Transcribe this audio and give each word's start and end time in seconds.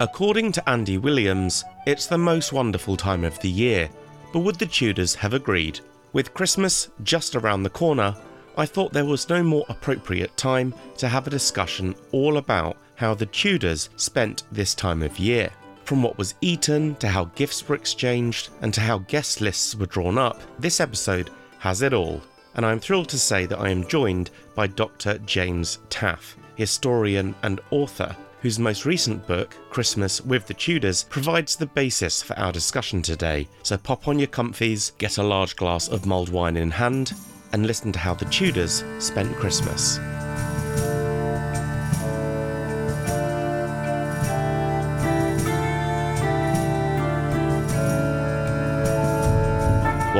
According 0.00 0.52
to 0.52 0.68
Andy 0.68 0.96
Williams, 0.96 1.64
it's 1.84 2.06
the 2.06 2.16
most 2.16 2.52
wonderful 2.52 2.96
time 2.96 3.24
of 3.24 3.38
the 3.40 3.50
year, 3.50 3.90
but 4.32 4.40
would 4.40 4.54
the 4.56 4.66
Tudors 4.66 5.16
have 5.16 5.34
agreed? 5.34 5.80
With 6.12 6.34
Christmas 6.34 6.88
just 7.02 7.34
around 7.34 7.64
the 7.64 7.70
corner, 7.70 8.14
I 8.56 8.64
thought 8.64 8.92
there 8.92 9.04
was 9.04 9.28
no 9.28 9.42
more 9.42 9.64
appropriate 9.68 10.36
time 10.36 10.72
to 10.98 11.08
have 11.08 11.26
a 11.26 11.30
discussion 11.30 11.96
all 12.12 12.36
about 12.36 12.76
how 12.94 13.14
the 13.14 13.26
Tudors 13.26 13.90
spent 13.96 14.44
this 14.52 14.74
time 14.74 15.02
of 15.02 15.18
year. 15.18 15.50
From 15.84 16.02
what 16.02 16.18
was 16.18 16.34
eaten 16.40 16.94
to 16.96 17.08
how 17.08 17.24
gifts 17.34 17.68
were 17.68 17.74
exchanged 17.74 18.50
and 18.62 18.72
to 18.74 18.80
how 18.80 18.98
guest 18.98 19.40
lists 19.40 19.74
were 19.74 19.86
drawn 19.86 20.16
up, 20.16 20.40
this 20.60 20.80
episode 20.80 21.30
has 21.58 21.82
it 21.82 21.92
all. 21.92 22.22
And 22.54 22.64
I'm 22.66 22.80
thrilled 22.80 23.08
to 23.10 23.18
say 23.18 23.46
that 23.46 23.60
I 23.60 23.68
am 23.68 23.86
joined 23.86 24.30
by 24.54 24.66
Dr. 24.66 25.18
James 25.18 25.78
Taffe, 25.90 26.36
historian 26.56 27.34
and 27.42 27.60
author 27.70 28.16
whose 28.40 28.58
most 28.58 28.84
recent 28.84 29.26
book, 29.26 29.56
Christmas 29.70 30.20
with 30.20 30.46
the 30.46 30.54
Tudors, 30.54 31.04
provides 31.04 31.56
the 31.56 31.66
basis 31.66 32.22
for 32.22 32.38
our 32.38 32.52
discussion 32.52 33.02
today. 33.02 33.48
So 33.62 33.76
pop 33.76 34.08
on 34.08 34.18
your 34.18 34.28
comfies, 34.28 34.96
get 34.98 35.18
a 35.18 35.22
large 35.22 35.56
glass 35.56 35.88
of 35.88 36.06
mulled 36.06 36.28
wine 36.28 36.56
in 36.56 36.70
hand, 36.70 37.14
and 37.52 37.66
listen 37.66 37.92
to 37.92 37.98
how 37.98 38.14
the 38.14 38.26
Tudors 38.26 38.84
spent 38.98 39.34
Christmas. 39.36 39.98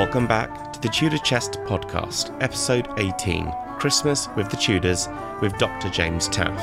Welcome 0.09 0.27
back 0.27 0.73
to 0.73 0.81
the 0.81 0.89
Tudor 0.89 1.19
Chest 1.19 1.61
podcast, 1.67 2.35
episode 2.43 2.89
18 2.97 3.53
Christmas 3.79 4.27
with 4.37 4.49
the 4.49 4.57
Tudors, 4.57 5.07
with 5.43 5.53
Dr. 5.59 5.91
James 5.91 6.31
Taffe. 6.31 6.57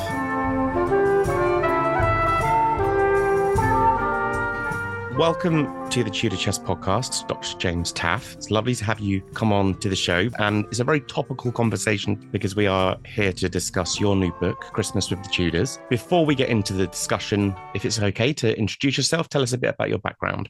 Welcome 5.15 5.87
to 5.91 6.03
the 6.03 6.09
Tudor 6.09 6.35
Chest 6.37 6.63
podcast, 6.63 7.27
Dr. 7.27 7.55
James 7.59 7.93
Taffe. 7.93 8.33
It's 8.33 8.49
lovely 8.49 8.73
to 8.73 8.83
have 8.83 8.99
you 8.99 9.21
come 9.35 9.53
on 9.53 9.75
to 9.75 9.89
the 9.89 9.95
show, 9.95 10.27
and 10.39 10.65
it's 10.65 10.79
a 10.79 10.83
very 10.83 11.01
topical 11.01 11.51
conversation 11.51 12.15
because 12.31 12.55
we 12.55 12.65
are 12.65 12.97
here 13.05 13.31
to 13.33 13.47
discuss 13.47 13.99
your 13.99 14.15
new 14.15 14.31
book, 14.39 14.59
Christmas 14.73 15.11
with 15.11 15.21
the 15.21 15.29
Tudors. 15.29 15.77
Before 15.91 16.25
we 16.25 16.33
get 16.33 16.49
into 16.49 16.73
the 16.73 16.87
discussion, 16.87 17.55
if 17.75 17.85
it's 17.85 17.99
okay 17.99 18.33
to 18.33 18.57
introduce 18.57 18.97
yourself, 18.97 19.29
tell 19.29 19.43
us 19.43 19.53
a 19.53 19.57
bit 19.59 19.69
about 19.69 19.89
your 19.89 19.99
background. 19.99 20.49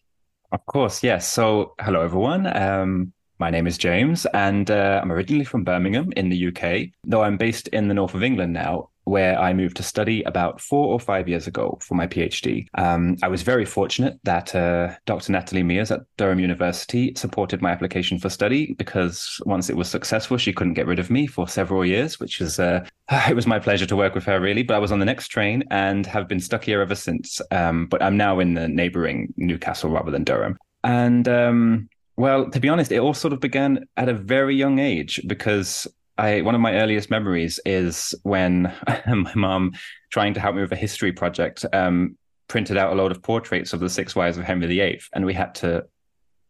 Of 0.56 0.66
course, 0.66 1.04
yes. 1.04 1.28
So, 1.28 1.76
hello 1.80 2.02
everyone. 2.02 2.48
Um, 2.48 3.14
my 3.40 3.50
name 3.50 3.68
is 3.68 3.78
James, 3.78 4.26
and 4.34 4.70
uh, 4.72 5.00
I'm 5.02 5.12
originally 5.12 5.46
from 5.46 5.64
Birmingham 5.64 6.12
in 6.16 6.30
the 6.30 6.48
UK, 6.48 6.90
though 7.04 7.24
I'm 7.24 7.38
based 7.38 7.68
in 7.70 7.88
the 7.88 7.94
north 7.94 8.14
of 8.14 8.24
England 8.24 8.54
now 8.54 8.90
where 9.06 9.40
I 9.40 9.54
moved 9.54 9.78
to 9.78 9.84
study 9.84 10.24
about 10.24 10.60
four 10.60 10.88
or 10.88 11.00
five 11.00 11.30
years 11.30 11.48
ago 11.48 11.78
for 11.82 11.96
my 11.96 12.08
PhD. 12.08 12.68
Um, 12.74 13.18
I 13.24 13.28
was 13.28 13.44
very 13.44 13.64
fortunate 13.64 14.20
that 14.24 14.54
uh, 14.54 14.96
Dr. 15.06 15.32
Natalie 15.32 15.64
Mears 15.64 15.92
at 15.92 16.02
Durham 16.18 16.40
University 16.40 17.14
supported 17.16 17.62
my 17.62 17.72
application 17.72 18.20
for 18.20 18.30
study 18.30 18.74
because 18.74 19.40
once 19.46 19.70
it 19.70 19.78
was 19.78 19.88
successful, 19.88 20.38
she 20.38 20.54
couldn't 20.54 20.74
get 20.74 20.88
rid 20.88 21.00
of 21.00 21.12
me 21.12 21.28
for 21.28 21.48
several 21.48 21.86
years, 21.86 22.20
which 22.20 22.40
was 22.40 22.60
uh, 22.60 22.86
it 23.30 23.36
was 23.36 23.48
my 23.48 23.60
pleasure 23.60 23.86
to 23.86 23.96
work 23.96 24.16
with 24.16 24.26
her 24.26 24.40
really. 24.42 24.64
But 24.64 24.76
I 24.76 24.80
was 24.80 24.92
on 24.92 25.00
the 25.00 25.06
next 25.06 25.28
train 25.28 25.64
and 25.70 26.06
have 26.08 26.28
been 26.28 26.40
stuck 26.40 26.64
here 26.64 26.82
ever 26.82 26.96
since. 26.96 27.40
Um, 27.52 27.86
but 27.86 28.02
I'm 28.02 28.18
now 28.18 28.40
in 28.40 28.56
the 28.56 28.68
neighboring 28.68 29.34
Newcastle 29.38 29.92
rather 29.92 30.12
than 30.12 30.24
Durham, 30.24 30.58
and. 30.84 31.28
Um, 31.28 31.90
well, 32.18 32.50
to 32.50 32.60
be 32.60 32.70
honest, 32.70 32.92
it 32.92 33.00
all 33.00 33.14
sort 33.14 33.34
of 33.34 33.40
began 33.40 33.88
at 33.98 34.10
a 34.10 34.14
very 34.14 34.56
young 34.56 34.80
age 34.80 35.22
because 35.28 35.88
I 36.18 36.42
one 36.42 36.56
of 36.56 36.62
my 36.62 36.76
earliest 36.76 37.10
memories 37.10 37.60
is 37.66 38.16
when 38.24 38.74
my 39.08 39.34
mom, 39.36 39.74
trying 40.12 40.34
to 40.34 40.40
help 40.40 40.56
me 40.56 40.62
with 40.62 40.72
a 40.72 40.78
history 40.78 41.12
project, 41.12 41.66
um, 41.74 42.18
printed 42.48 42.78
out 42.78 42.94
a 42.94 42.96
load 42.96 43.12
of 43.12 43.22
portraits 43.22 43.74
of 43.74 43.80
the 43.80 43.90
six 43.90 44.16
wives 44.16 44.38
of 44.38 44.46
Henry 44.46 44.68
VIII, 44.68 45.02
and 45.14 45.26
we 45.26 45.34
had 45.34 45.56
to 45.56 45.86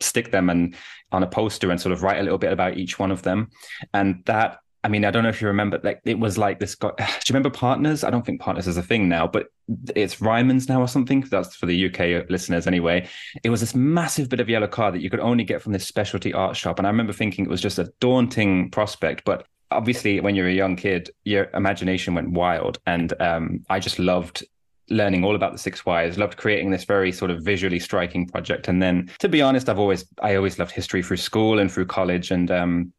stick 0.02 0.32
them 0.32 0.50
and 0.50 0.76
on 1.12 1.24
a 1.24 1.28
poster 1.28 1.72
and 1.72 1.80
sort 1.80 1.94
of 1.94 2.04
write 2.04 2.20
a 2.20 2.24
little 2.24 2.38
bit 2.38 2.52
about 2.52 2.78
each 2.78 3.00
one 3.00 3.12
of 3.12 3.24
them. 3.24 3.50
And 3.94 4.22
that, 4.26 4.60
I 4.86 4.88
mean, 4.88 5.04
I 5.04 5.10
don't 5.10 5.24
know 5.24 5.30
if 5.30 5.42
you 5.42 5.48
remember, 5.48 5.80
like 5.82 6.00
it 6.06 6.20
was 6.20 6.38
like 6.38 6.60
this. 6.60 6.76
Got, 6.76 6.96
do 6.98 7.04
you 7.04 7.34
remember 7.34 7.50
Partners? 7.50 8.04
I 8.04 8.12
don't 8.12 8.24
think 8.24 8.40
Partners 8.40 8.68
is 8.68 8.78
a 8.78 8.84
thing 8.84 9.10
now, 9.10 9.26
but 9.26 9.48
it's 9.96 10.22
Ryman's 10.22 10.70
now 10.70 10.80
or 10.80 10.88
something. 10.88 11.22
That's 11.22 11.56
for 11.56 11.66
the 11.66 11.88
UK 11.88 12.30
listeners 12.30 12.68
anyway. 12.68 13.10
It 13.44 13.50
was 13.50 13.62
this 13.62 13.74
massive 13.74 14.30
bit 14.30 14.40
of 14.40 14.48
yellow 14.48 14.68
card 14.68 14.94
that 14.94 15.02
you 15.02 15.10
could 15.10 15.20
only 15.20 15.44
get 15.44 15.64
from 15.64 15.74
this 15.74 15.88
specialty 15.88 16.34
art 16.34 16.56
shop, 16.56 16.78
and 16.78 16.86
I 16.88 16.92
remember 16.92 17.14
thinking 17.14 17.46
it 17.46 17.50
was 17.50 17.62
just 17.62 17.80
a 17.80 17.92
daunting 18.00 18.70
prospect, 18.70 19.26
but 19.26 19.48
obviously 19.72 20.20
when 20.20 20.36
you're 20.36 20.48
a 20.48 20.54
young 20.54 20.76
kid 20.76 21.10
your 21.24 21.50
imagination 21.56 22.14
went 22.14 22.30
wild 22.30 22.78
and 22.86 23.20
um, 23.20 23.66
i 23.68 23.80
just 23.80 23.98
loved 23.98 24.46
learning 24.92 25.26
all 25.26 25.36
about 25.36 25.52
the 25.52 25.58
six 25.58 25.88
wives 25.88 26.20
loved 26.20 26.38
creating 26.38 26.70
this 26.70 26.84
very 26.84 27.12
sort 27.12 27.32
of 27.32 27.44
visually 27.44 27.80
striking 27.80 28.28
project 28.28 28.68
and 28.68 28.82
then 28.82 29.10
to 29.18 29.28
be 29.28 29.42
honest 29.42 29.68
i've 29.68 29.80
always 29.80 30.06
i 30.22 30.36
always 30.36 30.60
loved 30.60 30.72
history 30.72 31.02
through 31.02 31.18
school 31.18 31.58
and 31.58 31.72
through 31.72 31.86
college 31.86 32.30
and 32.30 32.52
um, 32.52 32.94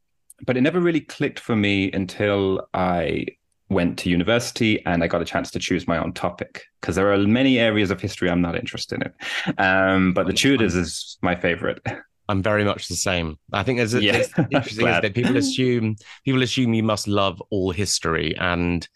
but 0.44 0.56
it 0.56 0.60
never 0.60 0.80
really 0.80 1.00
clicked 1.00 1.40
for 1.40 1.56
me 1.56 1.90
until 1.92 2.66
i 2.74 3.24
went 3.68 3.98
to 3.98 4.10
university 4.10 4.84
and 4.86 5.02
i 5.02 5.06
got 5.06 5.22
a 5.22 5.24
chance 5.24 5.50
to 5.50 5.58
choose 5.58 5.88
my 5.88 5.98
own 5.98 6.12
topic 6.12 6.62
because 6.80 6.94
there 6.94 7.12
are 7.12 7.18
many 7.18 7.58
areas 7.58 7.90
of 7.90 8.00
history 8.00 8.30
i'm 8.30 8.42
not 8.42 8.56
interested 8.56 9.02
in 9.02 9.54
um, 9.58 10.12
but 10.12 10.26
the 10.26 10.32
tudors 10.32 10.74
is 10.74 11.18
my 11.22 11.34
favorite 11.34 11.80
I'm 12.28 12.42
very 12.42 12.64
much 12.64 12.88
the 12.88 12.96
same. 12.96 13.38
I 13.52 13.62
think 13.62 13.78
there's, 13.78 13.94
yeah. 13.94 14.16
interesting 14.50 14.88
is 14.88 15.00
that 15.00 15.14
people 15.14 15.36
assume 15.36 15.96
people 16.24 16.42
assume 16.42 16.74
you 16.74 16.82
must 16.82 17.06
love 17.06 17.40
all 17.50 17.70
history, 17.70 18.36
and 18.36 18.86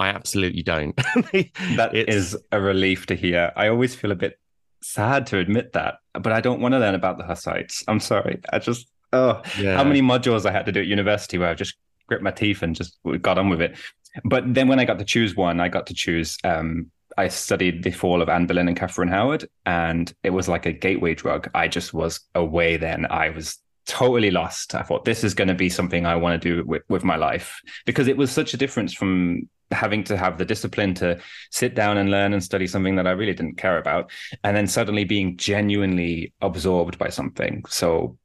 I 0.00 0.08
absolutely 0.08 0.62
don't. 0.62 0.96
that 0.96 1.90
it's... 1.92 2.14
is 2.14 2.36
a 2.50 2.60
relief 2.60 3.06
to 3.06 3.14
hear. 3.14 3.52
I 3.54 3.68
always 3.68 3.94
feel 3.94 4.10
a 4.10 4.16
bit 4.16 4.38
sad 4.82 5.26
to 5.28 5.38
admit 5.38 5.72
that, 5.74 5.98
but 6.14 6.32
I 6.32 6.40
don't 6.40 6.60
want 6.60 6.72
to 6.72 6.78
learn 6.78 6.94
about 6.94 7.18
the 7.18 7.24
Hussites. 7.24 7.84
I'm 7.86 8.00
sorry. 8.00 8.40
I 8.52 8.58
just 8.58 8.90
oh, 9.12 9.42
yeah. 9.58 9.76
how 9.76 9.84
many 9.84 10.02
modules 10.02 10.46
I 10.46 10.52
had 10.52 10.66
to 10.66 10.72
do 10.72 10.80
at 10.80 10.86
university 10.86 11.38
where 11.38 11.48
I 11.48 11.54
just 11.54 11.74
grit 12.06 12.22
my 12.22 12.30
teeth 12.30 12.62
and 12.62 12.74
just 12.74 12.98
got 13.20 13.38
on 13.38 13.48
with 13.48 13.60
it. 13.60 13.78
But 14.24 14.54
then 14.54 14.68
when 14.68 14.80
I 14.80 14.84
got 14.84 14.98
to 14.98 15.04
choose 15.04 15.36
one, 15.36 15.60
I 15.60 15.68
got 15.68 15.86
to 15.86 15.94
choose 15.94 16.36
um, 16.44 16.90
I 17.16 17.28
studied 17.28 17.82
the 17.82 17.90
fall 17.90 18.22
of 18.22 18.28
Anne 18.28 18.46
Boleyn 18.46 18.68
and 18.68 18.76
Catherine 18.76 19.08
Howard, 19.08 19.48
and 19.66 20.12
it 20.22 20.30
was 20.30 20.48
like 20.48 20.66
a 20.66 20.72
gateway 20.72 21.14
drug. 21.14 21.50
I 21.54 21.68
just 21.68 21.92
was 21.92 22.20
away 22.34 22.76
then. 22.76 23.06
I 23.10 23.30
was 23.30 23.58
totally 23.86 24.30
lost. 24.30 24.74
I 24.74 24.82
thought 24.82 25.04
this 25.04 25.24
is 25.24 25.34
going 25.34 25.48
to 25.48 25.54
be 25.54 25.68
something 25.68 26.06
I 26.06 26.16
want 26.16 26.40
to 26.40 26.48
do 26.48 26.64
with, 26.64 26.82
with 26.88 27.04
my 27.04 27.16
life 27.16 27.60
because 27.86 28.08
it 28.08 28.16
was 28.16 28.30
such 28.30 28.54
a 28.54 28.56
difference 28.56 28.94
from 28.94 29.48
having 29.70 30.02
to 30.04 30.16
have 30.16 30.38
the 30.38 30.44
discipline 30.44 30.94
to 30.94 31.18
sit 31.50 31.74
down 31.74 31.96
and 31.98 32.10
learn 32.10 32.32
and 32.32 32.42
study 32.42 32.66
something 32.66 32.96
that 32.96 33.06
I 33.06 33.12
really 33.12 33.34
didn't 33.34 33.56
care 33.56 33.78
about, 33.78 34.10
and 34.44 34.56
then 34.56 34.66
suddenly 34.66 35.04
being 35.04 35.36
genuinely 35.36 36.32
absorbed 36.40 36.98
by 36.98 37.08
something. 37.08 37.64
So 37.68 38.16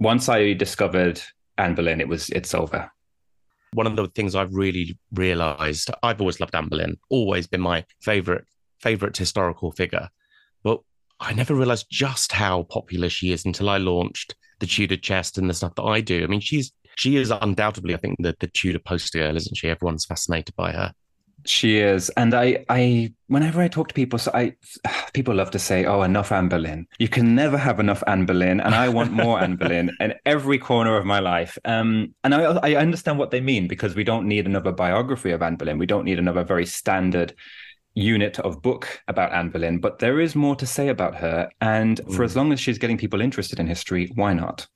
once 0.00 0.28
I 0.28 0.54
discovered 0.54 1.20
Anne 1.58 1.74
Boleyn, 1.74 2.00
it 2.00 2.08
was 2.08 2.28
it's 2.30 2.54
over 2.54 2.90
one 3.72 3.86
of 3.86 3.96
the 3.96 4.08
things 4.08 4.34
I've 4.34 4.54
really 4.54 4.98
realized, 5.12 5.90
I've 6.02 6.20
always 6.20 6.40
loved 6.40 6.54
Anne 6.54 6.68
Boleyn, 6.68 6.96
always 7.08 7.46
been 7.46 7.60
my 7.60 7.84
favorite 8.00 8.44
favorite 8.80 9.16
historical 9.16 9.70
figure. 9.72 10.08
But 10.64 10.80
I 11.20 11.34
never 11.34 11.54
realized 11.54 11.86
just 11.90 12.32
how 12.32 12.64
popular 12.64 13.10
she 13.10 13.32
is 13.32 13.44
until 13.44 13.68
I 13.68 13.76
launched 13.76 14.34
the 14.58 14.66
Tudor 14.66 14.96
chest 14.96 15.38
and 15.38 15.48
the 15.48 15.54
stuff 15.54 15.74
that 15.74 15.82
I 15.82 16.00
do. 16.00 16.24
I 16.24 16.26
mean, 16.26 16.40
she's 16.40 16.72
she 16.96 17.16
is 17.16 17.30
undoubtedly, 17.30 17.94
I 17.94 17.98
think, 17.98 18.16
the, 18.18 18.34
the 18.40 18.48
Tudor 18.48 18.78
poster 18.78 19.18
girl, 19.18 19.36
isn't 19.36 19.56
she? 19.56 19.68
Everyone's 19.68 20.04
fascinated 20.04 20.54
by 20.56 20.72
her. 20.72 20.92
She 21.46 21.78
is, 21.78 22.10
and 22.10 22.34
I, 22.34 22.64
I, 22.68 23.12
whenever 23.28 23.60
I 23.60 23.68
talk 23.68 23.88
to 23.88 23.94
people, 23.94 24.18
so 24.18 24.30
I, 24.34 24.54
people 25.14 25.34
love 25.34 25.50
to 25.52 25.58
say, 25.58 25.84
"Oh, 25.84 26.02
enough 26.02 26.32
Anne 26.32 26.48
Boleyn." 26.48 26.86
You 26.98 27.08
can 27.08 27.34
never 27.34 27.56
have 27.56 27.80
enough 27.80 28.02
Anne 28.06 28.26
Boleyn, 28.26 28.60
and 28.60 28.74
I 28.74 28.88
want 28.88 29.12
more 29.12 29.40
Anne 29.40 29.56
Boleyn 29.56 29.90
in 30.00 30.14
every 30.26 30.58
corner 30.58 30.96
of 30.96 31.04
my 31.04 31.20
life. 31.20 31.58
Um, 31.64 32.14
and 32.24 32.34
I, 32.34 32.42
I 32.42 32.74
understand 32.76 33.18
what 33.18 33.30
they 33.30 33.40
mean 33.40 33.68
because 33.68 33.94
we 33.94 34.04
don't 34.04 34.26
need 34.26 34.46
another 34.46 34.72
biography 34.72 35.30
of 35.30 35.42
Anne 35.42 35.56
Boleyn. 35.56 35.78
We 35.78 35.86
don't 35.86 36.04
need 36.04 36.18
another 36.18 36.44
very 36.44 36.66
standard 36.66 37.34
unit 37.94 38.38
of 38.40 38.62
book 38.62 39.00
about 39.08 39.32
Anne 39.32 39.50
Boleyn, 39.50 39.78
but 39.78 39.98
there 39.98 40.20
is 40.20 40.34
more 40.34 40.56
to 40.56 40.66
say 40.66 40.88
about 40.88 41.14
her. 41.16 41.50
And 41.60 41.98
for 42.14 42.22
mm. 42.22 42.24
as 42.24 42.36
long 42.36 42.52
as 42.52 42.60
she's 42.60 42.78
getting 42.78 42.98
people 42.98 43.20
interested 43.20 43.58
in 43.58 43.66
history, 43.66 44.10
why 44.14 44.32
not? 44.32 44.66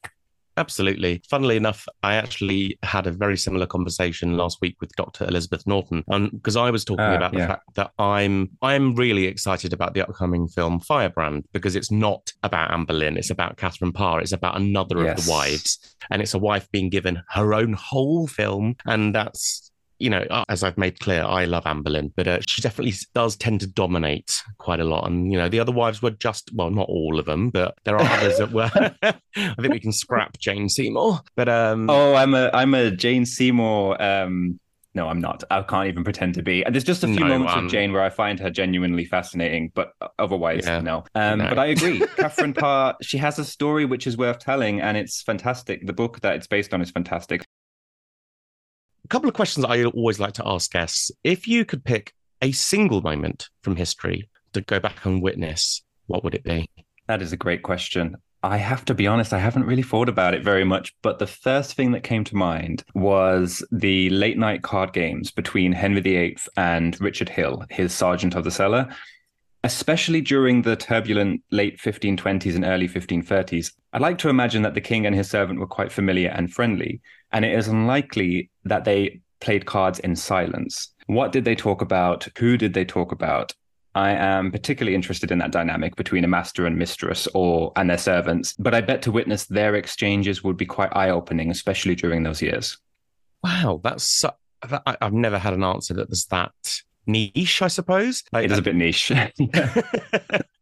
Absolutely. 0.57 1.23
Funnily 1.29 1.57
enough, 1.57 1.87
I 2.03 2.15
actually 2.15 2.79
had 2.83 3.07
a 3.07 3.11
very 3.11 3.37
similar 3.37 3.67
conversation 3.67 4.37
last 4.37 4.59
week 4.61 4.77
with 4.81 4.95
Dr. 4.97 5.25
Elizabeth 5.25 5.67
Norton, 5.67 6.05
And 6.09 6.31
because 6.31 6.57
um, 6.57 6.65
I 6.65 6.71
was 6.71 6.85
talking 6.85 7.05
uh, 7.05 7.17
about 7.17 7.35
yeah. 7.35 7.41
the 7.41 7.47
fact 7.47 7.75
that 7.75 7.91
I'm 7.99 8.51
I'm 8.63 8.95
really 8.95 9.27
excited 9.27 9.73
about 9.73 9.95
the 9.95 10.03
upcoming 10.03 10.47
film 10.49 10.81
Firebrand 10.81 11.45
because 11.53 11.77
it's 11.77 11.91
not 11.91 12.33
about 12.43 12.71
Anne 12.71 12.85
Boleyn, 12.85 13.17
it's 13.17 13.31
about 13.31 13.57
Catherine 13.57 13.93
Parr, 13.93 14.21
it's 14.21 14.33
about 14.33 14.57
another 14.57 15.03
yes. 15.03 15.19
of 15.19 15.25
the 15.25 15.31
wives, 15.31 15.97
and 16.11 16.23
it's 16.23 16.35
a 16.35 16.39
wife 16.39 16.71
being 16.71 16.89
given 16.89 17.23
her 17.31 17.55
own 17.55 17.73
whole 17.73 18.27
film, 18.27 18.77
and 18.87 19.15
that's 19.15 19.73
you 19.99 20.11
know, 20.11 20.25
uh, 20.31 20.45
as 20.49 20.63
I've 20.63 20.79
made 20.79 21.01
clear, 21.01 21.23
I 21.23 21.45
love 21.45 21.67
Anne 21.67 21.83
Boleyn, 21.83 22.13
but 22.17 22.27
uh, 22.27 22.41
she 22.47 22.61
definitely 22.61 22.95
does 23.15 23.37
tend 23.37 23.61
to 23.61 23.67
dominate 23.67 24.43
quite 24.59 24.81
a 24.81 24.85
lot. 24.85 25.07
And, 25.07 25.33
you 25.33 25.39
know, 25.39 25.49
the 25.49 25.61
other 25.61 25.73
wives 25.73 26.03
were 26.03 26.11
just, 26.11 26.51
well, 26.55 26.71
not 26.71 26.89
all 26.89 27.19
of 27.19 27.27
them, 27.27 27.51
but 27.51 27.75
there 27.85 27.97
are 27.97 28.03
others 28.03 28.39
that 28.39 28.53
were. 28.53 28.71
I 29.03 29.55
think 29.61 29.73
we 29.73 29.81
can 29.81 29.93
scrap 29.93 30.39
Jane 30.39 30.69
Seymour. 30.69 31.21
But, 31.37 31.49
um, 31.49 31.89
oh, 31.89 32.15
I'm 32.15 32.35
a, 32.35 32.51
I'm 32.53 32.75
a 32.75 32.91
Jane 32.91 33.27
Seymour, 33.27 34.01
um, 34.03 34.59
no, 34.97 35.09
I'm 35.09 35.21
not. 35.21 35.43
I 35.51 35.61
can't 35.63 35.89
even 35.89 36.05
pretend 36.05 36.35
to 36.35 36.43
be. 36.43 36.65
And 36.65 36.73
there's 36.73 36.85
just 36.85 37.03
a 37.03 37.09
few 37.09 37.19
no, 37.19 37.27
moments 37.27 37.53
um, 37.53 37.65
with 37.65 37.73
Jane 37.73 37.93
where 37.93 38.03
I 38.03 38.11
find 38.11 38.39
her 38.39 38.49
genuinely 38.49 39.05
fascinating, 39.05 39.73
but 39.75 39.93
otherwise, 40.21 40.67
yeah, 40.67 40.81
no. 40.81 41.05
Um, 41.17 41.39
no. 41.39 41.49
But 41.49 41.59
I 41.59 41.67
agree. 41.67 41.99
Catherine 42.17 42.55
Parr, 42.55 42.95
she 43.03 43.19
has 43.19 43.39
a 43.41 43.45
story 43.45 43.87
which 43.87 44.07
is 44.07 44.17
worth 44.17 44.39
telling, 44.39 44.81
and 44.81 44.97
it's 44.97 45.23
fantastic. 45.23 45.85
The 45.85 45.93
book 45.93 46.21
that 46.21 46.37
it's 46.37 46.47
based 46.47 46.73
on 46.73 46.81
is 46.81 46.93
fantastic. 46.93 47.45
A 49.05 49.09
couple 49.09 49.29
of 49.29 49.35
questions 49.35 49.67
I 49.67 49.85
always 49.85 50.19
like 50.19 50.33
to 50.35 50.49
ask 50.49 50.73
guests. 50.73 51.11
If 51.25 51.47
you 51.47 51.67
could 51.67 51.85
pick 51.85 52.15
a 52.41 52.53
single 52.53 53.03
moment 53.03 53.51
from 53.63 53.77
history 53.77 54.31
to 54.55 54.63
go 54.63 54.81
back 54.81 55.05
and 55.05 55.23
witness, 55.23 55.83
what 56.07 56.25
would 56.25 56.35
it 56.35 56.43
be? 56.43 56.71
That 57.07 57.21
is 57.21 57.31
a 57.31 57.37
great 57.37 57.63
question. 57.63 58.17
I 58.43 58.57
have 58.57 58.83
to 58.87 58.95
be 58.95 59.07
honest, 59.07 59.35
I 59.35 59.39
haven't 59.39 59.65
really 59.65 59.83
thought 59.83 60.09
about 60.09 60.33
it 60.33 60.43
very 60.43 60.65
much. 60.65 60.95
But 61.03 61.19
the 61.19 61.27
first 61.27 61.75
thing 61.75 61.93
that 61.93 62.03
came 62.03 62.25
to 62.25 62.37
mind 62.37 62.83
was 62.95 63.63
the 63.71 64.09
late 64.09 64.39
night 64.39 64.63
card 64.63 64.95
games 64.95 65.31
between 65.31 65.73
Henry 65.73 66.01
VIII 66.01 66.39
and 66.57 66.99
Richard 66.99 67.29
Hill, 67.29 67.65
his 67.69 67.93
sergeant 67.93 68.35
of 68.35 68.45
the 68.45 68.51
cellar. 68.51 68.89
Especially 69.65 70.21
during 70.23 70.61
the 70.61 70.77
turbulent 70.77 71.43
late 71.51 71.79
1520s 71.79 72.55
and 72.55 72.65
early 72.65 72.89
1530s, 72.89 73.73
I'd 73.95 74.03
like 74.03 74.19
to 74.19 74.29
imagine 74.29 74.63
that 74.63 74.75
the 74.75 74.81
king 74.81 75.07
and 75.07 75.15
his 75.15 75.31
servant 75.31 75.59
were 75.59 75.67
quite 75.67 75.91
familiar 75.91 76.29
and 76.29 76.53
friendly, 76.53 77.01
and 77.35 77.45
it 77.45 77.53
is 77.53 77.69
unlikely 77.69 78.49
that 78.65 78.85
they 78.85 79.21
played 79.41 79.67
cards 79.67 79.99
in 79.99 80.17
silence. 80.17 80.95
What 81.07 81.33
did 81.33 81.45
they 81.45 81.55
talk 81.55 81.83
about? 81.83 82.27
Who 82.39 82.57
did 82.57 82.73
they 82.73 82.85
talk 82.85 83.13
about? 83.13 83.53
I 83.97 84.13
am 84.13 84.51
particularly 84.51 84.95
interested 84.95 85.31
in 85.31 85.39
that 85.39 85.53
dynamic 85.53 85.97
between 85.97 86.25
a 86.25 86.29
master 86.29 86.67
and 86.67 86.77
mistress 86.77 87.29
or 87.35 87.73
and 87.77 87.91
their 87.91 87.99
servants, 87.99 88.55
but 88.59 88.75
I 88.75 88.81
bet 88.81 89.03
to 89.03 89.13
witness 89.13 89.45
their 89.45 89.75
exchanges 89.75 90.43
would 90.43 90.57
be 90.57 90.67
quite 90.67 90.97
eye-opening, 90.97 91.51
especially 91.51 91.95
during 91.95 92.23
those 92.23 92.41
years. 92.41 92.79
Wow, 93.43 93.81
that's 93.85 94.05
so, 94.05 94.33
that, 94.69 94.83
I've 94.87 95.13
never 95.13 95.39
had 95.39 95.55
an 95.55 95.63
answer 95.63 95.95
that 95.95 96.09
was 96.09 96.25
that 96.27 96.53
niche, 97.07 97.63
I 97.63 97.69
suppose. 97.69 98.23
Like, 98.33 98.45
it 98.45 98.53
is 98.53 98.59
a 98.59 98.63
bit 98.63 98.75
niche. 98.75 99.11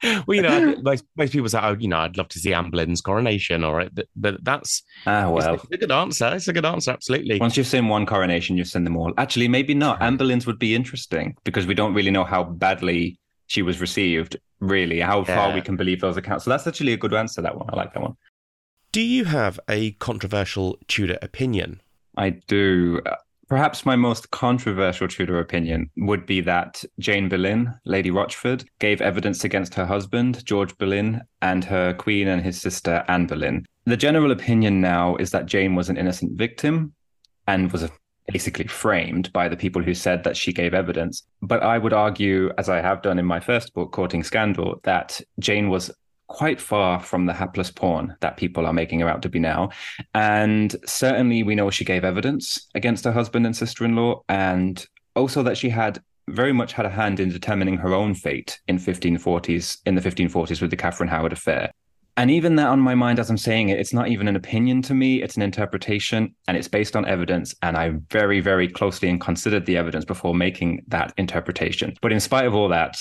well, 0.02 0.34
you 0.34 0.42
know, 0.42 0.76
most, 0.82 1.04
most 1.16 1.32
people 1.32 1.48
say, 1.48 1.60
"Oh, 1.62 1.76
you 1.78 1.88
know, 1.88 1.98
I'd 1.98 2.16
love 2.16 2.28
to 2.28 2.38
see 2.38 2.52
Anne 2.52 2.70
Boleyn's 2.70 3.00
coronation," 3.00 3.64
or 3.64 3.88
but, 3.92 4.06
but 4.16 4.44
that's 4.44 4.82
ah 5.06 5.30
well, 5.30 5.54
it's 5.54 5.64
a 5.64 5.76
good 5.78 5.92
answer. 5.92 6.32
It's 6.34 6.48
a 6.48 6.52
good 6.52 6.64
answer, 6.64 6.90
absolutely. 6.90 7.38
Once 7.38 7.56
you've 7.56 7.66
seen 7.66 7.88
one 7.88 8.06
coronation, 8.06 8.56
you've 8.56 8.68
seen 8.68 8.84
them 8.84 8.96
all. 8.96 9.12
Actually, 9.18 9.48
maybe 9.48 9.74
not. 9.74 10.00
Anne 10.02 10.16
Boleyn's 10.16 10.46
would 10.46 10.58
be 10.58 10.74
interesting 10.74 11.36
because 11.44 11.66
we 11.66 11.74
don't 11.74 11.94
really 11.94 12.10
know 12.10 12.24
how 12.24 12.44
badly 12.44 13.18
she 13.46 13.62
was 13.62 13.80
received, 13.80 14.36
really, 14.60 15.00
how 15.00 15.20
yeah. 15.20 15.36
far 15.36 15.54
we 15.54 15.60
can 15.60 15.76
believe 15.76 16.00
those 16.00 16.16
accounts. 16.16 16.44
So 16.44 16.50
that's 16.50 16.66
actually 16.66 16.94
a 16.94 16.96
good 16.96 17.14
answer, 17.14 17.42
that 17.42 17.56
one. 17.56 17.68
I 17.70 17.76
like 17.76 17.92
that 17.94 18.02
one. 18.02 18.16
Do 18.92 19.00
you 19.00 19.24
have 19.24 19.58
a 19.68 19.92
controversial 19.92 20.78
Tudor 20.86 21.18
opinion? 21.22 21.80
I 22.16 22.30
do. 22.30 23.00
Perhaps 23.52 23.84
my 23.84 23.96
most 23.96 24.30
controversial 24.30 25.06
Tudor 25.06 25.38
opinion 25.38 25.90
would 25.98 26.24
be 26.24 26.40
that 26.40 26.82
Jane 26.98 27.28
Boleyn, 27.28 27.74
Lady 27.84 28.10
Rochford, 28.10 28.64
gave 28.78 29.02
evidence 29.02 29.44
against 29.44 29.74
her 29.74 29.84
husband, 29.84 30.42
George 30.46 30.74
Boleyn, 30.78 31.20
and 31.42 31.62
her 31.62 31.92
queen 31.92 32.28
and 32.28 32.40
his 32.40 32.58
sister, 32.58 33.04
Anne 33.08 33.26
Boleyn. 33.26 33.66
The 33.84 33.98
general 33.98 34.30
opinion 34.30 34.80
now 34.80 35.16
is 35.16 35.32
that 35.32 35.44
Jane 35.44 35.74
was 35.74 35.90
an 35.90 35.98
innocent 35.98 36.38
victim 36.38 36.94
and 37.46 37.70
was 37.70 37.90
basically 38.32 38.68
framed 38.68 39.30
by 39.34 39.48
the 39.48 39.56
people 39.58 39.82
who 39.82 39.92
said 39.92 40.24
that 40.24 40.38
she 40.38 40.54
gave 40.54 40.72
evidence. 40.72 41.22
But 41.42 41.62
I 41.62 41.76
would 41.76 41.92
argue, 41.92 42.52
as 42.56 42.70
I 42.70 42.80
have 42.80 43.02
done 43.02 43.18
in 43.18 43.26
my 43.26 43.40
first 43.40 43.74
book, 43.74 43.92
Courting 43.92 44.24
Scandal, 44.24 44.80
that 44.84 45.20
Jane 45.38 45.68
was 45.68 45.90
quite 46.32 46.60
far 46.60 46.98
from 46.98 47.26
the 47.26 47.32
hapless 47.34 47.70
pawn 47.70 48.16
that 48.20 48.38
people 48.38 48.64
are 48.64 48.72
making 48.72 49.00
her 49.00 49.08
out 49.08 49.20
to 49.20 49.28
be 49.28 49.38
now. 49.38 49.68
And 50.14 50.74
certainly 50.86 51.42
we 51.42 51.54
know 51.54 51.70
she 51.70 51.84
gave 51.84 52.04
evidence 52.04 52.68
against 52.74 53.04
her 53.04 53.12
husband 53.12 53.44
and 53.44 53.54
sister 53.54 53.84
in 53.84 53.94
law, 53.94 54.22
and 54.30 54.84
also 55.14 55.42
that 55.42 55.58
she 55.58 55.68
had 55.68 56.02
very 56.28 56.52
much 56.52 56.72
had 56.72 56.86
a 56.86 56.90
hand 56.90 57.20
in 57.20 57.28
determining 57.28 57.76
her 57.76 57.92
own 57.92 58.14
fate 58.14 58.58
in 58.66 58.78
1540s 58.78 59.78
in 59.84 59.94
the 59.94 60.00
1540s 60.00 60.62
with 60.62 60.70
the 60.70 60.76
Catherine 60.76 61.10
Howard 61.10 61.34
affair. 61.34 61.70
And 62.16 62.30
even 62.30 62.56
that 62.56 62.68
on 62.68 62.80
my 62.80 62.94
mind 62.94 63.18
as 63.18 63.28
I'm 63.28 63.38
saying 63.38 63.68
it, 63.68 63.78
it's 63.78 63.92
not 63.92 64.08
even 64.08 64.26
an 64.26 64.36
opinion 64.36 64.80
to 64.82 64.94
me, 64.94 65.22
it's 65.22 65.36
an 65.36 65.42
interpretation 65.42 66.34
and 66.48 66.56
it's 66.56 66.68
based 66.68 66.96
on 66.96 67.06
evidence. 67.06 67.54
And 67.62 67.76
I 67.76 67.92
very, 68.08 68.40
very 68.40 68.68
closely 68.68 69.08
and 69.10 69.20
considered 69.20 69.66
the 69.66 69.76
evidence 69.76 70.04
before 70.04 70.34
making 70.34 70.84
that 70.88 71.12
interpretation. 71.18 71.94
But 72.00 72.12
in 72.12 72.20
spite 72.20 72.46
of 72.46 72.54
all 72.54 72.68
that, 72.68 72.96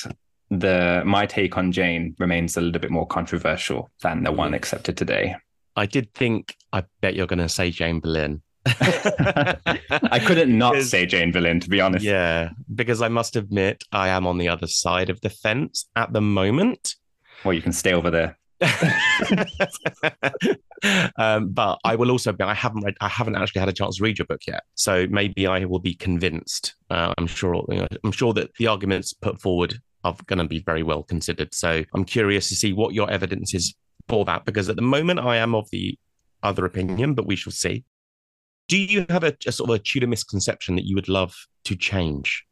the 0.51 1.01
my 1.05 1.25
take 1.25 1.57
on 1.57 1.71
Jane 1.71 2.13
remains 2.19 2.57
a 2.57 2.61
little 2.61 2.81
bit 2.81 2.91
more 2.91 3.07
controversial 3.07 3.89
than 4.03 4.23
the 4.23 4.31
one 4.31 4.53
accepted 4.53 4.97
today. 4.97 5.35
I 5.75 5.85
did 5.85 6.13
think 6.13 6.57
I 6.73 6.83
bet 6.99 7.15
you're 7.15 7.27
gonna 7.27 7.49
say 7.49 7.71
Jane 7.71 8.01
Boleyn. 8.01 8.41
I 8.65 10.21
couldn't 10.23 10.55
not 10.55 10.79
say 10.83 11.05
Jane 11.07 11.31
Boleyn, 11.31 11.59
to 11.61 11.69
be 11.69 11.81
honest. 11.81 12.05
Yeah, 12.05 12.49
because 12.75 13.01
I 13.01 13.07
must 13.07 13.35
admit 13.35 13.83
I 13.91 14.09
am 14.09 14.27
on 14.27 14.37
the 14.37 14.49
other 14.49 14.67
side 14.67 15.09
of 15.09 15.19
the 15.21 15.29
fence 15.29 15.85
at 15.95 16.13
the 16.13 16.21
moment. 16.21 16.95
Well, 17.43 17.53
you 17.53 17.61
can 17.61 17.71
stay 17.71 17.93
over 17.93 18.11
there. 18.11 18.37
um, 21.15 21.49
but 21.49 21.79
I 21.83 21.95
will 21.95 22.11
also 22.11 22.31
be. 22.33 22.43
I 22.43 22.53
haven't 22.53 22.83
read. 22.83 22.95
I 23.01 23.07
haven't 23.07 23.35
actually 23.35 23.61
had 23.61 23.69
a 23.69 23.73
chance 23.73 23.97
to 23.97 24.03
read 24.03 24.19
your 24.19 24.27
book 24.27 24.41
yet, 24.45 24.63
so 24.75 25.07
maybe 25.09 25.47
I 25.47 25.65
will 25.65 25.79
be 25.79 25.95
convinced. 25.95 26.75
Uh, 26.89 27.13
I'm 27.17 27.25
sure. 27.25 27.65
You 27.69 27.77
know, 27.77 27.87
I'm 28.03 28.11
sure 28.11 28.33
that 28.33 28.53
the 28.59 28.67
arguments 28.67 29.13
put 29.13 29.41
forward 29.41 29.81
are 30.03 30.15
going 30.25 30.39
to 30.39 30.45
be 30.45 30.59
very 30.59 30.83
well 30.83 31.03
considered. 31.03 31.53
So 31.53 31.83
I'm 31.93 32.05
curious 32.05 32.49
to 32.49 32.55
see 32.55 32.73
what 32.73 32.93
your 32.93 33.09
evidence 33.09 33.53
is 33.53 33.75
for 34.07 34.25
that, 34.25 34.45
because 34.45 34.69
at 34.69 34.75
the 34.75 34.81
moment 34.81 35.19
I 35.19 35.37
am 35.37 35.55
of 35.55 35.69
the 35.71 35.97
other 36.43 36.65
opinion, 36.65 37.13
but 37.13 37.27
we 37.27 37.35
shall 37.35 37.51
see. 37.51 37.83
Do 38.67 38.77
you 38.77 39.05
have 39.09 39.23
a, 39.23 39.35
a 39.45 39.51
sort 39.51 39.69
of 39.69 39.75
a 39.75 39.79
Tudor 39.79 40.07
misconception 40.07 40.75
that 40.75 40.85
you 40.85 40.95
would 40.95 41.09
love 41.09 41.35
to 41.65 41.75
change? 41.75 42.45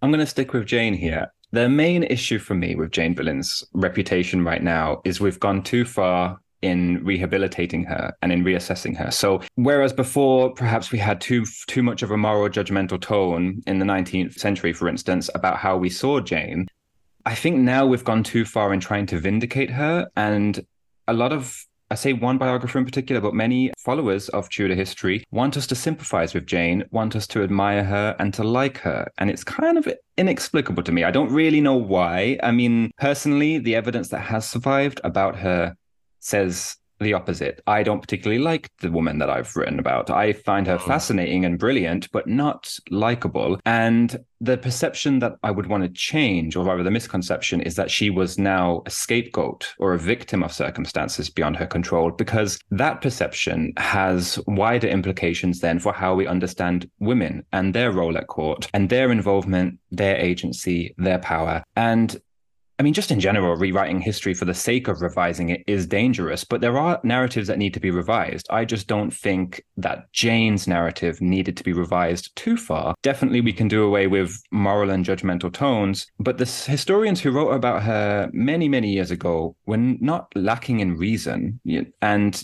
I'm 0.00 0.10
going 0.10 0.20
to 0.20 0.26
stick 0.26 0.52
with 0.52 0.66
Jane 0.66 0.94
here. 0.94 1.32
The 1.50 1.68
main 1.68 2.04
issue 2.04 2.38
for 2.38 2.54
me 2.54 2.74
with 2.74 2.90
Jane 2.90 3.14
Boleyn's 3.14 3.64
reputation 3.72 4.44
right 4.44 4.62
now 4.62 5.00
is 5.04 5.20
we've 5.20 5.40
gone 5.40 5.62
too 5.62 5.84
far 5.84 6.38
in 6.62 7.04
rehabilitating 7.04 7.84
her 7.84 8.12
and 8.22 8.32
in 8.32 8.44
reassessing 8.44 8.96
her. 8.96 9.10
So 9.10 9.40
whereas 9.54 9.92
before 9.92 10.52
perhaps 10.52 10.90
we 10.90 10.98
had 10.98 11.20
too 11.20 11.44
too 11.66 11.82
much 11.82 12.02
of 12.02 12.10
a 12.10 12.16
moral 12.16 12.48
judgmental 12.48 13.00
tone 13.00 13.62
in 13.66 13.78
the 13.78 13.84
19th 13.84 14.38
century 14.38 14.72
for 14.72 14.88
instance 14.88 15.30
about 15.34 15.58
how 15.58 15.76
we 15.76 15.90
saw 15.90 16.20
Jane, 16.20 16.66
I 17.26 17.34
think 17.34 17.58
now 17.58 17.86
we've 17.86 18.04
gone 18.04 18.22
too 18.22 18.44
far 18.44 18.72
in 18.72 18.80
trying 18.80 19.06
to 19.06 19.18
vindicate 19.18 19.70
her 19.70 20.08
and 20.16 20.64
a 21.06 21.12
lot 21.12 21.32
of 21.32 21.64
I 21.90 21.94
say 21.94 22.12
one 22.12 22.36
biographer 22.36 22.78
in 22.78 22.84
particular, 22.84 23.18
but 23.18 23.32
many 23.32 23.72
followers 23.78 24.28
of 24.30 24.50
Tudor 24.50 24.74
history 24.74 25.24
want 25.30 25.56
us 25.56 25.66
to 25.68 25.74
sympathize 25.74 26.34
with 26.34 26.46
Jane, 26.46 26.84
want 26.90 27.16
us 27.16 27.26
to 27.28 27.42
admire 27.42 27.82
her 27.82 28.14
and 28.18 28.34
to 28.34 28.44
like 28.44 28.76
her. 28.78 29.10
And 29.16 29.30
it's 29.30 29.42
kind 29.42 29.78
of 29.78 29.88
inexplicable 30.18 30.82
to 30.82 30.92
me. 30.92 31.04
I 31.04 31.10
don't 31.10 31.32
really 31.32 31.62
know 31.62 31.76
why. 31.76 32.38
I 32.42 32.50
mean, 32.50 32.90
personally, 32.98 33.56
the 33.58 33.74
evidence 33.74 34.10
that 34.10 34.20
has 34.20 34.46
survived 34.46 35.00
about 35.02 35.36
her 35.36 35.74
says 36.28 36.76
the 37.00 37.12
opposite. 37.14 37.60
I 37.66 37.82
don't 37.82 38.00
particularly 38.00 38.42
like 38.42 38.70
the 38.80 38.90
woman 38.90 39.18
that 39.18 39.30
I've 39.30 39.54
written 39.56 39.78
about. 39.78 40.10
I 40.10 40.32
find 40.32 40.66
her 40.66 40.78
hmm. 40.78 40.88
fascinating 40.88 41.44
and 41.44 41.58
brilliant, 41.58 42.10
but 42.12 42.26
not 42.26 42.74
likable. 42.90 43.60
And 43.64 44.18
the 44.40 44.56
perception 44.56 45.18
that 45.18 45.34
I 45.42 45.50
would 45.50 45.66
want 45.66 45.82
to 45.82 45.88
change, 45.88 46.54
or 46.54 46.64
rather 46.64 46.82
the 46.82 46.90
misconception, 46.90 47.60
is 47.60 47.74
that 47.74 47.90
she 47.90 48.08
was 48.10 48.38
now 48.38 48.82
a 48.86 48.90
scapegoat 48.90 49.74
or 49.78 49.94
a 49.94 49.98
victim 49.98 50.42
of 50.42 50.52
circumstances 50.52 51.28
beyond 51.28 51.56
her 51.56 51.66
control, 51.66 52.10
because 52.10 52.58
that 52.70 53.00
perception 53.00 53.72
has 53.76 54.38
wider 54.46 54.86
implications 54.86 55.60
then 55.60 55.78
for 55.78 55.92
how 55.92 56.14
we 56.14 56.26
understand 56.26 56.88
women 57.00 57.44
and 57.52 57.74
their 57.74 57.90
role 57.90 58.16
at 58.16 58.28
court 58.28 58.68
and 58.74 58.90
their 58.90 59.10
involvement, 59.10 59.78
their 59.90 60.16
agency, 60.16 60.94
their 60.98 61.18
power. 61.18 61.64
And 61.74 62.20
I 62.78 62.84
mean, 62.84 62.94
just 62.94 63.10
in 63.10 63.18
general, 63.18 63.56
rewriting 63.56 64.00
history 64.00 64.34
for 64.34 64.44
the 64.44 64.54
sake 64.54 64.86
of 64.86 65.02
revising 65.02 65.48
it 65.48 65.64
is 65.66 65.84
dangerous, 65.84 66.44
but 66.44 66.60
there 66.60 66.78
are 66.78 67.00
narratives 67.02 67.48
that 67.48 67.58
need 67.58 67.74
to 67.74 67.80
be 67.80 67.90
revised. 67.90 68.46
I 68.50 68.64
just 68.64 68.86
don't 68.86 69.10
think 69.10 69.64
that 69.76 70.12
Jane's 70.12 70.68
narrative 70.68 71.20
needed 71.20 71.56
to 71.56 71.64
be 71.64 71.72
revised 71.72 72.36
too 72.36 72.56
far. 72.56 72.94
Definitely, 73.02 73.40
we 73.40 73.52
can 73.52 73.66
do 73.66 73.82
away 73.82 74.06
with 74.06 74.40
moral 74.52 74.90
and 74.90 75.04
judgmental 75.04 75.52
tones, 75.52 76.06
but 76.20 76.38
the 76.38 76.44
historians 76.44 77.20
who 77.20 77.32
wrote 77.32 77.50
about 77.50 77.82
her 77.82 78.30
many, 78.32 78.68
many 78.68 78.92
years 78.92 79.10
ago 79.10 79.56
were 79.66 79.76
not 79.76 80.32
lacking 80.36 80.78
in 80.78 80.96
reason. 80.96 81.58
And 82.00 82.40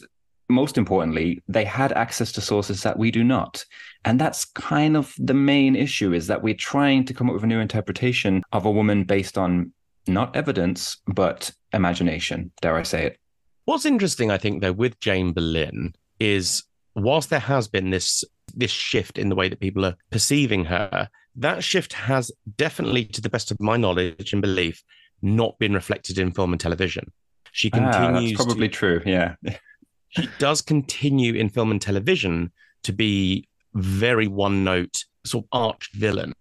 most 0.49 0.77
importantly, 0.77 1.43
they 1.47 1.65
had 1.65 1.93
access 1.93 2.33
to 2.33 2.41
sources 2.41 2.83
that 2.83 2.99
we 2.99 3.13
do 3.13 3.23
not. 3.23 3.65
And 4.05 4.21
that's 4.21 4.45
kind 4.45 4.97
of 4.97 5.15
the 5.17 5.33
main 5.33 5.77
issue 5.77 6.13
is 6.13 6.27
that 6.27 6.43
we're 6.43 6.55
trying 6.55 7.05
to 7.05 7.15
come 7.15 7.29
up 7.29 7.35
with 7.35 7.45
a 7.45 7.47
new 7.47 7.61
interpretation 7.61 8.43
of 8.53 8.67
a 8.67 8.71
woman 8.71 9.05
based 9.05 9.39
on 9.39 9.73
not 10.07 10.35
evidence, 10.37 10.99
but 11.07 11.51
imagination, 11.73 12.53
dare 12.61 12.77
I 12.77 12.83
say 12.83 13.07
it. 13.07 13.19
What's 13.65 13.87
interesting, 13.87 14.31
I 14.31 14.39
think, 14.39 14.61
though, 14.61 14.73
with 14.73 15.01
Jane 15.01 15.33
Boleyn 15.33 15.95
is 16.21 16.63
whilst 16.95 17.31
there 17.31 17.41
has 17.41 17.67
been 17.67 17.91
this 17.91 18.25
this 18.55 18.71
shift 18.71 19.19
in 19.19 19.29
the 19.29 19.35
way 19.35 19.49
that 19.49 19.61
people 19.61 19.85
are 19.85 19.97
perceiving 20.11 20.65
her. 20.67 21.09
That 21.37 21.65
shift 21.65 21.93
has 21.95 22.31
definitely, 22.57 23.05
to 23.07 23.21
the 23.21 23.31
best 23.31 23.51
of 23.51 23.61
my 23.61 23.77
knowledge 23.77 24.33
and 24.33 24.43
belief, 24.43 24.83
not 25.23 25.59
been 25.59 25.73
reflected 25.73 26.19
in 26.19 26.33
film 26.33 26.53
and 26.53 26.61
television. 26.61 27.11
She 27.53 27.71
continues. 27.71 28.05
Ah, 28.05 28.21
that's 28.21 28.45
probably 28.45 28.69
to, 28.69 28.75
true. 28.75 29.03
Yeah. 29.05 29.35
she 30.11 30.29
does 30.39 30.61
continue 30.61 31.35
in 31.35 31.49
film 31.49 31.71
and 31.71 31.81
television 31.81 32.53
to 32.85 32.93
be 32.93 33.49
very 33.75 34.29
one 34.29 34.63
note, 34.63 35.05
sort 35.25 35.45
of 35.45 35.49
arch 35.53 35.91
villain. 35.95 36.35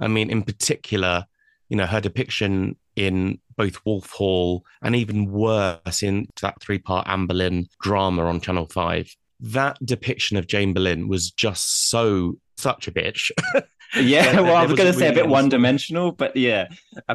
I 0.00 0.08
mean, 0.08 0.30
in 0.30 0.42
particular, 0.42 1.26
you 1.68 1.76
know, 1.76 1.86
her 1.86 2.00
depiction 2.00 2.76
in 3.00 3.38
both 3.56 3.80
Wolf 3.86 4.10
Hall 4.10 4.62
and 4.82 4.94
even 4.94 5.30
worse 5.30 6.02
in 6.02 6.26
that 6.42 6.60
three 6.60 6.78
part 6.78 7.08
Anne 7.08 7.26
Boleyn 7.26 7.66
drama 7.80 8.26
on 8.26 8.42
Channel 8.42 8.66
5. 8.66 9.16
That 9.40 9.78
depiction 9.82 10.36
of 10.36 10.46
Jane 10.46 10.74
Boleyn 10.74 11.08
was 11.08 11.30
just 11.30 11.88
so, 11.88 12.36
such 12.58 12.88
a 12.88 12.92
bitch. 12.92 13.30
yeah, 13.96 14.38
well, 14.40 14.54
I 14.54 14.66
was 14.66 14.76
going 14.76 14.92
to 14.92 14.98
say 14.98 15.08
a 15.08 15.14
bit 15.14 15.26
one 15.26 15.48
dimensional, 15.48 16.12
but 16.12 16.36
yeah, 16.36 16.68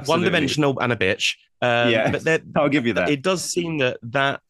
one 0.05 0.23
dimensional 0.23 0.79
and 0.79 0.91
a 0.91 0.95
bitch. 0.95 1.35
Um, 1.61 1.91
yeah, 1.91 2.09
but 2.09 2.23
there, 2.23 2.39
I'll 2.55 2.67
give 2.67 2.87
you 2.87 2.93
that. 2.93 3.11
It 3.11 3.21
does 3.21 3.43
seem 3.43 3.77
that 3.77 3.97
that 4.01 4.41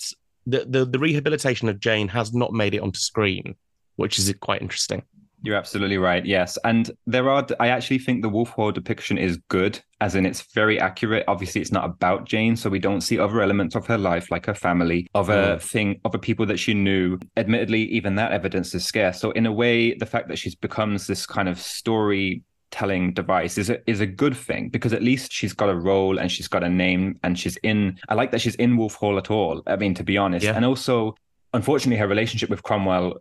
the, 0.47 0.65
the 0.65 0.85
the 0.85 0.99
rehabilitation 0.99 1.67
of 1.67 1.81
Jane 1.81 2.07
has 2.07 2.33
not 2.33 2.53
made 2.53 2.73
it 2.73 2.79
onto 2.79 2.97
screen, 2.97 3.55
which 3.97 4.17
is 4.19 4.33
quite 4.39 4.61
interesting. 4.61 5.03
You're 5.45 5.55
absolutely 5.55 5.97
right. 5.97 6.25
Yes. 6.25 6.57
And 6.63 6.91
there 7.05 7.29
are, 7.29 7.45
I 7.59 7.67
actually 7.67 7.99
think 7.99 8.23
the 8.23 8.29
Wolf 8.29 8.49
Hall 8.49 8.71
depiction 8.71 9.17
is 9.17 9.37
good, 9.49 9.79
as 10.01 10.15
in 10.15 10.25
it's 10.25 10.41
very 10.53 10.79
accurate. 10.79 11.23
Obviously, 11.27 11.61
it's 11.61 11.71
not 11.71 11.85
about 11.85 12.25
Jane. 12.25 12.55
So 12.55 12.69
we 12.69 12.79
don't 12.79 13.01
see 13.01 13.19
other 13.19 13.41
elements 13.41 13.75
of 13.75 13.85
her 13.87 13.97
life, 13.97 14.31
like 14.31 14.47
her 14.47 14.55
family, 14.55 15.07
other 15.13 15.55
mm. 15.55 15.61
thing, 15.61 16.01
other 16.03 16.17
people 16.17 16.45
that 16.47 16.57
she 16.57 16.73
knew. 16.73 17.19
Admittedly, 17.37 17.83
even 17.83 18.15
that 18.15 18.31
evidence 18.31 18.73
is 18.73 18.83
scarce. 18.83 19.19
So, 19.19 19.31
in 19.31 19.45
a 19.45 19.51
way, 19.51 19.93
the 19.93 20.05
fact 20.05 20.27
that 20.29 20.39
she's 20.39 20.55
becomes 20.55 21.05
this 21.05 21.25
kind 21.25 21.47
of 21.47 21.59
story 21.59 22.43
telling 22.71 23.13
device 23.13 23.57
is 23.57 23.69
a, 23.69 23.89
is 23.89 24.01
a 24.01 24.05
good 24.05 24.35
thing 24.35 24.69
because 24.69 24.91
at 24.91 25.01
least 25.01 25.31
she's 25.31 25.53
got 25.53 25.69
a 25.69 25.75
role 25.75 26.17
and 26.17 26.29
she's 26.31 26.47
got 26.47 26.63
a 26.63 26.69
name 26.69 27.17
and 27.23 27.39
she's 27.39 27.55
in 27.57 27.97
I 28.09 28.15
like 28.15 28.31
that 28.31 28.41
she's 28.41 28.55
in 28.55 28.75
Wolf 28.75 28.95
Hall 28.95 29.17
at 29.17 29.31
all. 29.31 29.61
I 29.67 29.77
mean 29.77 29.93
to 29.93 30.03
be 30.03 30.17
honest. 30.17 30.43
Yeah. 30.43 30.55
And 30.55 30.65
also 30.65 31.15
unfortunately 31.53 31.97
her 31.97 32.07
relationship 32.07 32.49
with 32.49 32.63
Cromwell 32.63 33.13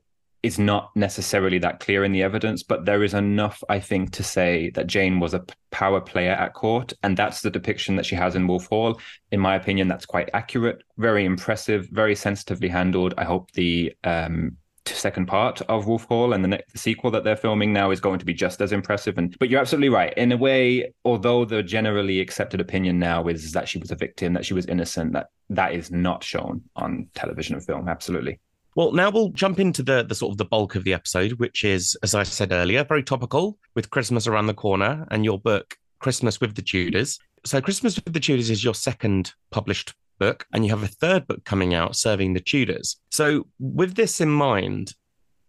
is 0.45 0.59
not 0.59 0.95
necessarily 0.95 1.59
that 1.59 1.81
clear 1.81 2.05
in 2.05 2.13
the 2.13 2.23
evidence, 2.23 2.63
but 2.63 2.85
there 2.85 3.03
is 3.03 3.15
enough, 3.15 3.65
I 3.71 3.81
think, 3.81 4.13
to 4.13 4.23
say 4.23 4.71
that 4.75 4.87
Jane 4.87 5.19
was 5.19 5.33
a 5.33 5.45
power 5.71 6.03
player 6.03 6.33
at 6.33 6.53
court. 6.53 6.93
And 7.03 7.17
that's 7.17 7.41
the 7.41 7.51
depiction 7.51 7.97
that 7.97 8.05
she 8.05 8.15
has 8.15 8.37
in 8.37 8.47
Wolf 8.47 8.67
Hall. 8.67 9.01
In 9.33 9.41
my 9.41 9.55
opinion, 9.55 9.89
that's 9.89 10.05
quite 10.05 10.29
accurate, 10.35 10.83
very 10.99 11.25
impressive, 11.25 11.89
very 11.91 12.15
sensitively 12.15 12.69
handled. 12.69 13.15
I 13.17 13.25
hope 13.25 13.53
the 13.53 13.95
um, 14.05 14.59
second 14.85 15.29
part 15.29 15.63
of 15.63 15.87
Wolf 15.87 16.05
Hall 16.05 16.35
and 16.35 16.45
the, 16.45 16.63
the 16.73 16.79
sequel 16.79 17.11
that 17.13 17.25
they're 17.25 17.37
filming 17.37 17.73
now 17.73 17.91
is 17.91 18.01
going 18.01 18.19
to 18.19 18.27
be 18.27 18.35
just 18.35 18.61
as 18.61 18.71
impressive. 18.71 19.17
And 19.17 19.35
but 19.39 19.49
you're 19.49 19.63
absolutely 19.63 19.89
right. 19.89 20.13
In 20.15 20.31
a 20.31 20.37
way, 20.37 20.93
although 21.07 21.47
the 21.47 21.63
generally 21.63 22.21
accepted 22.21 22.61
opinion 22.61 22.99
now 22.99 23.27
is 23.29 23.53
that 23.53 23.67
she 23.67 23.79
was 23.79 23.91
a 23.91 23.97
victim, 23.97 24.35
that 24.35 24.45
she 24.45 24.53
was 24.53 24.67
innocent, 24.67 25.15
that 25.15 25.29
that 25.49 25.73
is 25.73 25.91
not 25.91 26.23
shown 26.23 26.63
on 26.77 27.09
television 27.15 27.55
and 27.55 27.65
film. 27.65 27.89
Absolutely. 27.89 28.41
Well, 28.77 28.91
now 28.91 29.11
we'll 29.11 29.29
jump 29.29 29.61
into 29.61 29.83
the 29.83 30.03
the 30.03 30.15
sort 30.15 30.33
of 30.33 30.39
the 30.39 30.45
bulk 30.45 30.75
of 30.75 30.85
the 30.85 30.95
episode, 30.95 31.33
which 31.35 31.65
is, 31.65 31.97
as 32.03 32.15
I 32.15 32.25
said 32.25 32.53
earlier, 32.53 32.85
very 32.85 33.05
topical 33.05 33.59
with 33.75 33.91
Christmas 33.91 34.27
around 34.27 34.49
the 34.49 34.55
corner 34.55 35.07
and 35.11 35.25
your 35.25 35.39
book 35.39 35.77
Christmas 36.01 36.41
with 36.41 36.55
the 36.57 36.63
Tudors. 36.63 37.19
So, 37.47 37.61
Christmas 37.61 37.95
with 37.97 38.13
the 38.13 38.21
Tudors 38.21 38.51
is 38.51 38.65
your 38.65 38.75
second 38.75 39.33
published 39.51 39.95
book, 40.19 40.47
and 40.53 40.65
you 40.65 40.71
have 40.71 40.83
a 40.83 40.89
third 40.89 41.27
book 41.27 41.45
coming 41.45 41.75
out, 41.75 41.95
Serving 41.95 42.35
the 42.35 42.41
Tudors. 42.41 42.97
So, 43.11 43.47
with 43.61 43.95
this 43.95 44.21
in 44.21 44.31
mind, 44.31 44.95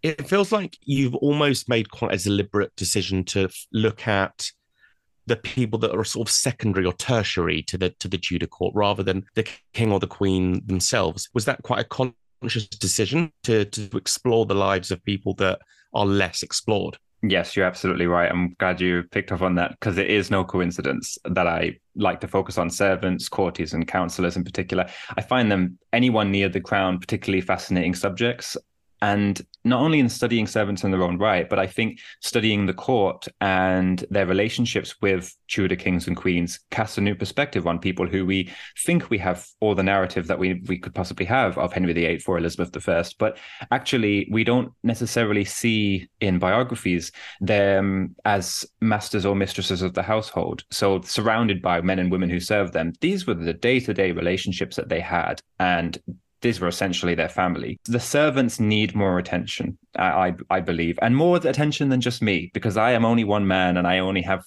it 0.03 0.27
feels 0.27 0.51
like 0.51 0.77
you've 0.83 1.15
almost 1.15 1.67
made 1.67 1.89
quite 1.89 2.13
a 2.13 2.23
deliberate 2.23 2.75
decision 2.75 3.23
to 3.25 3.49
look 3.73 4.07
at 4.07 4.51
the 5.25 5.35
people 5.35 5.79
that 5.79 5.95
are 5.95 6.03
sort 6.03 6.27
of 6.27 6.31
secondary 6.31 6.85
or 6.85 6.93
tertiary 6.93 7.63
to 7.63 7.77
the 7.79 7.89
to 7.89 8.07
the 8.07 8.19
Tudor 8.19 8.45
court 8.45 8.75
rather 8.75 9.01
than 9.01 9.25
the 9.33 9.47
king 9.73 9.91
or 9.91 9.99
the 9.99 10.05
queen 10.05 10.61
themselves. 10.67 11.27
Was 11.33 11.45
that 11.45 11.63
quite 11.63 11.79
a 11.79 11.85
conscious 12.45 12.67
decision 12.67 13.31
to 13.41 13.65
to 13.65 13.89
explore 13.97 14.45
the 14.45 14.53
lives 14.53 14.91
of 14.91 15.03
people 15.03 15.33
that 15.33 15.59
are 15.95 16.05
less 16.05 16.43
explored. 16.43 16.95
Yes, 17.23 17.55
you're 17.55 17.65
absolutely 17.65 18.05
right. 18.05 18.29
I'm 18.29 18.53
glad 18.59 18.79
you 18.79 19.01
picked 19.09 19.31
up 19.31 19.41
on 19.41 19.55
that 19.55 19.71
because 19.71 19.97
it 19.97 20.11
is 20.11 20.29
no 20.29 20.43
coincidence 20.43 21.17
that 21.25 21.47
I 21.47 21.79
like 21.95 22.19
to 22.21 22.27
focus 22.27 22.59
on 22.59 22.69
servants, 22.69 23.27
courtiers, 23.27 23.73
and 23.73 23.87
counselors 23.87 24.35
in 24.37 24.43
particular. 24.43 24.85
I 25.17 25.21
find 25.21 25.51
them 25.51 25.79
anyone 25.91 26.29
near 26.29 26.49
the 26.49 26.61
crown 26.61 26.99
particularly 26.99 27.41
fascinating 27.41 27.95
subjects. 27.95 28.55
And 29.01 29.45
not 29.63 29.81
only 29.81 29.99
in 29.99 30.09
studying 30.09 30.47
servants 30.47 30.83
in 30.83 30.91
their 30.91 31.03
own 31.03 31.17
right, 31.17 31.49
but 31.49 31.59
I 31.59 31.67
think 31.67 31.99
studying 32.21 32.65
the 32.65 32.73
court 32.73 33.27
and 33.41 34.05
their 34.09 34.27
relationships 34.27 34.95
with 35.01 35.35
Tudor 35.47 35.75
kings 35.75 36.07
and 36.07 36.15
queens 36.15 36.59
casts 36.71 36.97
a 36.97 37.01
new 37.01 37.15
perspective 37.15 37.67
on 37.67 37.79
people 37.79 38.07
who 38.07 38.25
we 38.25 38.51
think 38.85 39.09
we 39.09 39.17
have 39.17 39.45
all 39.59 39.75
the 39.75 39.83
narrative 39.83 40.27
that 40.27 40.39
we, 40.39 40.61
we 40.67 40.77
could 40.77 40.93
possibly 40.93 41.25
have 41.25 41.57
of 41.57 41.73
Henry 41.73 41.93
VIII 41.93 42.21
or 42.27 42.37
Elizabeth 42.37 42.87
I. 42.87 43.03
But 43.17 43.37
actually, 43.71 44.27
we 44.31 44.43
don't 44.43 44.71
necessarily 44.83 45.45
see 45.45 46.07
in 46.21 46.39
biographies 46.39 47.11
them 47.41 48.15
as 48.23 48.65
masters 48.81 49.25
or 49.25 49.35
mistresses 49.35 49.81
of 49.81 49.93
the 49.93 50.03
household. 50.03 50.63
So, 50.71 51.01
surrounded 51.01 51.61
by 51.61 51.81
men 51.81 51.99
and 51.99 52.11
women 52.11 52.29
who 52.29 52.39
served 52.39 52.73
them, 52.73 52.93
these 53.01 53.25
were 53.25 53.33
the 53.33 53.53
day 53.53 53.79
to 53.79 53.93
day 53.93 54.11
relationships 54.11 54.75
that 54.75 54.89
they 54.89 54.99
had. 54.99 55.41
And 55.59 55.97
these 56.45 56.59
were 56.59 56.67
essentially 56.67 57.15
their 57.15 57.29
family. 57.29 57.79
The 57.85 57.99
servants 57.99 58.59
need 58.59 58.93
more 58.93 59.17
attention, 59.17 59.77
I, 59.97 60.35
I 60.51 60.59
believe, 60.59 60.99
and 61.01 61.15
more 61.15 61.37
attention 61.37 61.89
than 61.89 62.01
just 62.01 62.21
me, 62.21 62.51
because 62.53 62.77
I 62.77 62.91
am 62.91 63.03
only 63.03 63.23
one 63.23 63.47
man 63.47 63.77
and 63.77 63.87
I 63.87 63.97
only 63.99 64.21
have 64.21 64.43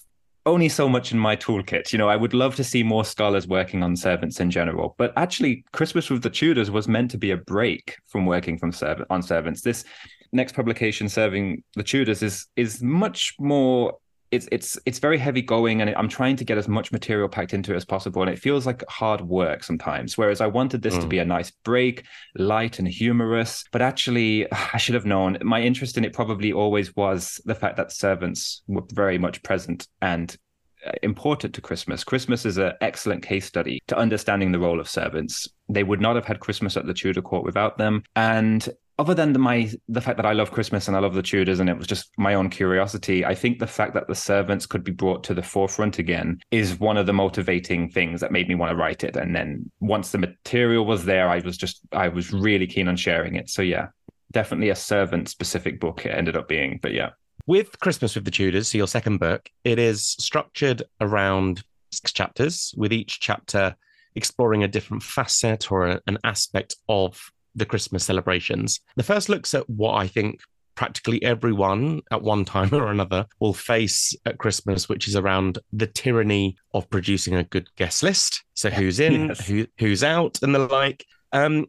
only 0.46 0.68
so 0.68 0.88
much 0.88 1.10
in 1.12 1.18
my 1.18 1.34
toolkit. 1.34 1.92
You 1.92 1.98
know, 1.98 2.08
I 2.08 2.14
would 2.14 2.34
love 2.34 2.54
to 2.56 2.64
see 2.64 2.82
more 2.84 3.04
scholars 3.04 3.48
working 3.48 3.82
on 3.82 3.96
servants 3.96 4.38
in 4.38 4.50
general. 4.50 4.94
But 4.96 5.12
actually, 5.16 5.64
Christmas 5.72 6.08
with 6.08 6.22
the 6.22 6.30
Tudors 6.30 6.70
was 6.70 6.86
meant 6.86 7.10
to 7.10 7.18
be 7.18 7.32
a 7.32 7.36
break 7.36 7.96
from 8.06 8.26
working 8.26 8.58
from 8.58 8.70
serv- 8.72 9.04
on 9.10 9.20
servants. 9.20 9.62
This 9.62 9.84
next 10.32 10.54
publication, 10.54 11.08
serving 11.08 11.64
the 11.74 11.82
Tudors, 11.82 12.22
is 12.22 12.46
is 12.54 12.80
much 12.80 13.34
more 13.40 13.98
it's 14.30 14.48
it's 14.52 14.78
it's 14.84 14.98
very 14.98 15.18
heavy 15.18 15.42
going 15.42 15.80
and 15.80 15.94
i'm 15.96 16.08
trying 16.08 16.36
to 16.36 16.44
get 16.44 16.58
as 16.58 16.68
much 16.68 16.92
material 16.92 17.28
packed 17.28 17.54
into 17.54 17.72
it 17.72 17.76
as 17.76 17.84
possible 17.84 18.22
and 18.22 18.30
it 18.30 18.38
feels 18.38 18.66
like 18.66 18.84
hard 18.88 19.20
work 19.22 19.64
sometimes 19.64 20.18
whereas 20.18 20.40
i 20.40 20.46
wanted 20.46 20.82
this 20.82 20.94
mm. 20.94 21.00
to 21.00 21.06
be 21.06 21.18
a 21.18 21.24
nice 21.24 21.50
break 21.64 22.04
light 22.36 22.78
and 22.78 22.88
humorous 22.88 23.64
but 23.72 23.82
actually 23.82 24.50
i 24.72 24.76
should 24.76 24.94
have 24.94 25.06
known 25.06 25.38
my 25.42 25.60
interest 25.60 25.96
in 25.96 26.04
it 26.04 26.12
probably 26.12 26.52
always 26.52 26.94
was 26.96 27.40
the 27.44 27.54
fact 27.54 27.76
that 27.76 27.92
servants 27.92 28.62
were 28.66 28.82
very 28.92 29.18
much 29.18 29.42
present 29.42 29.86
and 30.02 30.36
uh, 30.86 30.92
important 31.02 31.52
to 31.52 31.60
Christmas. 31.60 32.04
Christmas 32.04 32.46
is 32.46 32.56
an 32.56 32.72
excellent 32.80 33.24
case 33.24 33.44
study 33.44 33.80
to 33.88 33.98
understanding 33.98 34.52
the 34.52 34.60
role 34.60 34.78
of 34.78 34.88
servants. 34.88 35.48
They 35.68 35.82
would 35.82 36.00
not 36.00 36.14
have 36.14 36.24
had 36.24 36.38
Christmas 36.38 36.76
at 36.76 36.86
the 36.86 36.94
Tudor 36.94 37.20
court 37.20 37.44
without 37.44 37.78
them. 37.78 38.04
And 38.14 38.68
other 38.98 39.14
than 39.14 39.32
the, 39.32 39.38
my 39.38 39.70
the 39.88 40.00
fact 40.00 40.16
that 40.16 40.26
I 40.26 40.32
love 40.32 40.50
Christmas 40.50 40.88
and 40.88 40.96
I 40.96 41.00
love 41.00 41.14
the 41.14 41.22
Tudors 41.22 41.60
and 41.60 41.70
it 41.70 41.78
was 41.78 41.86
just 41.86 42.10
my 42.18 42.34
own 42.34 42.50
curiosity, 42.50 43.24
I 43.24 43.34
think 43.34 43.58
the 43.58 43.66
fact 43.66 43.94
that 43.94 44.08
the 44.08 44.14
servants 44.14 44.66
could 44.66 44.82
be 44.82 44.92
brought 44.92 45.22
to 45.24 45.34
the 45.34 45.42
forefront 45.42 45.98
again 45.98 46.40
is 46.50 46.80
one 46.80 46.96
of 46.96 47.06
the 47.06 47.12
motivating 47.12 47.88
things 47.88 48.20
that 48.20 48.32
made 48.32 48.48
me 48.48 48.56
want 48.56 48.70
to 48.70 48.76
write 48.76 49.04
it. 49.04 49.16
And 49.16 49.34
then 49.34 49.70
once 49.80 50.10
the 50.10 50.18
material 50.18 50.84
was 50.84 51.04
there, 51.04 51.28
I 51.28 51.38
was 51.38 51.56
just 51.56 51.80
I 51.92 52.08
was 52.08 52.32
really 52.32 52.66
keen 52.66 52.88
on 52.88 52.96
sharing 52.96 53.36
it. 53.36 53.48
So 53.48 53.62
yeah, 53.62 53.88
definitely 54.32 54.70
a 54.70 54.76
servant 54.76 55.28
specific 55.28 55.78
book 55.78 56.04
it 56.04 56.10
ended 56.10 56.36
up 56.36 56.48
being. 56.48 56.80
But 56.82 56.92
yeah. 56.92 57.10
With 57.46 57.78
Christmas 57.80 58.14
with 58.14 58.24
the 58.24 58.30
Tudors, 58.30 58.68
so 58.68 58.78
your 58.78 58.88
second 58.88 59.18
book, 59.18 59.48
it 59.64 59.78
is 59.78 60.04
structured 60.04 60.82
around 61.00 61.62
six 61.92 62.12
chapters, 62.12 62.74
with 62.76 62.92
each 62.92 63.20
chapter 63.20 63.74
exploring 64.14 64.64
a 64.64 64.68
different 64.68 65.02
facet 65.02 65.70
or 65.70 66.00
an 66.06 66.18
aspect 66.24 66.76
of 66.88 67.30
the 67.54 67.66
Christmas 67.66 68.04
celebrations. 68.04 68.80
The 68.96 69.02
first 69.02 69.28
looks 69.28 69.54
at 69.54 69.68
what 69.68 69.94
I 69.94 70.06
think 70.06 70.40
practically 70.74 71.20
everyone 71.24 72.00
at 72.12 72.22
one 72.22 72.44
time 72.44 72.72
or 72.72 72.88
another 72.88 73.26
will 73.40 73.52
face 73.52 74.14
at 74.26 74.38
Christmas, 74.38 74.88
which 74.88 75.08
is 75.08 75.16
around 75.16 75.58
the 75.72 75.88
tyranny 75.88 76.56
of 76.72 76.88
producing 76.88 77.34
a 77.34 77.42
good 77.42 77.68
guest 77.74 78.04
list. 78.04 78.44
So 78.54 78.70
who's 78.70 79.00
in, 79.00 79.26
yes. 79.26 79.46
who, 79.46 79.66
who's 79.78 80.04
out, 80.04 80.38
and 80.40 80.54
the 80.54 80.60
like. 80.60 81.04
Um, 81.32 81.66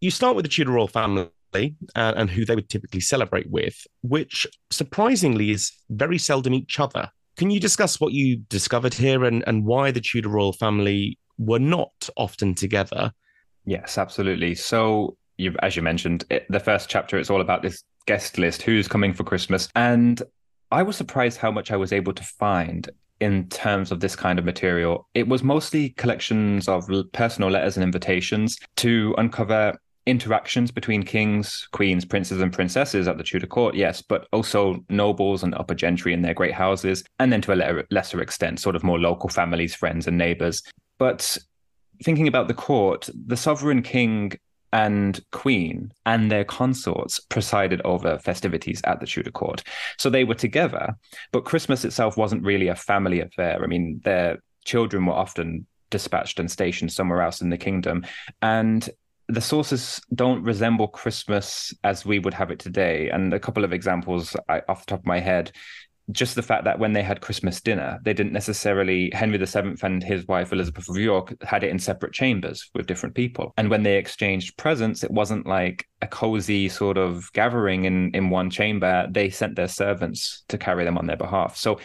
you 0.00 0.10
start 0.10 0.36
with 0.36 0.44
the 0.44 0.50
Tudor 0.50 0.72
royal 0.72 0.88
family. 0.88 1.30
Uh, 1.52 2.12
and 2.16 2.30
who 2.30 2.44
they 2.44 2.54
would 2.54 2.68
typically 2.68 3.00
celebrate 3.00 3.50
with, 3.50 3.84
which 4.02 4.46
surprisingly 4.70 5.50
is 5.50 5.72
very 5.88 6.16
seldom 6.16 6.54
each 6.54 6.78
other. 6.78 7.10
Can 7.36 7.50
you 7.50 7.58
discuss 7.58 7.98
what 7.98 8.12
you 8.12 8.36
discovered 8.36 8.94
here 8.94 9.24
and, 9.24 9.42
and 9.48 9.66
why 9.66 9.90
the 9.90 10.00
Tudor 10.00 10.28
royal 10.28 10.52
family 10.52 11.18
were 11.38 11.58
not 11.58 12.08
often 12.16 12.54
together 12.54 13.12
Yes, 13.64 13.98
absolutely. 13.98 14.54
So, 14.54 15.16
you, 15.36 15.54
as 15.62 15.76
you 15.76 15.82
mentioned, 15.82 16.24
it, 16.30 16.46
the 16.48 16.60
first 16.60 16.88
chapter, 16.88 17.18
it's 17.18 17.30
all 17.30 17.40
about 17.40 17.62
this 17.62 17.82
guest 18.06 18.38
list 18.38 18.62
who's 18.62 18.88
coming 18.88 19.12
for 19.12 19.24
Christmas. 19.24 19.68
And 19.74 20.22
I 20.70 20.82
was 20.82 20.96
surprised 20.96 21.38
how 21.38 21.50
much 21.50 21.70
I 21.70 21.76
was 21.76 21.92
able 21.92 22.12
to 22.12 22.22
find 22.22 22.88
in 23.20 23.48
terms 23.48 23.92
of 23.92 24.00
this 24.00 24.16
kind 24.16 24.38
of 24.38 24.44
material. 24.44 25.06
It 25.14 25.28
was 25.28 25.42
mostly 25.42 25.90
collections 25.90 26.68
of 26.68 26.88
personal 27.12 27.50
letters 27.50 27.76
and 27.76 27.84
invitations 27.84 28.58
to 28.76 29.14
uncover 29.18 29.78
interactions 30.06 30.70
between 30.70 31.02
kings, 31.02 31.68
queens, 31.72 32.04
princes, 32.04 32.40
and 32.40 32.52
princesses 32.52 33.06
at 33.06 33.18
the 33.18 33.22
Tudor 33.22 33.46
court, 33.46 33.74
yes, 33.74 34.02
but 34.02 34.26
also 34.32 34.84
nobles 34.88 35.42
and 35.42 35.54
upper 35.54 35.74
gentry 35.74 36.12
in 36.12 36.22
their 36.22 36.34
great 36.34 36.54
houses, 36.54 37.04
and 37.18 37.32
then 37.32 37.42
to 37.42 37.52
a 37.52 37.84
lesser 37.90 38.22
extent, 38.22 38.58
sort 38.58 38.74
of 38.74 38.82
more 38.82 38.98
local 38.98 39.28
families, 39.28 39.74
friends, 39.74 40.06
and 40.06 40.16
neighbors. 40.16 40.62
But 40.98 41.36
thinking 42.02 42.28
about 42.28 42.48
the 42.48 42.54
court, 42.54 43.08
the 43.26 43.36
sovereign 43.36 43.82
king 43.82 44.32
and 44.72 45.20
queen 45.32 45.92
and 46.06 46.30
their 46.30 46.44
consorts 46.44 47.18
presided 47.18 47.80
over 47.84 48.18
festivities 48.18 48.80
at 48.84 49.00
the 49.00 49.06
Tudor 49.06 49.30
court. 49.30 49.62
So 49.98 50.10
they 50.10 50.24
were 50.24 50.34
together, 50.34 50.94
but 51.32 51.44
Christmas 51.44 51.84
itself 51.84 52.16
wasn't 52.16 52.44
really 52.44 52.68
a 52.68 52.76
family 52.76 53.20
affair. 53.20 53.62
I 53.62 53.66
mean, 53.66 54.00
their 54.04 54.38
children 54.64 55.06
were 55.06 55.14
often 55.14 55.66
dispatched 55.90 56.38
and 56.38 56.50
stationed 56.50 56.92
somewhere 56.92 57.22
else 57.22 57.40
in 57.40 57.50
the 57.50 57.58
kingdom. 57.58 58.06
And 58.42 58.88
the 59.28 59.40
sources 59.40 60.00
don't 60.14 60.42
resemble 60.42 60.88
Christmas 60.88 61.74
as 61.84 62.04
we 62.04 62.18
would 62.18 62.34
have 62.34 62.50
it 62.50 62.58
today. 62.58 63.10
And 63.10 63.32
a 63.34 63.40
couple 63.40 63.64
of 63.64 63.72
examples 63.72 64.36
I, 64.48 64.62
off 64.68 64.86
the 64.86 64.90
top 64.90 65.00
of 65.00 65.06
my 65.06 65.20
head 65.20 65.52
just 66.12 66.34
the 66.34 66.42
fact 66.42 66.64
that 66.64 66.78
when 66.78 66.92
they 66.92 67.02
had 67.02 67.20
Christmas 67.20 67.60
dinner, 67.60 67.98
they 68.02 68.12
didn't 68.12 68.32
necessarily 68.32 69.10
Henry 69.12 69.38
VII 69.38 69.74
and 69.82 70.02
his 70.02 70.26
wife 70.26 70.52
Elizabeth 70.52 70.88
of 70.88 70.96
York 70.96 71.34
had 71.42 71.64
it 71.64 71.70
in 71.70 71.78
separate 71.78 72.12
chambers 72.12 72.70
with 72.74 72.86
different 72.86 73.14
people. 73.14 73.52
And 73.56 73.70
when 73.70 73.82
they 73.82 73.96
exchanged 73.96 74.56
presents, 74.56 75.04
it 75.04 75.10
wasn't 75.10 75.46
like 75.46 75.86
a 76.02 76.06
cozy 76.06 76.68
sort 76.68 76.96
of 76.96 77.30
gathering 77.32 77.84
in 77.84 78.10
in 78.14 78.30
one 78.30 78.50
chamber. 78.50 79.06
They 79.10 79.30
sent 79.30 79.56
their 79.56 79.68
servants 79.68 80.44
to 80.48 80.58
carry 80.58 80.84
them 80.84 80.98
on 80.98 81.06
their 81.06 81.16
behalf. 81.16 81.56
So 81.56 81.80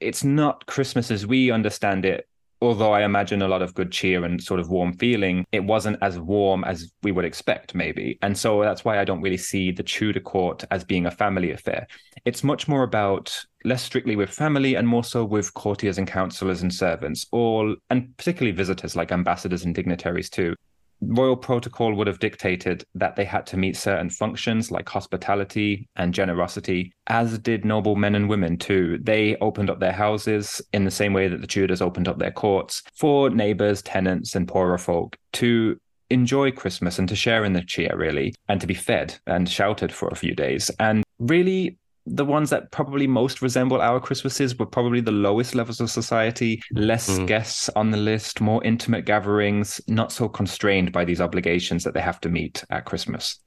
it's 0.00 0.24
not 0.24 0.66
Christmas 0.66 1.10
as 1.10 1.26
we 1.26 1.50
understand 1.50 2.04
it 2.04 2.26
although 2.62 2.92
I 2.92 3.02
imagine 3.02 3.42
a 3.42 3.48
lot 3.48 3.60
of 3.60 3.74
good 3.74 3.90
cheer 3.90 4.24
and 4.24 4.40
sort 4.40 4.60
of 4.60 4.70
warm 4.70 4.92
feeling, 4.94 5.44
it 5.50 5.64
wasn't 5.64 5.98
as 6.00 6.18
warm 6.18 6.62
as 6.62 6.92
we 7.02 7.10
would 7.10 7.24
expect, 7.24 7.74
maybe. 7.74 8.18
And 8.22 8.38
so 8.38 8.62
that's 8.62 8.84
why 8.84 9.00
I 9.00 9.04
don't 9.04 9.20
really 9.20 9.36
see 9.36 9.72
the 9.72 9.82
Tudor 9.82 10.20
court 10.20 10.64
as 10.70 10.84
being 10.84 11.04
a 11.04 11.10
family 11.10 11.50
affair. 11.50 11.88
It's 12.24 12.44
much 12.44 12.68
more 12.68 12.84
about 12.84 13.36
less 13.64 13.82
strictly 13.82 14.16
with 14.16 14.30
family 14.30 14.74
and 14.74 14.86
more 14.86 15.04
so 15.04 15.24
with 15.24 15.52
courtiers 15.54 15.98
and 15.98 16.06
counselors 16.06 16.62
and 16.62 16.72
servants, 16.72 17.26
all 17.32 17.74
and 17.90 18.16
particularly 18.16 18.56
visitors 18.56 18.96
like 18.96 19.12
ambassadors 19.12 19.64
and 19.64 19.74
dignitaries 19.74 20.30
too 20.30 20.54
royal 21.02 21.36
protocol 21.36 21.94
would 21.94 22.06
have 22.06 22.18
dictated 22.18 22.84
that 22.94 23.16
they 23.16 23.24
had 23.24 23.46
to 23.46 23.56
meet 23.56 23.76
certain 23.76 24.08
functions 24.08 24.70
like 24.70 24.88
hospitality 24.88 25.88
and 25.96 26.14
generosity, 26.14 26.92
as 27.08 27.38
did 27.38 27.64
noble 27.64 27.96
men 27.96 28.14
and 28.14 28.28
women 28.28 28.56
too. 28.56 28.98
They 29.02 29.36
opened 29.36 29.68
up 29.68 29.80
their 29.80 29.92
houses 29.92 30.62
in 30.72 30.84
the 30.84 30.90
same 30.90 31.12
way 31.12 31.28
that 31.28 31.40
the 31.40 31.46
Tudors 31.46 31.82
opened 31.82 32.08
up 32.08 32.18
their 32.18 32.30
courts 32.30 32.82
for 32.94 33.30
neighbors, 33.30 33.82
tenants, 33.82 34.34
and 34.34 34.46
poorer 34.46 34.78
folk 34.78 35.16
to 35.34 35.76
enjoy 36.10 36.52
Christmas 36.52 36.98
and 36.98 37.08
to 37.08 37.16
share 37.16 37.44
in 37.44 37.52
the 37.52 37.64
cheer, 37.64 37.96
really, 37.96 38.34
and 38.48 38.60
to 38.60 38.66
be 38.66 38.74
fed 38.74 39.18
and 39.26 39.48
sheltered 39.48 39.92
for 39.92 40.08
a 40.08 40.16
few 40.16 40.34
days. 40.34 40.70
And 40.78 41.02
really, 41.18 41.78
the 42.06 42.24
ones 42.24 42.50
that 42.50 42.70
probably 42.72 43.06
most 43.06 43.42
resemble 43.42 43.80
our 43.80 44.00
Christmases 44.00 44.58
were 44.58 44.66
probably 44.66 45.00
the 45.00 45.12
lowest 45.12 45.54
levels 45.54 45.80
of 45.80 45.90
society, 45.90 46.60
less 46.72 47.08
mm. 47.08 47.26
guests 47.26 47.68
on 47.76 47.90
the 47.90 47.96
list, 47.96 48.40
more 48.40 48.62
intimate 48.64 49.04
gatherings, 49.04 49.80
not 49.86 50.10
so 50.10 50.28
constrained 50.28 50.92
by 50.92 51.04
these 51.04 51.20
obligations 51.20 51.84
that 51.84 51.94
they 51.94 52.00
have 52.00 52.20
to 52.20 52.28
meet 52.28 52.64
at 52.70 52.86
Christmas. 52.86 53.38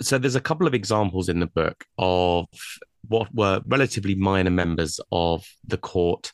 So 0.00 0.18
there's 0.18 0.34
a 0.34 0.40
couple 0.40 0.66
of 0.66 0.74
examples 0.74 1.30
in 1.30 1.40
the 1.40 1.46
book 1.46 1.86
of 1.96 2.46
what 3.08 3.34
were 3.34 3.62
relatively 3.66 4.14
minor 4.14 4.50
members 4.50 5.00
of 5.10 5.46
the 5.66 5.78
court 5.78 6.32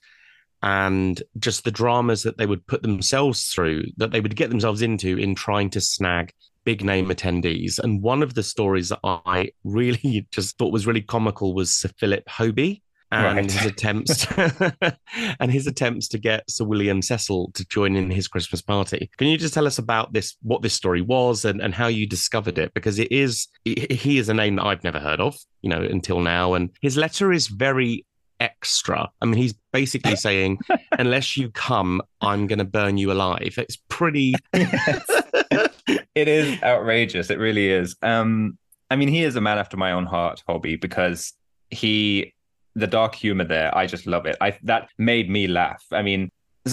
and 0.64 1.22
just 1.38 1.64
the 1.64 1.70
dramas 1.70 2.22
that 2.22 2.38
they 2.38 2.46
would 2.46 2.66
put 2.66 2.80
themselves 2.80 3.48
through, 3.48 3.84
that 3.98 4.12
they 4.12 4.20
would 4.20 4.34
get 4.34 4.48
themselves 4.48 4.80
into 4.80 5.18
in 5.18 5.34
trying 5.34 5.68
to 5.68 5.80
snag 5.80 6.32
big 6.64 6.82
name 6.82 7.10
attendees. 7.10 7.78
And 7.78 8.02
one 8.02 8.22
of 8.22 8.32
the 8.32 8.42
stories 8.42 8.88
that 8.88 9.00
I 9.04 9.50
really 9.62 10.26
just 10.32 10.56
thought 10.56 10.72
was 10.72 10.86
really 10.86 11.02
comical 11.02 11.54
was 11.54 11.74
Sir 11.74 11.90
Philip 11.98 12.24
Hoby 12.24 12.80
and 13.12 13.36
right. 13.36 13.50
his 13.50 13.66
attempts 13.72 14.26
and 15.38 15.52
his 15.52 15.66
attempts 15.66 16.08
to 16.08 16.18
get 16.18 16.50
Sir 16.50 16.64
William 16.64 17.02
Cecil 17.02 17.50
to 17.52 17.66
join 17.66 17.94
in 17.94 18.10
his 18.10 18.26
Christmas 18.26 18.62
party. 18.62 19.10
Can 19.18 19.28
you 19.28 19.36
just 19.36 19.52
tell 19.52 19.66
us 19.66 19.78
about 19.78 20.14
this, 20.14 20.34
what 20.40 20.62
this 20.62 20.72
story 20.72 21.02
was, 21.02 21.44
and, 21.44 21.60
and 21.60 21.74
how 21.74 21.88
you 21.88 22.06
discovered 22.06 22.56
it? 22.56 22.72
Because 22.72 22.98
it 22.98 23.12
is 23.12 23.48
he 23.64 24.16
is 24.16 24.30
a 24.30 24.34
name 24.34 24.56
that 24.56 24.64
I've 24.64 24.82
never 24.82 24.98
heard 24.98 25.20
of, 25.20 25.36
you 25.60 25.68
know, 25.68 25.82
until 25.82 26.20
now. 26.20 26.54
And 26.54 26.70
his 26.80 26.96
letter 26.96 27.32
is 27.32 27.48
very 27.48 28.06
extra. 28.40 29.10
I 29.20 29.24
mean, 29.24 29.40
he's 29.40 29.54
basically 29.72 30.16
saying, 30.16 30.58
unless 30.98 31.36
you 31.36 31.50
come, 31.50 32.02
I'm 32.20 32.46
going 32.46 32.58
to 32.58 32.64
burn 32.64 32.96
you 32.96 33.12
alive. 33.12 33.54
It's 33.56 33.76
pretty. 33.88 34.34
it 34.52 36.28
is 36.28 36.62
outrageous. 36.62 37.30
It 37.30 37.38
really 37.38 37.68
is. 37.68 37.96
Um, 38.02 38.58
I 38.90 38.96
mean, 38.96 39.08
he 39.08 39.24
is 39.24 39.36
a 39.36 39.40
man 39.40 39.58
after 39.58 39.76
my 39.76 39.92
own 39.92 40.06
heart, 40.06 40.42
Hoby 40.48 40.80
because 40.80 41.32
he, 41.70 42.34
the 42.74 42.86
dark 42.86 43.14
humor 43.14 43.44
there, 43.44 43.76
I 43.76 43.86
just 43.86 44.06
love 44.06 44.26
it. 44.26 44.36
I 44.40 44.58
that 44.64 44.88
made 44.98 45.30
me 45.30 45.46
laugh. 45.46 45.84
I 45.90 46.02
mean, 46.02 46.30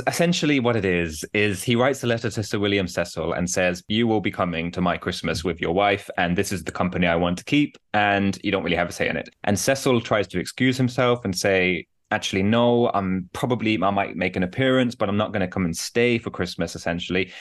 essentially 0.07 0.59
what 0.59 0.75
it 0.75 0.85
is 0.85 1.25
is 1.33 1.63
he 1.63 1.75
writes 1.75 2.03
a 2.03 2.07
letter 2.07 2.29
to 2.29 2.43
Sir 2.43 2.59
William 2.59 2.87
Cecil 2.87 3.33
and 3.33 3.49
says, 3.49 3.83
"You 3.87 4.07
will 4.07 4.21
be 4.21 4.31
coming 4.31 4.71
to 4.71 4.81
my 4.81 4.97
Christmas 4.97 5.43
with 5.43 5.59
your 5.59 5.73
wife, 5.73 6.09
and 6.17 6.37
this 6.37 6.51
is 6.51 6.63
the 6.63 6.71
company 6.71 7.07
I 7.07 7.15
want 7.15 7.37
to 7.39 7.43
keep, 7.43 7.77
and 7.93 8.37
you 8.43 8.51
don't 8.51 8.63
really 8.63 8.77
have 8.77 8.89
a 8.89 8.93
say 8.93 9.09
in 9.09 9.17
it." 9.17 9.29
And 9.43 9.57
Cecil 9.57 10.01
tries 10.01 10.27
to 10.29 10.39
excuse 10.39 10.77
himself 10.77 11.25
and 11.25 11.37
say, 11.37 11.87
actually 12.13 12.43
no 12.43 12.91
i'm 12.93 13.29
probably 13.31 13.81
i 13.81 13.89
might 13.89 14.17
make 14.17 14.35
an 14.35 14.43
appearance 14.43 14.95
but 14.95 15.07
i'm 15.07 15.15
not 15.15 15.31
going 15.31 15.39
to 15.39 15.47
come 15.47 15.63
and 15.63 15.77
stay 15.77 16.17
for 16.17 16.29
christmas 16.29 16.75
essentially 16.75 17.31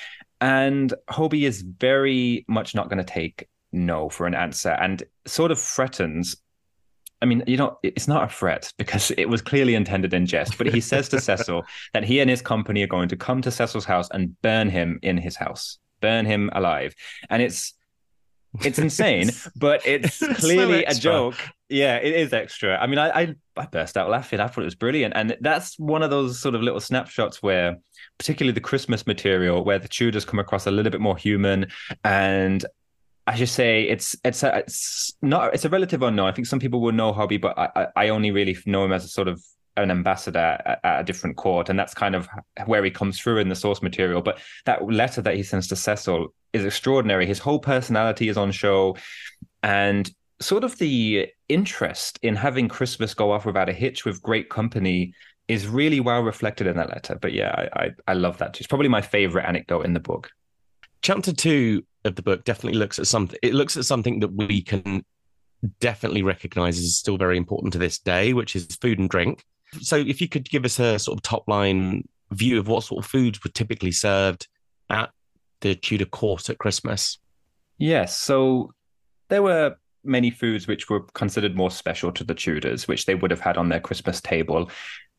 and 0.41 0.95
Hoby 1.09 1.47
is 1.47 1.63
very 1.63 2.45
much 2.49 2.75
not 2.75 2.89
going 2.89 2.99
to 2.99 3.05
take 3.05 3.49
no 3.73 4.09
for 4.09 4.27
an 4.27 4.35
answer 4.35 4.71
and 4.71 5.03
sort 5.27 5.51
of 5.51 5.61
threatens. 5.61 6.37
I 7.23 7.27
mean, 7.27 7.45
you 7.47 7.57
know, 7.57 7.79
it's 7.83 8.09
not 8.09 8.25
a 8.25 8.35
threat 8.35 8.73
because 8.79 9.11
it 9.19 9.29
was 9.29 9.43
clearly 9.43 9.75
intended 9.75 10.15
in 10.15 10.27
jest, 10.27 10.57
but 10.57 10.67
he 10.67 10.81
says 10.81 11.09
to 11.11 11.21
Cecil 11.21 11.65
that 11.93 12.05
he 12.05 12.21
and 12.21 12.31
his 12.31 12.41
company 12.41 12.83
are 12.83 12.87
going 12.89 13.09
to 13.11 13.17
come 13.17 13.43
to 13.43 13.51
Cecil's 13.51 13.85
house 13.85 14.09
and 14.11 14.41
burn 14.41 14.71
him 14.71 14.99
in 15.03 15.19
his 15.19 15.37
house, 15.37 15.79
burn 16.01 16.25
him 16.25 16.51
alive. 16.55 16.95
And 17.29 17.43
it's 17.43 17.75
it's 18.63 18.79
insane, 18.87 19.31
but 19.57 19.87
it's 19.87 20.19
clearly 20.39 20.85
so 20.89 20.91
a 20.91 20.95
joke. 20.95 21.35
Yeah, 21.69 21.97
it 21.97 22.15
is 22.15 22.33
extra. 22.33 22.77
I 22.79 22.87
mean, 22.87 22.99
I, 22.99 23.11
I, 23.11 23.35
I 23.57 23.67
burst 23.67 23.97
out 23.97 24.11
laughing. 24.11 24.41
I 24.41 24.49
thought 24.49 24.63
it 24.63 24.65
was 24.65 24.75
brilliant, 24.75 25.15
and 25.15 25.37
that's 25.41 25.79
one 25.79 26.03
of 26.03 26.11
those 26.11 26.41
sort 26.41 26.55
of 26.55 26.63
little 26.63 26.81
snapshots 26.81 27.43
where, 27.43 27.77
particularly 28.19 28.55
the 28.55 28.61
Christmas 28.61 29.07
material, 29.07 29.63
where 29.63 29.79
the 29.79 29.89
Tudors 29.89 30.25
come 30.25 30.41
across 30.41 30.67
a 30.67 30.71
little 30.71 30.91
bit 30.91 31.01
more 31.01 31.17
human, 31.17 31.67
and 32.03 32.65
I 33.31 33.37
should 33.37 33.49
say 33.49 33.85
it's 33.85 34.17
it's 34.25 34.43
a, 34.43 34.59
it's 34.59 35.15
not 35.23 35.55
it's 35.55 35.65
a 35.65 35.69
relative 35.69 36.03
unknown. 36.03 36.29
I 36.29 36.33
think 36.33 36.49
some 36.49 36.59
people 36.59 36.81
will 36.81 36.91
know 36.91 37.13
Hoby, 37.13 37.41
but 37.41 37.57
I 37.57 37.87
I 37.95 38.09
only 38.09 38.33
really 38.33 38.59
know 38.67 38.85
him 38.85 38.93
as 38.93 39.05
a 39.05 39.09
sort 39.09 39.29
of 39.29 39.41
an 39.77 39.93
ambassador 39.93 40.59
at, 40.67 40.81
at, 40.83 41.01
a 41.01 41.05
different 41.05 41.37
court, 41.37 41.69
and 41.69 41.79
that's 41.79 41.95
kind 41.95 42.17
of 42.17 42.29
where 42.67 42.83
he 42.83 42.91
comes 42.91 43.21
through 43.21 43.39
in 43.39 43.49
the 43.49 43.55
source 43.55 43.83
material. 43.83 44.21
But 44.21 44.41
that 44.65 44.85
letter 44.85 45.23
that 45.23 45.37
he 45.37 45.45
sends 45.45 45.69
to 45.69 45.77
Cecil 45.77 46.35
is 46.53 46.65
extraordinary. 46.65 47.25
His 47.25 47.39
whole 47.39 47.61
personality 47.61 48.29
is 48.29 48.37
on 48.37 48.51
show, 48.51 48.97
and 49.63 50.11
sort 50.41 50.65
of 50.65 50.77
the 50.79 51.29
interest 51.49 52.19
in 52.23 52.35
having 52.35 52.67
Christmas 52.67 53.15
go 53.15 53.31
off 53.31 53.47
without 53.47 53.69
a 53.69 53.73
hitch 53.73 54.05
with 54.05 54.21
great 54.21 54.51
company 54.51 55.15
is 55.47 55.69
really 55.69 56.01
well 56.01 56.23
reflected 56.23 56.67
in 56.67 56.77
that 56.79 56.91
letter. 56.91 57.15
But 57.15 57.33
yeah, 57.33 57.55
I 57.55 57.85
I, 57.85 57.91
I 58.09 58.15
love 58.15 58.39
that. 58.39 58.55
Too. 58.55 58.63
It's 58.63 58.67
probably 58.67 58.89
my 58.89 59.03
favorite 59.03 59.45
anecdote 59.45 59.83
in 59.83 59.95
the 59.95 60.01
book. 60.01 60.31
Chapter 61.01 61.33
two 61.33 61.85
of 62.05 62.17
the 62.17 62.23
book 62.23 62.45
definitely 62.45 62.79
looks 62.79 62.99
at 62.99 63.07
something. 63.07 63.39
It 63.43 63.55
looks 63.55 63.77
at 63.77 63.85
something 63.85 64.21
that 64.21 64.33
we 64.33 64.63
can 64.63 65.05
definitely 65.81 66.23
recognize 66.23 66.79
is 66.79 66.97
still 66.97 67.17
very 67.17 67.37
important 67.37 67.73
to 67.75 67.79
this 67.79 67.99
day, 67.99 68.33
which 68.33 68.57
is 68.57 68.67
food 68.81 68.99
and 68.99 69.09
drink. 69.09 69.45
So, 69.81 69.97
if 69.97 70.21
you 70.21 70.29
could 70.29 70.49
give 70.49 70.65
us 70.65 70.79
a 70.79 70.99
sort 70.99 71.19
of 71.19 71.23
top 71.23 71.47
line 71.47 72.09
view 72.33 72.59
of 72.59 72.69
what 72.69 72.85
sort 72.85 73.05
of 73.05 73.11
foods 73.11 73.43
were 73.45 73.51
typically 73.51 73.93
served 73.93 74.49
at 74.89 75.11
the 75.61 75.75
Tudor 75.75 76.07
court 76.07 76.49
at 76.49 76.59
Christmas. 76.59 77.19
Yes. 77.79 78.17
So, 78.17 78.73
there 79.29 79.43
were 79.43 79.77
many 80.03 80.31
foods 80.31 80.67
which 80.67 80.89
were 80.89 81.01
considered 81.15 81.57
more 81.57 81.71
special 81.71 82.11
to 82.13 82.25
the 82.25 82.35
Tudors, 82.35 82.89
which 82.89 83.07
they 83.07 83.15
would 83.15 83.31
have 83.31 83.41
had 83.41 83.57
on 83.57 83.69
their 83.69 83.81
Christmas 83.81 84.21
table. 84.21 84.71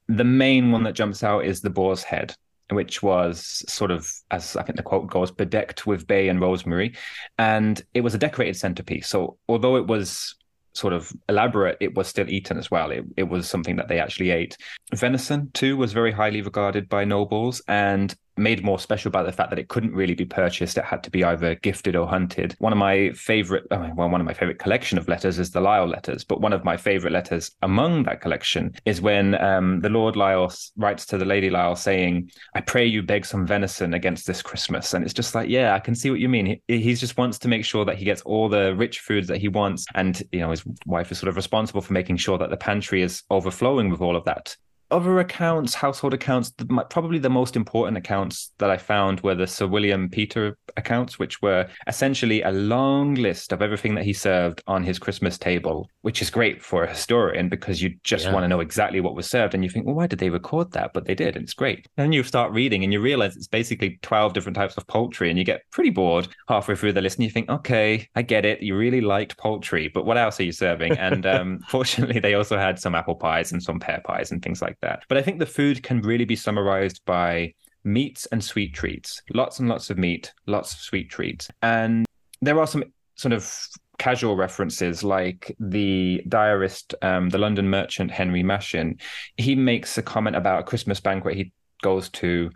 The 0.07 0.23
main 0.23 0.71
one 0.71 0.83
that 0.83 0.93
jumps 0.93 1.23
out 1.23 1.45
is 1.45 1.61
the 1.61 1.69
boar's 1.69 2.03
head, 2.03 2.35
which 2.75 3.03
was 3.03 3.63
sort 3.67 3.91
of, 3.91 4.11
as 4.31 4.55
I 4.55 4.63
think 4.63 4.77
the 4.77 4.83
quote 4.83 5.07
goes, 5.07 5.31
bedecked 5.31 5.85
with 5.85 6.07
bay 6.07 6.29
and 6.29 6.39
rosemary. 6.39 6.95
And 7.37 7.81
it 7.93 8.01
was 8.01 8.13
a 8.13 8.19
decorated 8.19 8.55
centerpiece. 8.55 9.07
So, 9.07 9.37
although 9.47 9.77
it 9.77 9.87
was 9.87 10.35
sort 10.73 10.93
of 10.93 11.11
elaborate, 11.27 11.77
it 11.81 11.95
was 11.95 12.07
still 12.07 12.29
eaten 12.29 12.57
as 12.57 12.71
well. 12.71 12.91
It, 12.91 13.03
it 13.17 13.23
was 13.23 13.49
something 13.49 13.75
that 13.75 13.87
they 13.87 13.99
actually 13.99 14.31
ate. 14.31 14.57
Venison, 14.93 15.51
too, 15.53 15.75
was 15.77 15.93
very 15.93 16.11
highly 16.11 16.41
regarded 16.41 16.87
by 16.87 17.03
nobles. 17.03 17.61
And 17.67 18.15
made 18.37 18.63
more 18.63 18.79
special 18.79 19.11
by 19.11 19.23
the 19.23 19.31
fact 19.31 19.49
that 19.49 19.59
it 19.59 19.67
couldn't 19.67 19.93
really 19.93 20.15
be 20.15 20.25
purchased. 20.25 20.77
It 20.77 20.85
had 20.85 21.03
to 21.03 21.11
be 21.11 21.23
either 21.23 21.55
gifted 21.55 21.95
or 21.95 22.07
hunted. 22.07 22.55
One 22.59 22.71
of 22.71 22.79
my 22.79 23.11
favorite, 23.11 23.67
well, 23.69 24.09
one 24.09 24.21
of 24.21 24.25
my 24.25 24.33
favorite 24.33 24.59
collection 24.59 24.97
of 24.97 25.07
letters 25.07 25.39
is 25.39 25.51
the 25.51 25.61
Lisle 25.61 25.87
letters, 25.87 26.23
but 26.23 26.41
one 26.41 26.53
of 26.53 26.63
my 26.63 26.77
favorite 26.77 27.13
letters 27.13 27.51
among 27.61 28.03
that 28.03 28.21
collection 28.21 28.73
is 28.85 29.01
when 29.01 29.41
um, 29.41 29.81
the 29.81 29.89
Lord 29.89 30.15
Lisle 30.15 30.51
writes 30.77 31.05
to 31.07 31.17
the 31.17 31.25
Lady 31.25 31.49
Lisle 31.49 31.75
saying, 31.75 32.31
I 32.55 32.61
pray 32.61 32.85
you 32.85 33.03
beg 33.03 33.25
some 33.25 33.45
venison 33.45 33.93
against 33.93 34.25
this 34.27 34.41
Christmas. 34.41 34.93
And 34.93 35.03
it's 35.03 35.13
just 35.13 35.35
like, 35.35 35.49
yeah, 35.49 35.75
I 35.75 35.79
can 35.79 35.95
see 35.95 36.09
what 36.09 36.19
you 36.19 36.29
mean. 36.29 36.61
He, 36.67 36.79
he 36.79 36.93
just 36.95 37.17
wants 37.17 37.37
to 37.39 37.47
make 37.47 37.65
sure 37.65 37.85
that 37.85 37.97
he 37.97 38.05
gets 38.05 38.21
all 38.21 38.49
the 38.49 38.75
rich 38.75 38.99
foods 38.99 39.27
that 39.27 39.37
he 39.37 39.47
wants. 39.47 39.85
And, 39.95 40.21
you 40.31 40.39
know, 40.39 40.51
his 40.51 40.63
wife 40.85 41.11
is 41.11 41.19
sort 41.19 41.29
of 41.29 41.35
responsible 41.35 41.81
for 41.81 41.93
making 41.93 42.17
sure 42.17 42.37
that 42.37 42.49
the 42.49 42.57
pantry 42.57 43.01
is 43.01 43.23
overflowing 43.29 43.89
with 43.89 44.01
all 44.01 44.15
of 44.15 44.25
that 44.25 44.55
other 44.91 45.19
accounts, 45.19 45.73
household 45.73 46.13
accounts, 46.13 46.51
the, 46.57 46.65
probably 46.89 47.17
the 47.17 47.29
most 47.29 47.55
important 47.55 47.97
accounts 47.97 48.51
that 48.59 48.69
I 48.69 48.77
found 48.77 49.21
were 49.21 49.35
the 49.35 49.47
Sir 49.47 49.67
William 49.67 50.09
Petre 50.09 50.57
accounts, 50.77 51.17
which 51.17 51.41
were 51.41 51.67
essentially 51.87 52.41
a 52.41 52.51
long 52.51 53.15
list 53.15 53.51
of 53.51 53.61
everything 53.61 53.95
that 53.95 54.03
he 54.03 54.13
served 54.13 54.61
on 54.67 54.83
his 54.83 54.99
Christmas 54.99 55.37
table, 55.37 55.89
which 56.01 56.21
is 56.21 56.29
great 56.29 56.61
for 56.61 56.83
a 56.83 56.89
historian 56.89 57.49
because 57.49 57.81
you 57.81 57.95
just 58.03 58.25
yeah. 58.25 58.33
want 58.33 58.43
to 58.43 58.47
know 58.47 58.59
exactly 58.59 58.99
what 58.99 59.15
was 59.15 59.29
served. 59.29 59.53
And 59.53 59.63
you 59.63 59.69
think, 59.69 59.85
well, 59.85 59.95
why 59.95 60.07
did 60.07 60.19
they 60.19 60.29
record 60.29 60.71
that? 60.73 60.91
But 60.93 61.05
they 61.05 61.15
did, 61.15 61.35
and 61.35 61.43
it's 61.43 61.53
great. 61.53 61.87
And 61.97 62.13
you 62.13 62.23
start 62.23 62.51
reading 62.51 62.83
and 62.83 62.91
you 62.91 63.01
realize 63.01 63.35
it's 63.35 63.47
basically 63.47 63.99
12 64.01 64.33
different 64.33 64.55
types 64.55 64.77
of 64.77 64.87
poultry, 64.87 65.29
and 65.29 65.39
you 65.39 65.45
get 65.45 65.63
pretty 65.71 65.89
bored 65.89 66.27
halfway 66.47 66.75
through 66.75 66.93
the 66.93 67.01
list. 67.01 67.17
And 67.17 67.25
you 67.25 67.31
think, 67.31 67.49
okay, 67.49 68.07
I 68.15 68.21
get 68.21 68.45
it. 68.45 68.61
You 68.61 68.75
really 68.75 69.01
liked 69.01 69.37
poultry, 69.37 69.87
but 69.87 70.05
what 70.05 70.17
else 70.17 70.39
are 70.39 70.43
you 70.43 70.51
serving? 70.51 70.97
And 70.97 71.25
um, 71.25 71.59
fortunately, 71.69 72.19
they 72.19 72.33
also 72.33 72.57
had 72.57 72.79
some 72.79 72.95
apple 72.95 73.15
pies 73.15 73.51
and 73.51 73.61
some 73.63 73.79
pear 73.79 74.01
pies 74.05 74.31
and 74.31 74.41
things 74.41 74.61
like 74.61 74.77
that. 74.81 75.03
But 75.07 75.17
I 75.17 75.21
think 75.21 75.39
the 75.39 75.45
food 75.45 75.83
can 75.83 76.01
really 76.01 76.25
be 76.25 76.35
summarized 76.35 77.01
by 77.05 77.53
meats 77.83 78.27
and 78.27 78.43
sweet 78.43 78.73
treats. 78.73 79.21
Lots 79.33 79.59
and 79.59 79.69
lots 79.69 79.89
of 79.89 79.97
meat, 79.97 80.33
lots 80.45 80.73
of 80.73 80.79
sweet 80.79 81.09
treats. 81.09 81.49
And 81.61 82.05
there 82.41 82.59
are 82.59 82.67
some 82.67 82.83
sort 83.15 83.33
of 83.33 83.51
casual 83.97 84.35
references 84.35 85.03
like 85.03 85.55
the 85.59 86.23
diarist, 86.27 86.95
um, 87.03 87.29
the 87.29 87.37
London 87.37 87.69
merchant 87.69 88.09
Henry 88.09 88.43
Machyn. 88.43 88.99
He 89.37 89.55
makes 89.55 89.97
a 89.97 90.01
comment 90.01 90.35
about 90.35 90.61
a 90.61 90.63
Christmas 90.63 90.99
banquet 90.99 91.35
he 91.35 91.51
goes 91.83 92.09
to. 92.09 92.49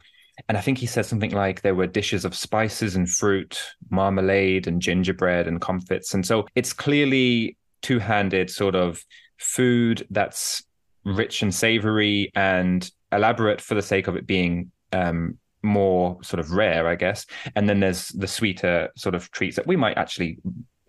And 0.50 0.58
I 0.58 0.62
think 0.62 0.78
he 0.80 0.86
said 0.86 1.06
something 1.06 1.32
like 1.32 1.62
there 1.62 1.76
were 1.76 1.88
dishes 1.88 2.26
of 2.26 2.36
spices 2.36 2.96
and 2.96 3.10
fruit, 3.10 3.62
marmalade 3.90 4.68
and 4.68 4.82
gingerbread 4.82 5.48
and 5.48 5.62
comfits. 5.62 6.14
And 6.14 6.26
so 6.26 6.48
it's 6.56 6.74
clearly 6.74 7.58
two 7.82 8.00
handed 8.00 8.50
sort 8.50 8.76
of 8.76 9.06
food 9.38 10.06
that's 10.10 10.64
rich 11.06 11.42
and 11.42 11.54
savory 11.54 12.32
and 12.36 12.90
elaborate 13.12 13.62
for 13.62 13.76
the 13.76 13.82
sake 13.82 14.08
of 14.08 14.16
it 14.16 14.28
being 14.28 14.72
um, 14.92 15.38
more 15.64 16.18
sort 16.24 16.40
of 16.40 16.52
rare, 16.52 16.88
I 16.88 16.96
guess. 16.96 17.26
And 17.56 17.70
then 17.70 17.80
there's 17.80 18.10
the 18.10 18.28
sweeter 18.28 18.90
sort 18.98 19.16
of 19.16 19.30
treats 19.32 19.56
that 19.56 19.68
we 19.68 19.76
might 19.76 19.98
actually 19.98 20.40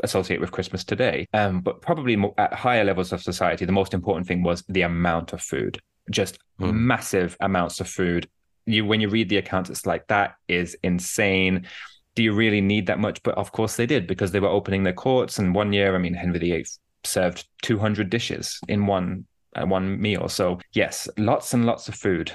associate 0.02 0.40
with 0.40 0.52
Christmas 0.52 0.84
today. 0.84 1.26
Um, 1.32 1.60
but 1.60 1.80
probably 1.82 2.16
more, 2.16 2.34
at 2.38 2.52
higher 2.52 2.84
levels 2.84 3.12
of 3.12 3.22
society, 3.22 3.64
the 3.64 3.72
most 3.72 3.94
important 3.94 4.26
thing 4.26 4.42
was 4.42 4.62
the 4.68 4.82
amount 4.82 5.32
of 5.32 5.42
food, 5.42 5.80
just 6.10 6.38
mm. 6.60 6.72
massive 6.72 7.36
amounts 7.40 7.80
of 7.80 7.88
food. 7.88 8.28
You 8.66 8.84
when 8.84 9.00
you 9.00 9.08
read 9.08 9.28
the 9.28 9.38
accounts, 9.38 9.70
it's 9.70 9.86
like 9.86 10.06
that 10.08 10.34
is 10.48 10.76
insane. 10.82 11.66
Do 12.14 12.22
you 12.22 12.32
really 12.32 12.60
need 12.60 12.86
that 12.86 12.98
much? 12.98 13.22
But 13.22 13.36
of 13.36 13.52
course 13.52 13.76
they 13.76 13.86
did 13.86 14.06
because 14.06 14.32
they 14.32 14.40
were 14.40 14.48
opening 14.48 14.82
their 14.82 14.92
courts. 14.92 15.38
And 15.38 15.54
one 15.54 15.72
year, 15.72 15.94
I 15.94 15.98
mean, 15.98 16.14
Henry 16.14 16.38
VIII 16.38 16.66
served 17.04 17.46
200 17.62 18.10
dishes 18.10 18.58
in 18.68 18.86
one 18.86 19.26
Uh, 19.56 19.66
one 19.66 20.00
meal. 20.00 20.28
So 20.28 20.60
yes, 20.74 21.08
lots 21.16 21.54
and 21.54 21.64
lots 21.64 21.88
of 21.88 21.94
food. 21.94 22.32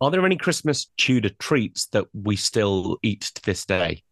Are 0.00 0.10
there 0.10 0.26
any 0.26 0.36
Christmas 0.36 0.90
Tudor 0.96 1.30
treats 1.38 1.86
that 1.88 2.06
we 2.12 2.36
still 2.36 2.98
eat 3.02 3.30
to 3.34 3.42
this 3.42 3.64
day? 3.64 4.02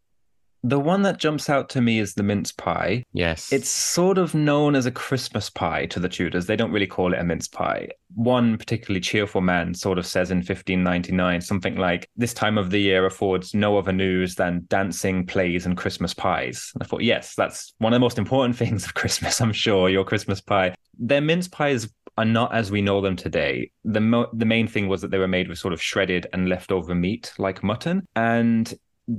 The 0.65 0.79
one 0.79 1.03
that 1.03 1.19
jumps 1.19 1.51
out 1.51 1.69
to 1.71 1.81
me 1.81 1.99
is 1.99 2.15
the 2.15 2.23
mince 2.23 2.53
pie. 2.53 3.03
Yes. 3.13 3.53
It's 3.53 3.69
sort 3.69 4.17
of 4.17 4.33
known 4.33 4.77
as 4.77 4.87
a 4.87 4.93
Christmas 4.93 5.51
pie 5.51 5.87
to 5.87 5.99
the 5.99 6.09
Tudors. 6.09 6.47
They 6.47 6.55
don't 6.55 6.71
really 6.71 6.87
call 6.87 7.13
it 7.13 7.19
a 7.19 7.25
mince 7.25 7.49
pie. 7.49 7.89
One 8.15 8.57
particularly 8.57 9.01
cheerful 9.01 9.41
man 9.41 9.75
sort 9.75 9.99
of 9.99 10.07
says 10.07 10.31
in 10.31 10.39
1599 10.39 11.41
something 11.41 11.77
like, 11.77 12.09
This 12.17 12.33
time 12.33 12.59
of 12.59 12.71
the 12.71 12.79
year 12.79 13.07
affords 13.07 13.55
no 13.55 13.77
other 13.77 13.93
news 13.93 14.37
than 14.37 14.65
dancing, 14.69 15.27
plays, 15.27 15.67
and 15.67 15.77
Christmas 15.77 16.15
pies. 16.15 16.71
And 16.75 16.83
I 16.85 16.87
thought, 16.87 17.03
yes, 17.03 17.35
that's 17.35 17.75
one 17.79 17.93
of 17.93 17.97
the 17.97 18.05
most 18.05 18.19
important 18.19 18.57
things 18.63 18.85
of 18.85 18.95
Christmas, 18.95 19.41
I'm 19.41 19.53
sure, 19.53 19.89
your 19.89 20.05
Christmas 20.05 20.41
pie. 20.41 20.77
Their 20.97 21.23
mince 21.23 21.49
pies 21.49 21.93
are 22.19 22.25
not 22.25 22.55
as 22.55 22.71
we 22.71 22.83
know 22.83 23.01
them 23.01 23.17
today. 23.17 23.71
The 23.85 24.01
mo- 24.01 24.31
the 24.33 24.45
main 24.45 24.67
thing 24.67 24.89
was 24.89 25.01
that 25.01 25.11
they 25.11 25.19
were 25.19 25.29
made 25.29 25.49
with 25.49 25.59
sort 25.59 25.73
of 25.73 25.83
shredded 25.83 26.27
and 26.33 26.49
leftover 26.49 26.95
meat 26.95 27.33
like 27.39 27.63
mutton, 27.63 28.07
and 28.17 28.67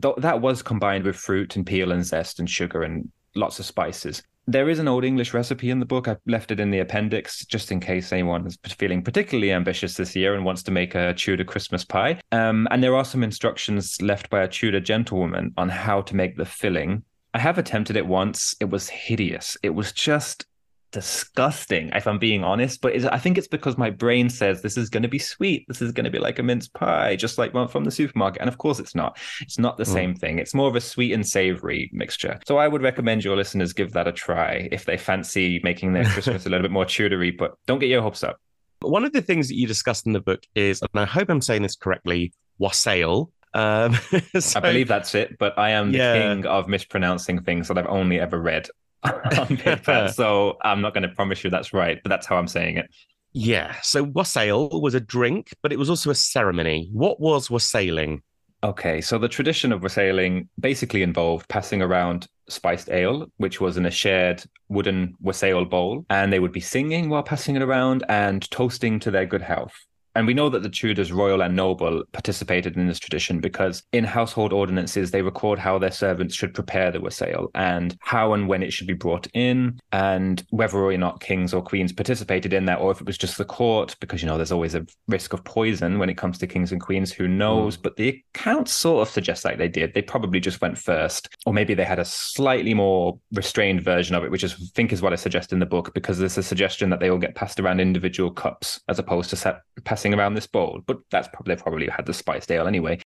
th- 0.02 0.16
that 0.18 0.42
was 0.42 0.62
combined 0.62 1.04
with 1.04 1.16
fruit 1.16 1.56
and 1.56 1.66
peel 1.66 1.92
and 1.92 2.06
zest 2.06 2.40
and 2.40 2.50
sugar 2.50 2.84
and 2.84 3.10
lots 3.36 3.60
of 3.60 3.66
spices. 3.66 4.24
There 4.46 4.70
is 4.70 4.80
an 4.80 4.90
old 4.90 5.06
English 5.06 5.34
recipe 5.34 5.70
in 5.70 5.80
the 5.80 5.86
book. 5.86 6.10
I've 6.10 6.20
left 6.28 6.52
it 6.52 6.60
in 6.60 6.70
the 6.70 6.80
appendix 6.80 7.46
just 7.46 7.72
in 7.72 7.80
case 7.80 8.12
anyone 8.12 8.46
is 8.46 8.58
feeling 8.68 9.02
particularly 9.02 9.54
ambitious 9.54 9.96
this 9.96 10.18
year 10.18 10.36
and 10.36 10.44
wants 10.44 10.64
to 10.64 10.72
make 10.72 10.96
a 10.96 11.14
Tudor 11.14 11.46
Christmas 11.46 11.86
pie. 11.86 12.20
Um, 12.34 12.68
and 12.70 12.84
there 12.84 12.96
are 12.96 13.06
some 13.06 13.24
instructions 13.24 14.02
left 14.02 14.30
by 14.30 14.42
a 14.42 14.48
Tudor 14.50 14.82
gentlewoman 14.82 15.54
on 15.56 15.70
how 15.70 16.02
to 16.02 16.16
make 16.16 16.36
the 16.36 16.46
filling. 16.46 17.04
I 17.34 17.40
have 17.40 17.58
attempted 17.58 17.96
it 17.96 18.06
once. 18.06 18.54
It 18.60 18.70
was 18.70 18.90
hideous. 18.90 19.58
It 19.64 19.70
was 19.70 19.94
just 19.94 20.46
disgusting 20.94 21.90
if 21.90 22.08
i'm 22.08 22.20
being 22.20 22.44
honest 22.44 22.80
but 22.80 22.94
i 23.12 23.18
think 23.18 23.38
it's 23.38 23.48
because 23.48 23.78
my 23.78 23.90
brain 23.90 24.30
says 24.30 24.62
this 24.62 24.78
is 24.78 24.90
going 24.90 25.04
to 25.04 25.10
be 25.10 25.20
sweet 25.20 25.66
this 25.68 25.82
is 25.82 25.92
going 25.92 26.06
to 26.06 26.12
be 26.12 26.20
like 26.20 26.40
a 26.40 26.44
mince 26.44 26.68
pie 26.68 27.16
just 27.16 27.38
like 27.38 27.54
one 27.54 27.68
from 27.68 27.84
the 27.84 27.92
supermarket 27.92 28.42
and 28.42 28.48
of 28.48 28.58
course 28.58 28.80
it's 28.80 28.96
not. 28.96 29.18
It's 29.42 29.58
not 29.58 29.78
the 29.78 29.84
mm. 29.84 29.94
same 29.94 30.16
thing. 30.16 30.40
It's 30.40 30.54
more 30.54 30.68
of 30.68 30.76
a 30.76 30.82
sweet 30.82 31.14
and 31.14 31.28
savory 31.28 31.90
mixture. 31.94 32.40
So 32.46 32.58
i 32.58 32.68
would 32.68 32.82
recommend 32.82 33.24
your 33.24 33.36
listeners 33.36 33.74
give 33.74 33.92
that 33.94 34.08
a 34.08 34.12
try 34.12 34.70
if 34.72 34.86
they 34.86 34.98
fancy 34.98 35.60
making 35.64 35.94
their 35.94 36.06
christmas 36.14 36.46
a 36.46 36.50
little 36.50 36.64
bit 36.64 36.72
more 36.72 36.86
tutory 36.86 37.32
but 37.32 37.56
don't 37.66 37.80
get 37.80 37.90
your 37.90 38.02
hopes 38.02 38.24
up. 38.24 38.38
One 38.82 39.06
of 39.06 39.14
the 39.14 39.22
things 39.22 39.48
that 39.48 39.56
you 39.56 39.66
discussed 39.66 40.06
in 40.06 40.14
the 40.14 40.22
book 40.22 40.44
is 40.56 40.82
and 40.82 41.02
i 41.02 41.06
hope 41.06 41.30
i'm 41.30 41.42
saying 41.42 41.64
this 41.64 41.76
correctly 41.76 42.34
wassail. 42.60 43.32
Um, 43.56 43.94
so, 44.40 44.60
I 44.60 44.62
believe 44.62 44.88
that's 44.88 45.14
it, 45.14 45.38
but 45.38 45.58
I 45.60 45.70
am 45.72 45.92
the 45.92 46.00
yeah. 46.00 46.14
king 46.14 46.46
of 46.48 46.68
mispronouncing 46.68 47.44
things 47.44 47.68
that 47.68 47.78
I've 47.78 47.88
only 47.88 48.20
ever 48.20 48.42
read 48.42 48.68
on 49.38 49.58
paper. 49.58 50.12
so 50.14 50.58
I'm 50.64 50.82
not 50.82 50.94
going 50.94 51.08
to 51.08 51.16
promise 51.16 51.44
you 51.44 51.50
that's 51.50 51.74
right, 51.74 52.00
but 52.04 52.10
that's 52.10 52.26
how 52.26 52.38
I'm 52.38 52.48
saying 52.48 52.78
it. 52.78 52.90
Yeah. 53.34 53.76
So 53.82 54.04
wassail 54.04 54.82
was 54.82 54.94
a 54.94 55.00
drink, 55.00 55.54
but 55.62 55.74
it 55.74 55.80
was 55.80 55.90
also 55.90 56.12
a 56.12 56.16
ceremony. 56.16 56.90
What 56.94 57.20
was 57.20 57.50
wassailing? 57.50 58.22
Okay, 58.64 59.02
so 59.02 59.18
the 59.18 59.28
tradition 59.28 59.74
of 59.74 59.84
wassailing 59.84 60.48
basically 60.58 61.04
involved 61.04 61.50
passing 61.50 61.82
around 61.82 62.28
spiced 62.48 62.90
ale, 62.90 63.28
which 63.36 63.60
was 63.60 63.76
in 63.76 63.86
a 63.86 63.92
shared 63.92 64.42
wooden 64.70 65.16
wassail 65.20 65.66
bowl, 65.66 66.06
and 66.10 66.32
they 66.32 66.40
would 66.40 66.54
be 66.54 66.62
singing 66.62 67.10
while 67.10 67.24
passing 67.24 67.58
it 67.58 67.62
around 67.62 68.06
and 68.08 68.50
toasting 68.52 69.00
to 69.02 69.12
their 69.12 69.26
good 69.26 69.42
health. 69.42 69.74
And 70.16 70.28
we 70.28 70.34
know 70.34 70.50
that 70.50 70.64
the 70.64 70.70
Tudors, 70.70 71.12
royal 71.12 71.42
and 71.42 71.56
noble, 71.56 72.04
participated 72.12 72.78
in 72.78 72.88
this 72.88 73.00
tradition 73.00 73.40
because 73.40 73.84
in 73.92 74.04
household 74.04 74.54
ordinances, 74.54 75.12
they 75.12 75.22
record 75.22 75.60
how 75.60 75.80
their 75.80 75.92
servants 75.92 76.36
should 76.36 76.54
prepare 76.54 76.92
the 76.92 77.02
wassail 77.02 77.50
and 77.56 77.98
how 78.00 78.34
and 78.34 78.48
when 78.48 78.62
it 78.62 78.72
should 78.72 78.88
be 78.88 78.94
brought 78.94 79.28
in, 79.34 79.80
and 79.92 80.46
whether 80.50 80.78
or 80.78 80.96
not 80.98 81.20
kings 81.20 81.54
or 81.54 81.62
queens 81.62 81.92
participated 81.92 82.54
in 82.54 82.66
that, 82.66 82.80
or 82.80 82.92
if 82.92 83.02
it 83.02 83.08
was 83.08 83.18
just 83.18 83.38
the 83.38 83.46
court, 83.46 83.96
because, 84.00 84.22
you 84.22 84.28
know, 84.28 84.38
there's 84.38 84.52
always 84.52 84.76
a 84.76 84.86
risk 85.08 85.34
of 85.34 85.44
poison 85.44 85.98
when 85.98 86.10
it 86.10 86.18
comes 86.18 86.38
to 86.38 86.48
kings 86.48 86.72
and 86.72 86.82
queens, 86.82 87.12
who 87.12 87.28
knows? 87.28 87.78
Mm. 87.78 87.82
But 87.82 87.96
the 87.96 88.22
accounts 88.36 88.72
sort 88.72 89.08
of 89.08 89.14
suggest 89.14 89.46
like 89.46 89.58
they 89.58 89.68
did. 89.68 89.94
They 89.94 90.02
probably 90.02 90.40
just 90.40 90.62
went 90.62 90.78
first, 90.78 91.30
or 91.46 91.54
maybe 91.54 91.74
they 91.74 91.86
had 91.86 92.00
a 92.00 92.06
slightly 92.06 92.74
more 92.74 93.18
restrained 93.32 93.82
version 93.82 94.16
of 94.16 94.24
it, 94.24 94.32
which 94.32 94.44
is, 94.44 94.54
I 94.54 94.66
think 94.76 94.92
is 94.94 95.02
what 95.02 95.14
I 95.14 95.16
suggest 95.16 95.54
in 95.54 95.60
the 95.60 95.66
book, 95.66 95.94
because 95.94 96.20
there's 96.20 96.38
a 96.38 96.44
suggestion 96.44 96.90
that 96.90 97.00
they 97.00 97.10
all 97.10 97.18
get 97.18 97.36
passed 97.36 97.60
around 97.60 97.80
individual 97.80 98.30
cups 98.30 98.80
as 98.90 99.00
opposed 99.00 99.30
to 99.32 99.36
set, 99.36 99.62
passing 99.86 100.03
around 100.12 100.34
this 100.34 100.48
bowl, 100.48 100.82
but 100.88 100.98
that's 101.12 101.28
probably 101.28 101.56
probably 101.56 101.88
had 101.88 102.08
the 102.08 102.14
spiced 102.14 102.52
ale 102.52 102.68
anyway. 102.68 103.00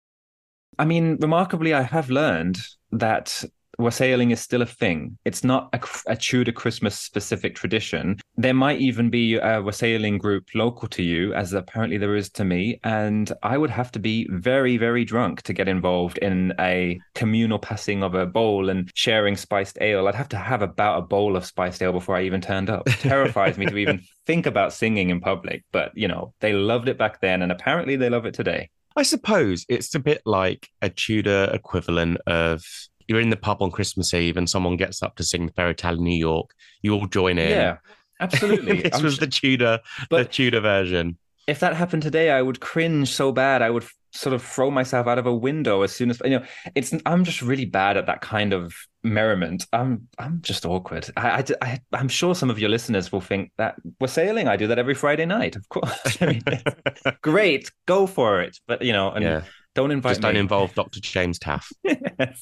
I 0.78 0.86
mean, 0.86 1.18
remarkably, 1.20 1.74
I 1.74 1.82
have 1.82 2.12
learned 2.12 2.60
that 2.92 3.44
wassailing 3.78 4.32
is 4.32 4.42
still 4.42 4.62
a 4.62 4.66
thing. 4.66 5.18
It's 5.26 5.44
not 5.44 5.70
a, 5.74 6.12
a 6.12 6.16
Tudor 6.16 6.52
Christmas 6.52 6.98
specific 6.98 7.56
tradition. 7.56 8.18
There 8.38 8.54
might 8.54 8.80
even 8.80 9.10
be 9.10 9.36
a 9.36 9.62
wassailing 9.62 10.18
group 10.18 10.50
local 10.54 10.88
to 10.90 11.04
you, 11.04 11.34
as 11.34 11.54
apparently 11.54 11.98
there 11.98 12.16
is 12.16 12.30
to 12.32 12.46
me. 12.46 12.80
And 12.84 13.32
I 13.44 13.58
would 13.58 13.70
have 13.70 13.92
to 13.94 14.00
be 14.00 14.28
very, 14.32 14.78
very 14.78 15.06
drunk 15.06 15.42
to 15.44 15.54
get 15.54 15.68
involved 15.68 16.18
in 16.20 16.54
a 16.60 17.00
communal 17.14 17.60
passing 17.60 18.04
of 18.04 18.16
a 18.16 18.26
bowl 18.26 18.70
and 18.70 18.92
sharing 18.96 19.36
spiced 19.36 19.78
ale. 19.82 20.08
I'd 20.08 20.16
have 20.16 20.30
to 20.30 20.38
have 20.38 20.62
about 20.62 21.00
a 21.00 21.06
bowl 21.06 21.36
of 21.36 21.46
spiced 21.46 21.82
ale 21.82 21.94
before 21.94 22.16
I 22.16 22.24
even 22.24 22.42
turned 22.42 22.70
up. 22.70 22.88
It 22.88 23.00
terrifies 23.00 23.58
me 23.58 23.66
to 23.66 23.78
even 23.78 24.02
think 24.26 24.46
about 24.46 24.74
singing 24.74 25.10
in 25.10 25.22
public. 25.22 25.64
But, 25.72 25.92
you 25.96 26.08
know, 26.08 26.34
they 26.40 26.54
loved 26.54 26.90
it 26.90 26.98
back 26.98 27.22
then, 27.22 27.42
and 27.42 27.52
apparently 27.52 27.96
they 27.96 28.10
love 28.10 28.26
it 28.26 28.34
today. 28.34 28.70
I 28.98 29.04
suppose 29.04 29.66
it's 29.68 29.94
a 29.94 30.00
bit 30.00 30.22
like 30.26 30.70
a 30.82 30.90
Tudor 30.90 31.50
equivalent 31.52 32.18
of 32.28 32.64
you're 33.08 33.22
in 33.22 33.30
the 33.30 33.38
pub 33.38 33.62
on 33.62 33.72
Christmas 33.72 34.14
Eve 34.14 34.38
and 34.38 34.50
someone 34.50 34.78
gets 34.78 35.04
up 35.04 35.16
to 35.16 35.24
sing 35.24 35.46
the 35.46 35.54
fairy 35.54 35.76
tale 35.76 35.98
in 35.98 36.04
New 36.04 36.18
York, 36.18 36.52
you 36.82 36.94
all 36.94 37.08
join 37.08 37.38
in. 37.38 37.50
Yeah, 37.50 37.78
absolutely. 38.20 38.82
this 38.84 38.96
I'm 38.96 39.04
was 39.04 39.18
the 39.18 39.28
Tudor, 39.28 39.80
but 40.10 40.18
the 40.18 40.26
Tudor 40.26 40.62
version. 40.62 41.18
If 41.48 41.60
that 41.60 41.76
happened 41.76 42.02
today, 42.02 42.32
I 42.32 42.42
would 42.42 42.60
cringe 42.60 43.10
so 43.10 43.32
bad. 43.32 43.62
I 43.62 43.70
would 43.70 43.86
sort 44.16 44.34
of 44.34 44.42
throw 44.42 44.72
myself 44.72 45.08
out 45.08 45.20
of 45.20 45.26
a 45.26 45.36
window 45.36 45.82
as 45.82 45.92
soon 45.92 46.10
as 46.10 46.20
you 46.24 46.32
know. 46.32 46.46
It's 46.74 46.94
I'm 47.06 47.24
just 47.24 47.42
really 47.42 47.66
bad 47.66 47.98
at 47.98 48.08
that 48.08 48.22
kind 48.22 48.54
of 48.54 48.74
merriment. 49.04 49.68
I'm 49.74 50.08
I'm 50.18 50.42
just 50.42 50.66
awkward. 50.66 51.10
I, 51.18 51.44
I, 51.62 51.80
I 51.94 52.00
am 52.00 52.08
sure 52.08 52.34
some 52.34 52.50
of 52.50 52.60
your 52.60 52.70
listeners 52.70 53.12
will 53.12 53.22
think 53.22 53.52
that 53.58 53.76
wassailing. 54.00 54.48
I 54.48 54.56
do 54.56 54.68
that 54.68 54.80
every 54.80 54.96
Friday 54.96 55.26
night. 55.26 55.56
Of 55.56 55.68
course, 55.70 56.18
I 56.22 56.26
mean, 56.26 56.42
great, 57.22 57.72
go 57.86 58.08
for 58.08 58.42
it. 58.42 58.58
But 58.68 58.82
you 58.82 58.94
know, 58.94 59.12
and 59.12 59.24
yeah. 59.24 59.42
don't 59.76 59.92
invite. 59.92 60.12
Just 60.12 60.22
me. 60.22 60.30
don't 60.30 60.38
involve 60.38 60.74
Dr. 60.74 61.00
James 61.00 61.38
Taffe. 61.40 61.72
yes. 61.84 62.42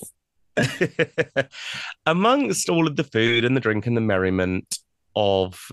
Amongst 2.05 2.69
all 2.69 2.87
of 2.87 2.95
the 2.95 3.03
food 3.03 3.45
and 3.45 3.55
the 3.55 3.61
drink 3.61 3.87
and 3.87 3.97
the 3.97 4.01
merriment 4.01 4.79
of 5.15 5.71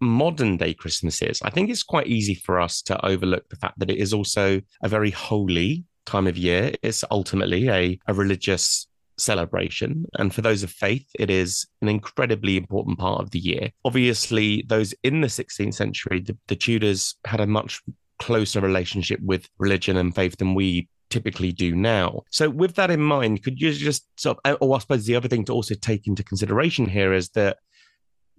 modern 0.00 0.56
day 0.56 0.74
Christmases, 0.74 1.40
I 1.42 1.50
think 1.50 1.70
it's 1.70 1.82
quite 1.82 2.06
easy 2.06 2.34
for 2.34 2.60
us 2.60 2.82
to 2.82 3.04
overlook 3.04 3.48
the 3.48 3.56
fact 3.56 3.78
that 3.78 3.90
it 3.90 3.98
is 3.98 4.12
also 4.12 4.60
a 4.82 4.88
very 4.88 5.10
holy 5.10 5.84
time 6.06 6.26
of 6.26 6.36
year. 6.36 6.72
It's 6.82 7.04
ultimately 7.10 7.68
a, 7.68 7.98
a 8.06 8.14
religious 8.14 8.86
celebration. 9.18 10.06
And 10.14 10.34
for 10.34 10.42
those 10.42 10.62
of 10.62 10.70
faith, 10.70 11.06
it 11.18 11.30
is 11.30 11.66
an 11.82 11.88
incredibly 11.88 12.56
important 12.56 12.98
part 12.98 13.20
of 13.20 13.30
the 13.30 13.38
year. 13.38 13.70
Obviously, 13.84 14.64
those 14.68 14.94
in 15.02 15.20
the 15.20 15.26
16th 15.26 15.74
century, 15.74 16.20
the, 16.20 16.36
the 16.46 16.56
Tudors 16.56 17.16
had 17.24 17.40
a 17.40 17.46
much 17.46 17.82
closer 18.20 18.60
relationship 18.60 19.20
with 19.22 19.48
religion 19.58 19.96
and 19.96 20.14
faith 20.14 20.36
than 20.38 20.54
we 20.54 20.88
typically 21.10 21.52
do 21.52 21.74
now. 21.74 22.22
So, 22.30 22.50
with 22.50 22.74
that 22.76 22.90
in 22.90 23.00
mind, 23.00 23.42
could 23.42 23.60
you 23.60 23.72
just 23.72 24.06
sort 24.20 24.38
of, 24.44 24.58
or 24.60 24.76
I 24.76 24.78
suppose 24.78 25.06
the 25.06 25.16
other 25.16 25.28
thing 25.28 25.44
to 25.46 25.52
also 25.52 25.74
take 25.74 26.06
into 26.06 26.22
consideration 26.22 26.86
here 26.86 27.12
is 27.12 27.30
that 27.30 27.58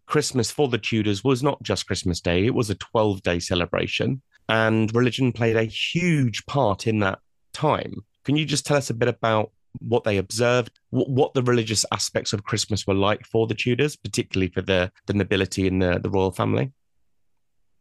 Christmas 0.06 0.50
for 0.50 0.68
the 0.68 0.78
Tudors 0.78 1.24
was 1.24 1.44
not 1.44 1.62
just 1.62 1.86
Christmas 1.86 2.20
Day, 2.20 2.46
it 2.46 2.54
was 2.54 2.70
a 2.70 2.76
12 2.76 3.22
day 3.22 3.40
celebration, 3.40 4.22
and 4.48 4.94
religion 4.96 5.32
played 5.32 5.56
a 5.56 5.64
huge 5.64 6.46
part 6.48 6.88
in 6.88 7.00
that 7.00 7.20
time. 7.54 8.04
Can 8.26 8.36
you 8.36 8.46
just 8.46 8.66
tell 8.66 8.78
us 8.78 8.90
a 8.90 8.96
bit 8.96 9.08
about 9.08 9.52
what 9.78 10.04
they 10.04 10.18
observed, 10.18 10.80
what, 10.90 11.34
the 11.34 11.44
religious 11.44 11.86
aspects 11.92 12.34
of 12.34 12.44
Christmas 12.44 12.88
were 12.88 12.96
like 12.96 13.26
for 13.26 13.46
the 13.46 13.54
Tudors, 13.54 13.96
particularly 13.96 14.52
for 14.52 14.62
the, 14.62 14.92
the 15.06 15.14
nobility 15.14 15.68
and 15.68 15.82
the, 15.82 16.00
the 16.00 16.10
royal 16.10 16.32
family? 16.32 16.72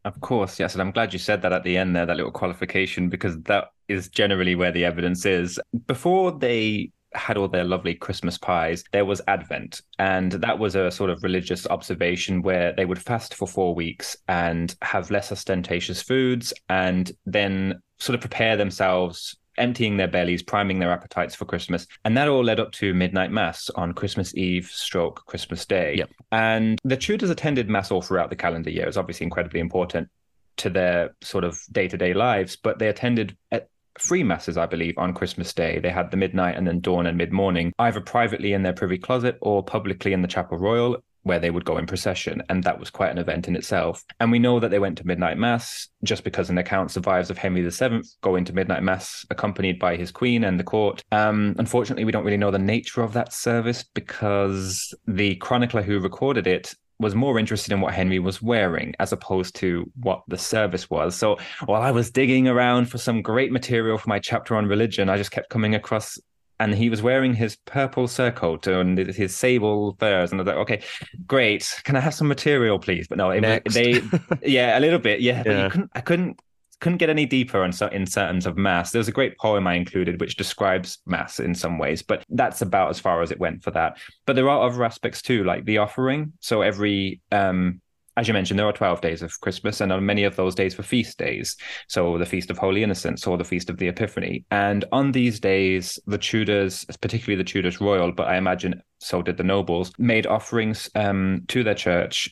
Of 0.05 0.19
course, 0.21 0.59
yes. 0.59 0.73
And 0.73 0.81
I'm 0.81 0.91
glad 0.91 1.13
you 1.13 1.19
said 1.19 1.41
that 1.41 1.53
at 1.53 1.63
the 1.63 1.77
end 1.77 1.95
there, 1.95 2.05
that 2.05 2.15
little 2.15 2.31
qualification, 2.31 3.09
because 3.09 3.37
that 3.43 3.65
is 3.87 4.07
generally 4.07 4.55
where 4.55 4.71
the 4.71 4.85
evidence 4.85 5.25
is. 5.25 5.59
Before 5.87 6.31
they 6.31 6.91
had 7.13 7.37
all 7.37 7.47
their 7.47 7.63
lovely 7.63 7.95
Christmas 7.95 8.37
pies, 8.37 8.83
there 8.91 9.05
was 9.05 9.21
Advent. 9.27 9.81
And 9.97 10.31
that 10.33 10.59
was 10.59 10.75
a 10.75 10.91
sort 10.91 11.09
of 11.09 11.23
religious 11.23 11.67
observation 11.67 12.41
where 12.41 12.71
they 12.73 12.85
would 12.85 13.01
fast 13.01 13.33
for 13.33 13.47
four 13.47 13.73
weeks 13.73 14.15
and 14.27 14.73
have 14.81 15.11
less 15.11 15.31
ostentatious 15.31 16.01
foods 16.01 16.53
and 16.69 17.11
then 17.25 17.81
sort 17.99 18.15
of 18.15 18.21
prepare 18.21 18.55
themselves 18.55 19.35
emptying 19.59 19.97
their 19.97 20.07
bellies, 20.07 20.41
priming 20.41 20.79
their 20.79 20.91
appetites 20.91 21.35
for 21.35 21.45
Christmas. 21.45 21.85
And 22.05 22.17
that 22.17 22.27
all 22.27 22.43
led 22.43 22.59
up 22.59 22.71
to 22.73 22.93
midnight 22.93 23.31
mass 23.31 23.69
on 23.75 23.93
Christmas 23.93 24.35
Eve 24.35 24.65
stroke 24.65 25.25
Christmas 25.25 25.65
Day. 25.65 25.95
Yep. 25.97 26.09
And 26.31 26.79
the 26.83 26.97
Tudors 26.97 27.29
attended 27.29 27.69
mass 27.69 27.91
all 27.91 28.01
throughout 28.01 28.29
the 28.29 28.35
calendar 28.35 28.69
year. 28.69 28.87
It's 28.87 28.97
obviously 28.97 29.25
incredibly 29.25 29.59
important 29.59 30.09
to 30.57 30.69
their 30.69 31.15
sort 31.21 31.43
of 31.43 31.59
day-to-day 31.71 32.13
lives, 32.13 32.55
but 32.55 32.79
they 32.79 32.87
attended 32.87 33.37
at 33.51 33.69
free 33.97 34.23
masses, 34.23 34.57
I 34.57 34.65
believe, 34.65 34.97
on 34.97 35.13
Christmas 35.13 35.53
Day. 35.53 35.79
They 35.79 35.89
had 35.89 36.11
the 36.11 36.17
midnight 36.17 36.55
and 36.55 36.65
then 36.65 36.79
dawn 36.79 37.05
and 37.05 37.17
mid 37.17 37.31
morning, 37.31 37.73
either 37.79 38.01
privately 38.01 38.53
in 38.53 38.63
their 38.63 38.73
privy 38.73 38.97
closet 38.97 39.37
or 39.41 39.63
publicly 39.63 40.13
in 40.13 40.21
the 40.21 40.27
Chapel 40.27 40.57
Royal, 40.57 40.97
where 41.23 41.39
they 41.39 41.51
would 41.51 41.65
go 41.65 41.77
in 41.77 41.85
procession. 41.85 42.41
And 42.49 42.63
that 42.63 42.79
was 42.79 42.89
quite 42.89 43.11
an 43.11 43.17
event 43.17 43.47
in 43.47 43.55
itself. 43.55 44.03
And 44.19 44.31
we 44.31 44.39
know 44.39 44.59
that 44.59 44.71
they 44.71 44.79
went 44.79 44.97
to 44.99 45.07
midnight 45.07 45.37
mass 45.37 45.87
just 46.03 46.23
because 46.23 46.49
an 46.49 46.57
account 46.57 46.91
survives 46.91 47.29
of 47.29 47.37
Henry 47.37 47.67
VII 47.67 48.01
going 48.21 48.45
to 48.45 48.53
midnight 48.53 48.83
mass 48.83 49.25
accompanied 49.29 49.79
by 49.79 49.95
his 49.95 50.11
queen 50.11 50.43
and 50.43 50.59
the 50.59 50.63
court. 50.63 51.03
Um, 51.11 51.55
unfortunately, 51.57 52.05
we 52.05 52.11
don't 52.11 52.25
really 52.25 52.37
know 52.37 52.51
the 52.51 52.59
nature 52.59 53.01
of 53.01 53.13
that 53.13 53.33
service 53.33 53.83
because 53.93 54.93
the 55.07 55.35
chronicler 55.35 55.81
who 55.81 55.99
recorded 55.99 56.47
it 56.47 56.73
was 56.99 57.15
more 57.15 57.39
interested 57.39 57.71
in 57.71 57.79
what 57.79 57.93
Henry 57.93 58.19
was 58.19 58.41
wearing 58.41 58.93
as 58.99 59.13
opposed 59.13 59.55
to 59.55 59.89
what 60.01 60.21
the 60.27 60.37
service 60.37 60.89
was. 60.89 61.15
So 61.15 61.37
while 61.65 61.81
I 61.81 61.91
was 61.91 62.11
digging 62.11 62.47
around 62.47 62.87
for 62.87 62.97
some 62.97 63.21
great 63.21 63.51
material 63.53 63.97
for 63.97 64.09
my 64.09 64.19
chapter 64.19 64.55
on 64.55 64.67
religion, 64.67 65.09
I 65.09 65.15
just 65.15 65.31
kept 65.31 65.49
coming 65.49 65.75
across 65.75 66.19
and 66.59 66.75
he 66.75 66.89
was 66.89 67.01
wearing 67.01 67.33
his 67.33 67.55
purple 67.65 68.07
surcoat 68.07 68.67
and 68.67 68.97
his 68.97 69.35
sable 69.35 69.95
furs. 69.99 70.31
And 70.31 70.39
I 70.39 70.43
was 70.43 70.47
like, 70.47 70.57
okay, 70.57 70.81
great. 71.25 71.81
Can 71.85 71.95
I 71.95 72.01
have 72.01 72.13
some 72.13 72.27
material, 72.27 72.79
please? 72.79 73.07
But 73.07 73.17
no, 73.17 73.29
it, 73.31 73.63
they, 73.71 74.01
yeah, 74.43 74.77
a 74.77 74.81
little 74.81 74.99
bit, 74.99 75.21
yeah. 75.21 75.43
yeah. 75.45 75.63
But 75.63 75.71
couldn't, 75.71 75.91
I 75.95 76.01
couldn't 76.01 76.41
couldn't 76.79 76.97
get 76.97 77.09
any 77.09 77.25
deeper 77.25 77.61
on 77.61 77.71
in 77.91 78.05
terms 78.05 78.45
of 78.45 78.57
mass. 78.57 78.91
There's 78.91 79.07
a 79.07 79.11
great 79.13 79.37
poem 79.37 79.67
I 79.67 79.73
included 79.73 80.19
which 80.19 80.37
describes 80.37 80.99
mass 81.05 81.39
in 81.39 81.53
some 81.53 81.77
ways, 81.77 82.01
but 82.01 82.23
that's 82.29 82.61
about 82.61 82.89
as 82.89 82.99
far 82.99 83.21
as 83.21 83.31
it 83.31 83.39
went 83.39 83.63
for 83.63 83.71
that. 83.71 83.97
But 84.25 84.35
there 84.35 84.49
are 84.49 84.65
other 84.65 84.83
aspects 84.83 85.21
too, 85.21 85.43
like 85.43 85.65
the 85.65 85.79
offering. 85.79 86.33
So 86.39 86.61
every 86.61 87.19
um, 87.31 87.81
as 88.17 88.27
you 88.27 88.33
mentioned, 88.33 88.59
there 88.59 88.67
are 88.67 88.73
12 88.73 89.01
days 89.01 89.21
of 89.21 89.39
Christmas, 89.41 89.81
and 89.81 89.91
on 89.91 90.05
many 90.05 90.23
of 90.23 90.35
those 90.35 90.55
days 90.55 90.77
were 90.77 90.83
feast 90.83 91.17
days. 91.17 91.55
So 91.87 92.17
the 92.17 92.25
Feast 92.25 92.49
of 92.49 92.57
Holy 92.57 92.83
Innocents 92.83 93.25
or 93.25 93.37
the 93.37 93.43
Feast 93.43 93.69
of 93.69 93.77
the 93.77 93.87
Epiphany. 93.87 94.45
And 94.51 94.85
on 94.91 95.11
these 95.11 95.39
days, 95.39 95.99
the 96.05 96.17
Tudors, 96.17 96.85
particularly 97.01 97.37
the 97.37 97.49
Tudors 97.49 97.79
royal, 97.79 98.11
but 98.11 98.27
I 98.27 98.37
imagine 98.37 98.81
so 98.99 99.21
did 99.21 99.37
the 99.37 99.43
nobles, 99.43 99.91
made 99.97 100.27
offerings 100.27 100.89
um, 100.95 101.43
to 101.47 101.63
their 101.63 101.75
church 101.75 102.29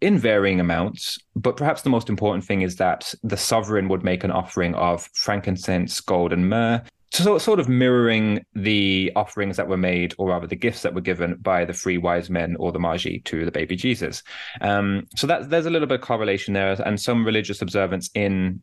in 0.00 0.18
varying 0.18 0.60
amounts. 0.60 1.18
But 1.36 1.56
perhaps 1.56 1.82
the 1.82 1.90
most 1.90 2.08
important 2.08 2.44
thing 2.44 2.62
is 2.62 2.76
that 2.76 3.14
the 3.22 3.36
sovereign 3.36 3.88
would 3.88 4.02
make 4.02 4.24
an 4.24 4.32
offering 4.32 4.74
of 4.74 5.08
frankincense, 5.14 6.00
gold, 6.00 6.32
and 6.32 6.48
myrrh, 6.48 6.82
so 7.12 7.38
sort 7.38 7.60
of 7.60 7.68
mirroring 7.68 8.44
the 8.54 9.12
offerings 9.14 9.56
that 9.56 9.68
were 9.68 9.76
made, 9.76 10.14
or 10.18 10.30
rather 10.30 10.46
the 10.46 10.56
gifts 10.56 10.82
that 10.82 10.94
were 10.94 11.00
given 11.00 11.34
by 11.36 11.64
the 11.64 11.72
three 11.72 11.98
wise 11.98 12.30
men 12.30 12.56
or 12.56 12.72
the 12.72 12.78
Magi 12.78 13.18
to 13.24 13.44
the 13.44 13.52
baby 13.52 13.76
Jesus. 13.76 14.22
Um, 14.60 15.06
so 15.16 15.26
that 15.26 15.50
there's 15.50 15.66
a 15.66 15.70
little 15.70 15.88
bit 15.88 16.00
of 16.00 16.06
correlation 16.06 16.54
there, 16.54 16.72
and 16.84 17.00
some 17.00 17.24
religious 17.24 17.60
observance 17.60 18.10
in 18.14 18.62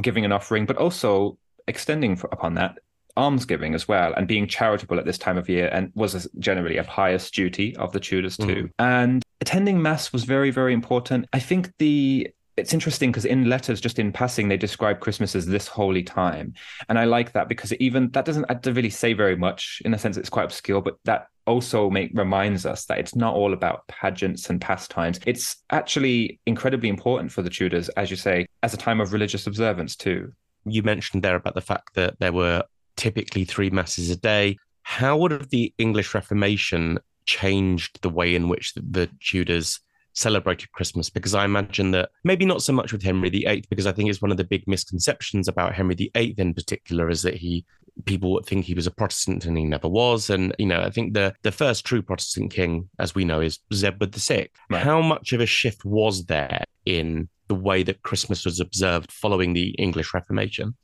giving 0.00 0.24
an 0.24 0.32
offering, 0.32 0.64
but 0.64 0.76
also 0.76 1.38
extending 1.68 2.20
upon 2.32 2.54
that 2.54 2.78
almsgiving 3.16 3.74
as 3.74 3.86
well 3.86 4.14
and 4.14 4.26
being 4.26 4.46
charitable 4.46 4.98
at 4.98 5.04
this 5.04 5.18
time 5.18 5.36
of 5.36 5.48
year 5.48 5.68
and 5.68 5.92
was 5.94 6.26
generally 6.38 6.78
a 6.78 6.84
pious 6.84 7.30
duty 7.30 7.76
of 7.76 7.92
the 7.92 8.00
Tudors 8.00 8.38
too. 8.38 8.64
Mm. 8.64 8.70
And 8.78 9.22
attending 9.40 9.82
mass 9.82 10.12
was 10.14 10.24
very 10.24 10.50
very 10.50 10.72
important. 10.72 11.26
I 11.32 11.38
think 11.38 11.72
the 11.78 12.28
it's 12.56 12.74
interesting 12.74 13.10
because 13.10 13.24
in 13.24 13.48
letters, 13.48 13.80
just 13.80 13.98
in 13.98 14.12
passing, 14.12 14.48
they 14.48 14.56
describe 14.56 15.00
Christmas 15.00 15.34
as 15.34 15.46
this 15.46 15.66
holy 15.66 16.02
time, 16.02 16.54
and 16.88 16.98
I 16.98 17.04
like 17.04 17.32
that 17.32 17.48
because 17.48 17.72
even 17.74 18.10
that 18.10 18.24
doesn't 18.24 18.46
really 18.66 18.90
say 18.90 19.12
very 19.12 19.36
much. 19.36 19.80
In 19.84 19.94
a 19.94 19.98
sense, 19.98 20.16
it's 20.16 20.28
quite 20.28 20.44
obscure, 20.44 20.82
but 20.82 20.98
that 21.04 21.28
also 21.46 21.90
make 21.90 22.10
reminds 22.14 22.66
us 22.66 22.84
that 22.86 22.98
it's 22.98 23.16
not 23.16 23.34
all 23.34 23.52
about 23.52 23.86
pageants 23.88 24.50
and 24.50 24.60
pastimes. 24.60 25.18
It's 25.26 25.56
actually 25.70 26.40
incredibly 26.46 26.88
important 26.88 27.32
for 27.32 27.42
the 27.42 27.50
Tudors, 27.50 27.88
as 27.90 28.10
you 28.10 28.16
say, 28.16 28.46
as 28.62 28.74
a 28.74 28.76
time 28.76 29.00
of 29.00 29.12
religious 29.12 29.46
observance 29.46 29.96
too. 29.96 30.32
You 30.64 30.82
mentioned 30.82 31.22
there 31.22 31.36
about 31.36 31.54
the 31.54 31.60
fact 31.60 31.94
that 31.94 32.18
there 32.20 32.32
were 32.32 32.62
typically 32.96 33.44
three 33.44 33.70
masses 33.70 34.10
a 34.10 34.16
day. 34.16 34.58
How 34.82 35.16
would 35.16 35.50
the 35.50 35.72
English 35.78 36.14
Reformation 36.14 36.98
changed 37.24 38.00
the 38.02 38.10
way 38.10 38.34
in 38.34 38.48
which 38.48 38.74
the 38.74 39.08
Tudors 39.20 39.80
celebrated 40.14 40.72
Christmas 40.72 41.10
because 41.10 41.34
I 41.34 41.44
imagine 41.44 41.90
that 41.92 42.10
maybe 42.24 42.44
not 42.44 42.62
so 42.62 42.72
much 42.72 42.92
with 42.92 43.02
Henry 43.02 43.30
VIII, 43.30 43.64
because 43.68 43.86
I 43.86 43.92
think 43.92 44.10
it's 44.10 44.22
one 44.22 44.30
of 44.30 44.36
the 44.36 44.44
big 44.44 44.66
misconceptions 44.66 45.48
about 45.48 45.74
Henry 45.74 45.94
VIII 45.94 46.34
in 46.38 46.54
particular 46.54 47.10
is 47.10 47.22
that 47.22 47.34
he 47.34 47.64
people 48.04 48.40
think 48.46 48.64
he 48.64 48.74
was 48.74 48.86
a 48.86 48.90
Protestant 48.90 49.44
and 49.44 49.56
he 49.56 49.64
never 49.64 49.88
was. 49.88 50.30
And 50.30 50.54
you 50.58 50.66
know, 50.66 50.80
I 50.80 50.90
think 50.90 51.14
the 51.14 51.34
the 51.42 51.52
first 51.52 51.84
true 51.84 52.02
Protestant 52.02 52.52
king, 52.52 52.88
as 52.98 53.14
we 53.14 53.24
know, 53.24 53.40
is 53.40 53.58
the 53.70 54.10
Sixth. 54.16 54.60
Right. 54.70 54.82
How 54.82 55.00
much 55.00 55.32
of 55.32 55.40
a 55.40 55.46
shift 55.46 55.84
was 55.84 56.26
there 56.26 56.64
in 56.86 57.28
the 57.48 57.54
way 57.54 57.82
that 57.82 58.02
Christmas 58.02 58.44
was 58.44 58.60
observed 58.60 59.12
following 59.12 59.52
the 59.52 59.70
English 59.78 60.14
Reformation? 60.14 60.74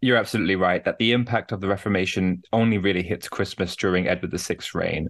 You're 0.00 0.16
absolutely 0.16 0.56
right 0.56 0.84
that 0.84 0.98
the 0.98 1.12
impact 1.12 1.52
of 1.52 1.60
the 1.60 1.68
Reformation 1.68 2.42
only 2.52 2.78
really 2.78 3.02
hits 3.02 3.28
Christmas 3.28 3.76
during 3.76 4.08
Edward 4.08 4.32
VI's 4.32 4.74
reign 4.74 5.08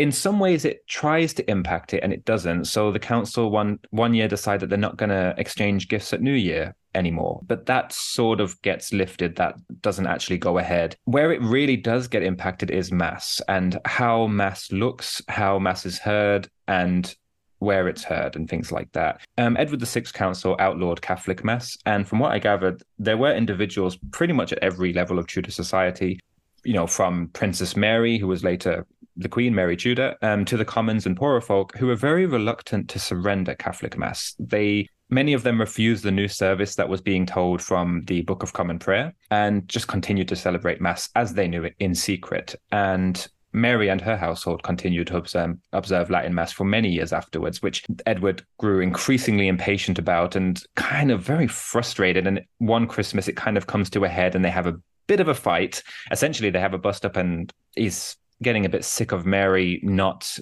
in 0.00 0.10
some 0.10 0.40
ways 0.40 0.64
it 0.64 0.88
tries 0.88 1.34
to 1.34 1.50
impact 1.50 1.92
it 1.92 2.02
and 2.02 2.10
it 2.10 2.24
doesn't. 2.24 2.64
So 2.64 2.90
the 2.90 2.98
council 2.98 3.50
one 3.50 3.78
one 3.90 4.14
year 4.14 4.28
decide 4.28 4.60
that 4.60 4.70
they're 4.70 4.78
not 4.78 4.96
going 4.96 5.10
to 5.10 5.34
exchange 5.36 5.88
gifts 5.88 6.14
at 6.14 6.22
new 6.22 6.32
year 6.32 6.74
anymore. 6.94 7.40
But 7.46 7.66
that 7.66 7.92
sort 7.92 8.40
of 8.40 8.60
gets 8.62 8.94
lifted. 8.94 9.36
That 9.36 9.56
doesn't 9.82 10.06
actually 10.06 10.38
go 10.38 10.56
ahead. 10.56 10.96
Where 11.04 11.32
it 11.32 11.42
really 11.42 11.76
does 11.76 12.08
get 12.08 12.22
impacted 12.22 12.70
is 12.70 12.90
mass 12.90 13.42
and 13.46 13.78
how 13.84 14.26
mass 14.26 14.72
looks 14.72 15.20
how 15.28 15.58
mass 15.58 15.84
is 15.84 15.98
heard 15.98 16.48
and 16.66 17.14
where 17.58 17.86
it's 17.86 18.04
heard 18.04 18.36
and 18.36 18.48
things 18.48 18.72
like 18.72 18.90
that. 18.92 19.20
Um, 19.36 19.54
Edward 19.58 19.82
VI 19.82 20.00
Council 20.14 20.56
outlawed 20.58 21.02
Catholic 21.02 21.44
Mass, 21.44 21.76
and 21.84 22.08
from 22.08 22.18
what 22.18 22.32
I 22.32 22.38
gathered, 22.38 22.82
there 22.98 23.18
were 23.18 23.34
individuals 23.34 23.98
pretty 24.12 24.32
much 24.32 24.50
at 24.50 24.60
every 24.60 24.94
level 24.94 25.18
of 25.18 25.26
Tudor 25.26 25.50
society 25.50 26.18
you 26.64 26.74
know, 26.74 26.86
from 26.86 27.28
Princess 27.28 27.76
Mary, 27.76 28.18
who 28.18 28.26
was 28.26 28.44
later 28.44 28.86
the 29.16 29.28
Queen 29.28 29.54
Mary 29.54 29.76
Tudor, 29.76 30.16
um, 30.22 30.44
to 30.44 30.56
the 30.56 30.64
commons 30.64 31.06
and 31.06 31.16
poorer 31.16 31.40
folk 31.40 31.76
who 31.76 31.86
were 31.86 31.96
very 31.96 32.26
reluctant 32.26 32.88
to 32.90 32.98
surrender 32.98 33.54
Catholic 33.54 33.98
Mass. 33.98 34.34
They 34.38 34.88
many 35.10 35.32
of 35.32 35.42
them 35.42 35.60
refused 35.60 36.04
the 36.04 36.10
new 36.10 36.28
service 36.28 36.76
that 36.76 36.88
was 36.88 37.00
being 37.00 37.26
told 37.26 37.60
from 37.60 38.02
the 38.06 38.22
Book 38.22 38.42
of 38.42 38.52
Common 38.52 38.78
Prayer 38.78 39.12
and 39.30 39.68
just 39.68 39.88
continued 39.88 40.28
to 40.28 40.36
celebrate 40.36 40.80
Mass 40.80 41.08
as 41.16 41.34
they 41.34 41.48
knew 41.48 41.64
it 41.64 41.74
in 41.80 41.94
secret. 41.94 42.54
And 42.70 43.26
Mary 43.52 43.88
and 43.88 44.00
her 44.00 44.16
household 44.16 44.62
continued 44.62 45.08
to 45.08 45.16
observe, 45.16 45.56
observe, 45.72 46.10
Latin 46.10 46.34
Mass 46.34 46.52
for 46.52 46.64
many 46.64 46.88
years 46.88 47.12
afterwards, 47.12 47.60
which 47.60 47.84
Edward 48.06 48.44
grew 48.58 48.80
increasingly 48.80 49.48
impatient 49.48 49.98
about 49.98 50.36
and 50.36 50.62
kind 50.76 51.10
of 51.10 51.20
very 51.20 51.48
frustrated. 51.48 52.26
And 52.26 52.44
one 52.58 52.86
Christmas, 52.86 53.26
it 53.26 53.36
kind 53.36 53.56
of 53.56 53.66
comes 53.66 53.90
to 53.90 54.04
a 54.04 54.08
head 54.08 54.34
and 54.34 54.44
they 54.44 54.50
have 54.50 54.68
a 54.68 54.80
bit 55.08 55.20
of 55.20 55.28
a 55.28 55.34
fight. 55.34 55.82
Essentially, 56.12 56.50
they 56.50 56.60
have 56.60 56.74
a 56.74 56.78
bust 56.78 57.04
up 57.04 57.16
and 57.16 57.52
he's 57.74 58.16
getting 58.42 58.64
a 58.64 58.68
bit 58.68 58.84
sick 58.84 59.12
of 59.12 59.26
Mary 59.26 59.80
not 59.82 60.38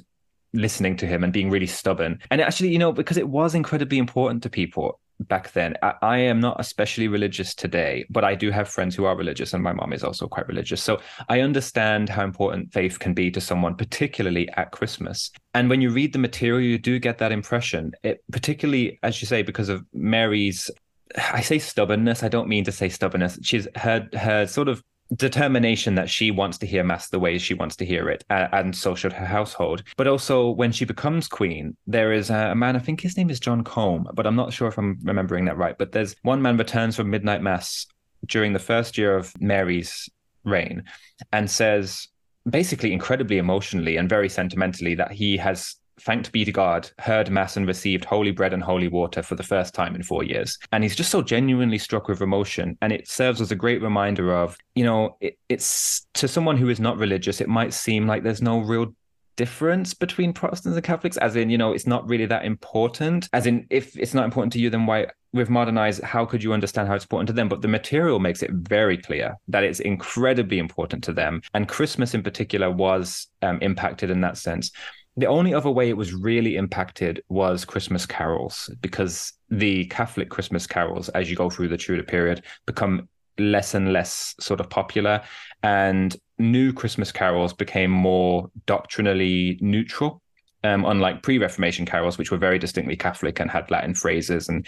listening 0.52 0.96
to 0.96 1.06
him 1.06 1.24
and 1.24 1.32
being 1.32 1.50
really 1.50 1.66
stubborn. 1.66 2.18
And 2.30 2.40
actually, 2.40 2.70
you 2.70 2.78
know, 2.78 2.92
because 2.92 3.16
it 3.16 3.28
was 3.28 3.54
incredibly 3.54 3.98
important 3.98 4.42
to 4.44 4.50
people 4.50 4.98
back 5.20 5.52
then. 5.52 5.74
I, 5.82 5.94
I, 6.00 6.18
am 6.18 6.40
not 6.40 6.60
especially 6.60 7.08
religious 7.08 7.54
today, 7.54 8.06
but 8.08 8.24
I 8.24 8.34
do 8.34 8.50
have 8.50 8.68
friends 8.68 8.94
who 8.94 9.04
are 9.04 9.16
religious, 9.16 9.52
and 9.52 9.62
my 9.62 9.72
mom 9.72 9.92
is 9.92 10.04
also 10.04 10.28
quite 10.28 10.46
religious. 10.46 10.82
So 10.82 11.00
I 11.28 11.40
understand 11.40 12.08
how 12.08 12.22
important 12.22 12.72
faith 12.72 13.00
can 13.00 13.14
be 13.14 13.30
to 13.32 13.40
someone, 13.40 13.74
particularly 13.74 14.48
at 14.50 14.70
Christmas. 14.70 15.32
And 15.54 15.68
when 15.68 15.80
you 15.80 15.90
read 15.90 16.12
the 16.12 16.20
material, 16.20 16.60
you 16.60 16.78
do 16.78 17.00
get 17.00 17.18
that 17.18 17.32
impression. 17.32 17.92
It 18.04 18.22
particularly, 18.30 19.00
as 19.02 19.20
you 19.20 19.26
say, 19.26 19.42
because 19.42 19.68
of 19.68 19.84
Mary's 19.92 20.70
I 21.16 21.40
say 21.40 21.58
stubbornness. 21.58 22.22
I 22.22 22.28
don't 22.28 22.48
mean 22.48 22.64
to 22.64 22.72
say 22.72 22.88
stubbornness. 22.88 23.38
She's 23.42 23.66
her 23.76 24.08
her 24.12 24.46
sort 24.46 24.68
of 24.68 24.82
determination 25.16 25.94
that 25.94 26.10
she 26.10 26.30
wants 26.30 26.58
to 26.58 26.66
hear 26.66 26.84
mass 26.84 27.08
the 27.08 27.18
way 27.18 27.38
she 27.38 27.54
wants 27.54 27.76
to 27.76 27.84
hear 27.84 28.08
it, 28.10 28.24
uh, 28.30 28.48
and 28.52 28.76
so 28.76 28.94
should 28.94 29.12
her 29.12 29.26
household. 29.26 29.82
But 29.96 30.06
also, 30.06 30.50
when 30.50 30.72
she 30.72 30.84
becomes 30.84 31.28
queen, 31.28 31.76
there 31.86 32.12
is 32.12 32.30
a, 32.30 32.54
man, 32.54 32.76
I 32.76 32.80
think 32.80 33.00
his 33.00 33.16
name 33.16 33.30
is 33.30 33.40
John 33.40 33.64
Combe, 33.64 34.08
but 34.14 34.26
I'm 34.26 34.36
not 34.36 34.52
sure 34.52 34.68
if 34.68 34.78
I'm 34.78 34.98
remembering 35.02 35.46
that 35.46 35.56
right. 35.56 35.76
But 35.78 35.92
there's 35.92 36.14
one 36.22 36.42
man 36.42 36.56
returns 36.56 36.96
from 36.96 37.10
midnight 37.10 37.42
mass 37.42 37.86
during 38.26 38.52
the 38.52 38.58
first 38.58 38.98
year 38.98 39.16
of 39.16 39.32
Mary's 39.40 40.08
reign 40.44 40.84
and 41.32 41.50
says, 41.50 42.08
basically 42.48 42.92
incredibly 42.92 43.38
emotionally 43.38 43.96
and 43.96 44.08
very 44.08 44.28
sentimentally, 44.28 44.94
that 44.94 45.12
he 45.12 45.36
has 45.36 45.76
thanked 46.00 46.32
be 46.32 46.44
to 46.44 46.52
God, 46.52 46.90
heard 46.98 47.30
Mass 47.30 47.56
and 47.56 47.66
received 47.66 48.04
holy 48.04 48.30
bread 48.30 48.52
and 48.52 48.62
holy 48.62 48.88
water 48.88 49.22
for 49.22 49.34
the 49.34 49.42
first 49.42 49.74
time 49.74 49.94
in 49.94 50.02
four 50.02 50.22
years. 50.22 50.58
And 50.72 50.82
he's 50.82 50.96
just 50.96 51.10
so 51.10 51.22
genuinely 51.22 51.78
struck 51.78 52.08
with 52.08 52.20
emotion. 52.20 52.76
And 52.80 52.92
it 52.92 53.08
serves 53.08 53.40
as 53.40 53.50
a 53.50 53.56
great 53.56 53.82
reminder 53.82 54.34
of, 54.34 54.56
you 54.74 54.84
know, 54.84 55.16
it, 55.20 55.38
it's 55.48 56.06
to 56.14 56.28
someone 56.28 56.56
who 56.56 56.68
is 56.68 56.80
not 56.80 56.98
religious, 56.98 57.40
it 57.40 57.48
might 57.48 57.72
seem 57.72 58.06
like 58.06 58.22
there's 58.22 58.42
no 58.42 58.60
real 58.60 58.94
difference 59.36 59.94
between 59.94 60.32
Protestants 60.32 60.76
and 60.76 60.84
Catholics, 60.84 61.16
as 61.16 61.36
in, 61.36 61.48
you 61.48 61.56
know, 61.56 61.72
it's 61.72 61.86
not 61.86 62.06
really 62.08 62.26
that 62.26 62.44
important. 62.44 63.28
As 63.32 63.46
in, 63.46 63.66
if 63.70 63.96
it's 63.96 64.12
not 64.12 64.24
important 64.24 64.52
to 64.54 64.58
you, 64.58 64.68
then 64.68 64.84
why, 64.84 65.06
with 65.32 65.48
modern 65.48 65.78
eyes, 65.78 65.98
how 66.02 66.26
could 66.26 66.42
you 66.42 66.52
understand 66.52 66.88
how 66.88 66.94
it's 66.94 67.04
important 67.04 67.28
to 67.28 67.32
them? 67.32 67.48
But 67.48 67.62
the 67.62 67.68
material 67.68 68.18
makes 68.18 68.42
it 68.42 68.50
very 68.50 68.98
clear 68.98 69.36
that 69.46 69.62
it's 69.62 69.78
incredibly 69.78 70.58
important 70.58 71.04
to 71.04 71.12
them. 71.12 71.40
And 71.54 71.68
Christmas 71.68 72.14
in 72.14 72.22
particular 72.22 72.68
was 72.70 73.28
um, 73.40 73.58
impacted 73.62 74.10
in 74.10 74.20
that 74.22 74.38
sense. 74.38 74.72
The 75.18 75.26
only 75.26 75.52
other 75.52 75.68
way 75.70 75.88
it 75.88 75.96
was 75.96 76.14
really 76.14 76.54
impacted 76.54 77.24
was 77.28 77.64
Christmas 77.64 78.06
carols, 78.06 78.70
because 78.80 79.32
the 79.50 79.86
Catholic 79.86 80.30
Christmas 80.30 80.64
carols, 80.64 81.08
as 81.08 81.28
you 81.28 81.34
go 81.34 81.50
through 81.50 81.66
the 81.66 81.76
Tudor 81.76 82.04
period, 82.04 82.44
become 82.66 83.08
less 83.36 83.74
and 83.74 83.92
less 83.92 84.36
sort 84.38 84.60
of 84.60 84.70
popular. 84.70 85.20
And 85.64 86.16
new 86.38 86.72
Christmas 86.72 87.10
carols 87.10 87.52
became 87.52 87.90
more 87.90 88.48
doctrinally 88.66 89.58
neutral. 89.60 90.22
Um, 90.62 90.84
unlike 90.84 91.24
pre-Reformation 91.24 91.84
carols, 91.84 92.16
which 92.16 92.30
were 92.30 92.38
very 92.38 92.60
distinctly 92.60 92.96
Catholic 92.96 93.40
and 93.40 93.50
had 93.50 93.72
Latin 93.72 93.94
phrases 93.94 94.48
and 94.48 94.66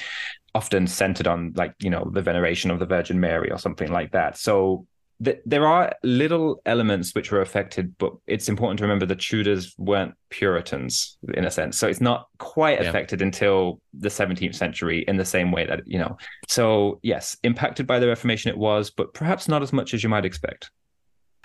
often 0.53 0.89
centered 0.89 1.29
on, 1.29 1.53
like 1.55 1.75
you 1.81 1.91
know, 1.91 2.11
the 2.13 2.23
veneration 2.23 2.73
of 2.73 2.81
the 2.81 2.87
Virgin 2.87 3.21
Mary 3.21 3.53
or 3.53 3.59
something 3.59 3.91
like 3.93 4.11
that. 4.13 4.37
So 4.37 4.87
there 5.21 5.67
are 5.67 5.95
little 6.03 6.63
elements 6.65 7.15
which 7.15 7.31
were 7.31 7.43
affected, 7.43 7.97
but 7.99 8.15
it's 8.27 8.49
important 8.49 8.79
to 8.79 8.85
remember 8.85 9.05
the 9.05 9.15
Tudors 9.15 9.75
weren't 9.77 10.15
Puritans 10.31 11.19
in 11.35 11.45
a 11.45 11.51
sense. 11.51 11.79
So 11.79 11.89
it's 11.89 12.01
not 12.01 12.29
quite 12.39 12.81
yeah. 12.81 12.89
affected 12.89 13.21
until 13.21 13.81
the 13.93 14.09
17th 14.09 14.55
century 14.55 15.05
in 15.07 15.19
the 15.19 15.25
same 15.25 15.53
way 15.53 15.67
that, 15.67 15.83
you 15.87 15.99
know. 15.99 16.17
So, 16.49 17.01
yes, 17.03 17.37
impacted 17.43 17.87
by 17.87 17.99
the 17.99 18.09
Reformation 18.09 18.51
it 18.51 18.57
was, 18.57 18.91
but 18.91 19.13
perhaps 19.13 19.47
not 19.47 19.63
as 19.63 19.75
much 19.75 19.93
as 19.93 20.03
you 20.03 20.09
might 20.09 20.25
expect. 20.25 20.71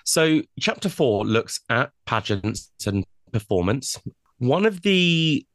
So, 0.06 0.42
chapter 0.58 0.88
four 0.88 1.26
looks 1.26 1.60
at 1.70 1.92
pageants 2.06 2.72
and 2.88 3.06
performance. 3.34 4.00
One 4.38 4.66
of 4.66 4.84
the 4.84 5.46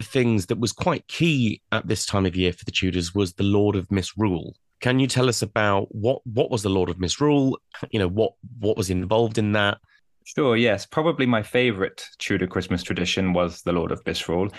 things 0.00 0.46
that 0.46 0.60
was 0.60 0.72
quite 0.72 1.08
key 1.08 1.60
at 1.72 1.88
this 1.88 2.06
time 2.06 2.24
of 2.24 2.36
year 2.36 2.52
for 2.52 2.64
the 2.64 2.70
Tudors 2.70 3.16
was 3.16 3.32
the 3.32 3.42
Lord 3.42 3.74
of 3.74 3.90
Misrule. 3.90 4.54
Can 4.80 4.98
you 4.98 5.06
tell 5.06 5.28
us 5.28 5.42
about 5.42 5.92
what 5.94 6.24
what 6.26 6.50
was 6.50 6.62
the 6.62 6.68
Lord 6.68 6.88
of 6.88 6.98
Misrule? 6.98 7.58
You 7.90 7.98
know 7.98 8.08
what 8.08 8.32
what 8.58 8.76
was 8.76 8.90
involved 8.90 9.38
in 9.38 9.52
that? 9.52 9.78
Sure. 10.24 10.56
Yes, 10.56 10.84
probably 10.84 11.24
my 11.26 11.42
favorite 11.42 12.04
Tudor 12.18 12.46
Christmas 12.46 12.82
tradition 12.82 13.32
was 13.32 13.62
the 13.62 13.72
Lord 13.72 13.92
of 13.92 14.04
Misrule, 14.04 14.50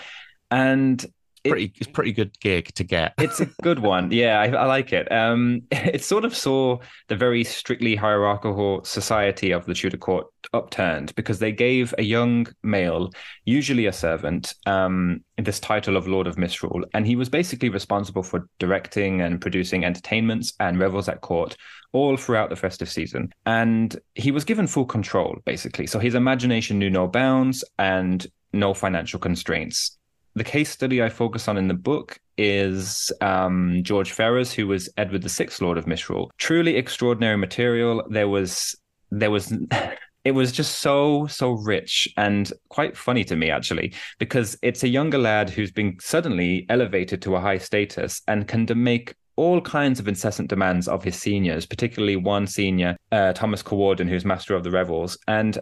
and 0.50 1.04
it, 1.44 1.50
pretty 1.50 1.72
it's 1.76 1.90
pretty 1.90 2.12
good 2.12 2.38
gig 2.40 2.72
to 2.74 2.84
get. 2.84 3.14
it's 3.18 3.40
a 3.40 3.46
good 3.62 3.78
one. 3.78 4.10
Yeah, 4.10 4.40
I, 4.40 4.46
I, 4.48 4.66
like 4.66 4.92
it. 4.92 5.10
Um, 5.10 5.62
it 5.70 6.04
sort 6.04 6.24
of 6.24 6.36
saw 6.36 6.78
the 7.08 7.16
very 7.16 7.44
strictly 7.44 7.96
hierarchical 7.96 8.84
society 8.84 9.50
of 9.50 9.66
the 9.66 9.74
Tudor 9.74 9.96
court 9.96 10.26
upturned 10.52 11.14
because 11.14 11.38
they 11.38 11.52
gave 11.52 11.94
a 11.98 12.02
young 12.02 12.46
male, 12.62 13.10
usually 13.44 13.86
a 13.86 13.92
servant, 13.92 14.54
um, 14.66 15.22
this 15.38 15.60
title 15.60 15.96
of 15.96 16.06
Lord 16.06 16.26
of 16.26 16.36
Misrule, 16.36 16.84
and 16.94 17.06
he 17.06 17.16
was 17.16 17.28
basically 17.28 17.68
responsible 17.68 18.22
for 18.22 18.48
directing 18.58 19.20
and 19.22 19.40
producing 19.40 19.84
entertainments 19.84 20.52
and 20.60 20.78
revels 20.78 21.08
at 21.08 21.20
court 21.20 21.56
all 21.92 22.16
throughout 22.16 22.50
the 22.50 22.56
festive 22.56 22.90
season. 22.90 23.32
And 23.46 23.98
he 24.14 24.30
was 24.30 24.44
given 24.44 24.66
full 24.66 24.84
control, 24.84 25.38
basically. 25.44 25.86
So 25.86 25.98
his 25.98 26.14
imagination 26.14 26.78
knew 26.78 26.90
no 26.90 27.08
bounds 27.08 27.64
and 27.78 28.26
no 28.52 28.74
financial 28.74 29.18
constraints 29.18 29.98
the 30.34 30.44
case 30.44 30.70
study 30.70 31.02
I 31.02 31.08
focus 31.08 31.48
on 31.48 31.56
in 31.56 31.68
the 31.68 31.74
book 31.74 32.18
is 32.38 33.12
um, 33.20 33.80
George 33.82 34.12
Ferrers, 34.12 34.52
who 34.52 34.66
was 34.66 34.88
Edward 34.96 35.24
VI 35.24 35.48
Lord 35.60 35.78
of 35.78 35.86
Misrule. 35.86 36.30
Truly 36.38 36.76
extraordinary 36.76 37.36
material. 37.36 38.04
There 38.08 38.28
was 38.28 38.74
there 39.10 39.30
was 39.30 39.52
it 40.24 40.32
was 40.32 40.52
just 40.52 40.80
so 40.80 41.26
so 41.26 41.52
rich 41.52 42.08
and 42.16 42.52
quite 42.68 42.96
funny 42.96 43.24
to 43.24 43.36
me 43.36 43.50
actually 43.50 43.94
because 44.18 44.56
it's 44.62 44.82
a 44.82 44.88
younger 44.88 45.16
lad 45.16 45.48
who's 45.48 45.72
been 45.72 45.96
suddenly 45.98 46.66
elevated 46.68 47.22
to 47.22 47.36
a 47.36 47.40
high 47.40 47.58
status 47.58 48.20
and 48.28 48.46
can 48.46 48.66
make 48.76 49.14
all 49.36 49.60
kinds 49.62 49.98
of 49.98 50.06
incessant 50.06 50.50
demands 50.50 50.86
of 50.86 51.02
his 51.02 51.16
seniors, 51.16 51.64
particularly 51.64 52.14
one 52.14 52.46
senior, 52.46 52.94
uh, 53.10 53.32
Thomas 53.32 53.62
Cawarden, 53.62 54.06
who's 54.06 54.24
master 54.24 54.54
of 54.54 54.64
the 54.64 54.70
revels. 54.70 55.16
And 55.26 55.58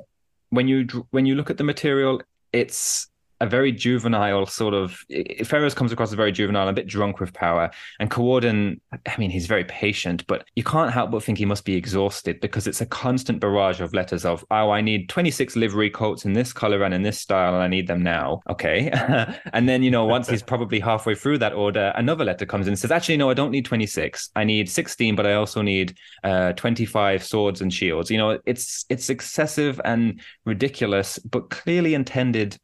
when 0.50 0.66
you 0.66 0.86
when 1.10 1.26
you 1.26 1.36
look 1.36 1.50
at 1.50 1.58
the 1.58 1.64
material, 1.64 2.20
it's 2.52 3.08
a 3.40 3.46
very 3.46 3.72
juvenile 3.72 4.46
sort 4.46 4.74
of 4.74 5.04
Ferrers 5.44 5.74
comes 5.74 5.92
across 5.92 6.10
as 6.10 6.14
very 6.14 6.32
juvenile, 6.32 6.68
a 6.68 6.72
bit 6.72 6.86
drunk 6.86 7.20
with 7.20 7.32
power. 7.32 7.70
And 8.00 8.10
Cawarden, 8.10 8.80
I 8.92 9.16
mean, 9.18 9.30
he's 9.30 9.46
very 9.46 9.64
patient, 9.64 10.26
but 10.26 10.44
you 10.56 10.64
can't 10.64 10.92
help 10.92 11.10
but 11.10 11.22
think 11.22 11.38
he 11.38 11.44
must 11.44 11.64
be 11.64 11.76
exhausted 11.76 12.40
because 12.40 12.66
it's 12.66 12.80
a 12.80 12.86
constant 12.86 13.40
barrage 13.40 13.80
of 13.80 13.94
letters 13.94 14.24
of, 14.24 14.44
oh, 14.50 14.70
I 14.70 14.80
need 14.80 15.08
26 15.08 15.56
livery 15.56 15.90
coats 15.90 16.24
in 16.24 16.32
this 16.32 16.52
color 16.52 16.82
and 16.82 16.92
in 16.92 17.02
this 17.02 17.18
style, 17.18 17.54
and 17.54 17.62
I 17.62 17.68
need 17.68 17.86
them 17.86 18.02
now. 18.02 18.40
Okay. 18.50 18.90
and 19.52 19.68
then, 19.68 19.82
you 19.82 19.90
know, 19.90 20.04
once 20.04 20.28
he's 20.28 20.42
probably 20.42 20.80
halfway 20.80 21.14
through 21.14 21.38
that 21.38 21.52
order, 21.52 21.92
another 21.94 22.24
letter 22.24 22.46
comes 22.46 22.66
in 22.66 22.72
and 22.72 22.78
says, 22.78 22.90
actually, 22.90 23.16
no, 23.16 23.30
I 23.30 23.34
don't 23.34 23.50
need 23.50 23.64
26. 23.64 24.30
I 24.34 24.44
need 24.44 24.68
16, 24.68 25.14
but 25.14 25.26
I 25.26 25.34
also 25.34 25.62
need 25.62 25.96
uh, 26.24 26.52
25 26.52 27.22
swords 27.22 27.60
and 27.60 27.72
shields. 27.72 28.10
You 28.10 28.18
know, 28.18 28.38
it's 28.46 28.84
it's 28.88 29.10
excessive 29.10 29.80
and 29.84 30.20
ridiculous, 30.44 31.18
but 31.18 31.50
clearly 31.50 31.94
intended 31.94 32.58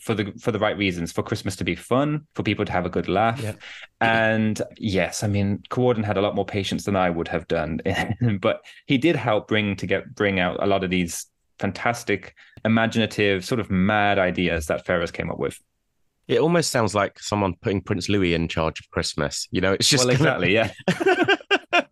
for 0.00 0.14
the 0.14 0.32
for 0.40 0.52
the 0.52 0.58
right 0.58 0.76
reasons 0.78 1.10
for 1.10 1.22
christmas 1.22 1.56
to 1.56 1.64
be 1.64 1.74
fun 1.74 2.26
for 2.34 2.42
people 2.42 2.64
to 2.64 2.72
have 2.72 2.86
a 2.86 2.90
good 2.90 3.08
laugh. 3.08 3.40
Yeah. 3.42 3.54
and 4.00 4.62
yes 4.76 5.22
i 5.22 5.26
mean 5.26 5.62
Cawarden 5.70 6.04
had 6.04 6.16
a 6.16 6.20
lot 6.20 6.34
more 6.34 6.44
patience 6.46 6.84
than 6.84 6.96
i 6.96 7.10
would 7.10 7.28
have 7.28 7.48
done. 7.48 7.80
But 8.40 8.60
he 8.86 8.98
did 8.98 9.16
help 9.16 9.48
bring 9.48 9.76
to 9.76 9.86
get 9.86 10.14
bring 10.14 10.38
out 10.40 10.62
a 10.62 10.66
lot 10.66 10.84
of 10.84 10.90
these 10.90 11.26
fantastic 11.58 12.34
imaginative 12.64 13.44
sort 13.44 13.60
of 13.60 13.70
mad 13.70 14.18
ideas 14.18 14.66
that 14.66 14.86
Ferrers 14.86 15.10
came 15.10 15.30
up 15.30 15.38
with. 15.38 15.58
It 16.28 16.38
almost 16.38 16.70
sounds 16.70 16.94
like 16.94 17.18
someone 17.18 17.54
putting 17.60 17.80
prince 17.80 18.08
louis 18.08 18.34
in 18.34 18.48
charge 18.48 18.80
of 18.80 18.90
christmas. 18.90 19.48
You 19.50 19.60
know 19.60 19.72
it's 19.72 19.88
just 19.88 20.04
well 20.04 20.14
exactly 20.14 20.52
yeah. 20.54 20.70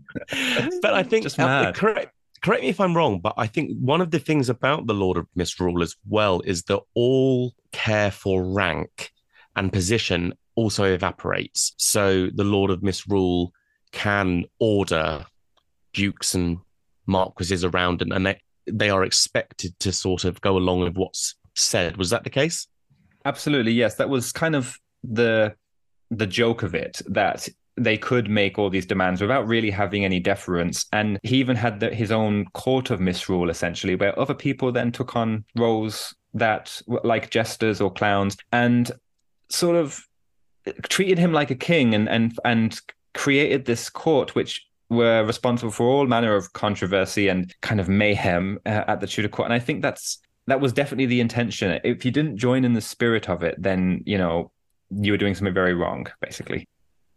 But 0.83 0.95
i 0.95 1.03
think 1.03 1.23
just 1.25 1.39
mad. 1.39 1.67
Uh, 1.67 1.73
correct 1.73 2.13
correct 2.47 2.63
me 2.63 2.69
if 2.69 2.79
I'm 2.79 2.97
wrong, 2.97 3.19
but 3.19 3.35
I 3.37 3.49
think 3.49 3.77
one 3.81 4.01
of 4.01 4.13
the 4.13 4.21
things 4.21 4.49
about 4.49 4.87
the 4.87 4.95
Lord 4.95 5.17
of 5.17 5.27
Misrule 5.35 5.83
as 5.83 5.97
well 6.09 6.43
is 6.43 6.63
that 6.65 6.81
all 6.95 7.55
care 7.73 8.13
for 8.13 8.45
rank 8.45 9.11
and 9.57 9.73
position 9.73 10.33
also 10.55 10.85
evaporates. 10.85 11.75
So 11.77 12.29
the 12.33 12.45
Lord 12.45 12.71
of 12.71 12.85
Misrule 12.85 13.53
can 13.91 14.45
order 14.61 15.27
dukes 15.93 16.37
and 16.37 16.59
marquises 17.07 17.65
around, 17.65 18.01
and, 18.01 18.13
and 18.13 18.25
they, 18.25 18.41
they 18.71 18.91
are 18.91 19.03
expected 19.03 19.77
to 19.81 19.91
sort 19.91 20.25
of 20.25 20.41
go 20.41 20.57
along 20.57 20.83
with 20.83 20.97
what's 20.97 21.35
said. 21.57 21.97
Was 21.97 22.11
that 22.11 22.23
the 22.23 22.31
case? 22.31 22.69
Absolutely, 23.25 23.73
yes. 23.73 23.97
That 23.97 24.09
was 24.09 24.31
kind 24.31 24.55
of 24.55 24.79
the 25.03 25.57
the 26.13 26.29
joke 26.29 26.63
of 26.63 26.77
it 26.77 27.03
that 27.09 27.49
they 27.77 27.99
could 27.99 28.31
make 28.31 28.59
all 28.59 28.71
these 28.71 28.87
demands 28.87 29.21
without 29.21 29.47
really 29.47 29.71
having 29.71 30.05
any 30.05 30.19
deference. 30.19 30.87
And 30.93 31.19
he 31.23 31.37
even 31.37 31.57
had 31.57 31.81
the, 31.81 31.95
his 31.95 32.11
own 32.11 32.47
court 32.47 32.91
of 32.91 33.01
misrule, 33.01 33.51
essentially, 33.51 33.95
where 33.95 34.19
other 34.19 34.35
people 34.35 34.73
then 34.73 34.93
took 34.93 35.15
on 35.15 35.45
roles 35.57 36.15
that, 36.35 36.81
like 36.87 37.31
jesters 37.31 37.81
or 37.81 37.93
clowns, 37.93 38.37
and 38.53 38.91
sort 39.49 39.77
of 39.77 40.07
treated 40.89 41.19
him 41.19 41.33
like 41.33 41.51
a 41.51 41.55
king 41.55 41.95
and 41.95 42.09
and 42.09 42.37
and 42.45 42.81
created 43.15 43.65
this 43.65 43.89
court 43.89 44.35
which 44.35 44.67
were 44.89 45.25
responsible 45.25 45.71
for 45.71 45.87
all 45.87 46.07
manner 46.07 46.35
of 46.35 46.53
controversy 46.53 47.29
and 47.29 47.55
kind 47.61 47.81
of 47.81 47.89
mayhem 47.89 48.59
uh, 48.67 48.85
at 48.87 49.01
the 49.01 49.07
Tudor 49.07 49.29
court. 49.29 49.47
And 49.47 49.55
I 49.55 49.59
think 49.59 49.83
that's 49.83 50.19
that 50.47 50.61
was 50.61 50.73
definitely 50.73 51.07
the 51.07 51.21
intention. 51.21 51.81
If 51.83 52.05
you 52.05 52.11
didn't 52.11 52.37
join 52.37 52.65
in 52.65 52.75
the 52.75 52.81
spirit 52.81 53.29
of 53.29 53.43
it, 53.43 53.57
then 53.59 54.03
you 54.07 54.19
know 54.19 54.51
you 54.91 55.13
were 55.13 55.19
doing 55.19 55.35
something 55.35 55.55
very 55.55 55.75
wrong, 55.75 56.07
basically. 56.21 56.69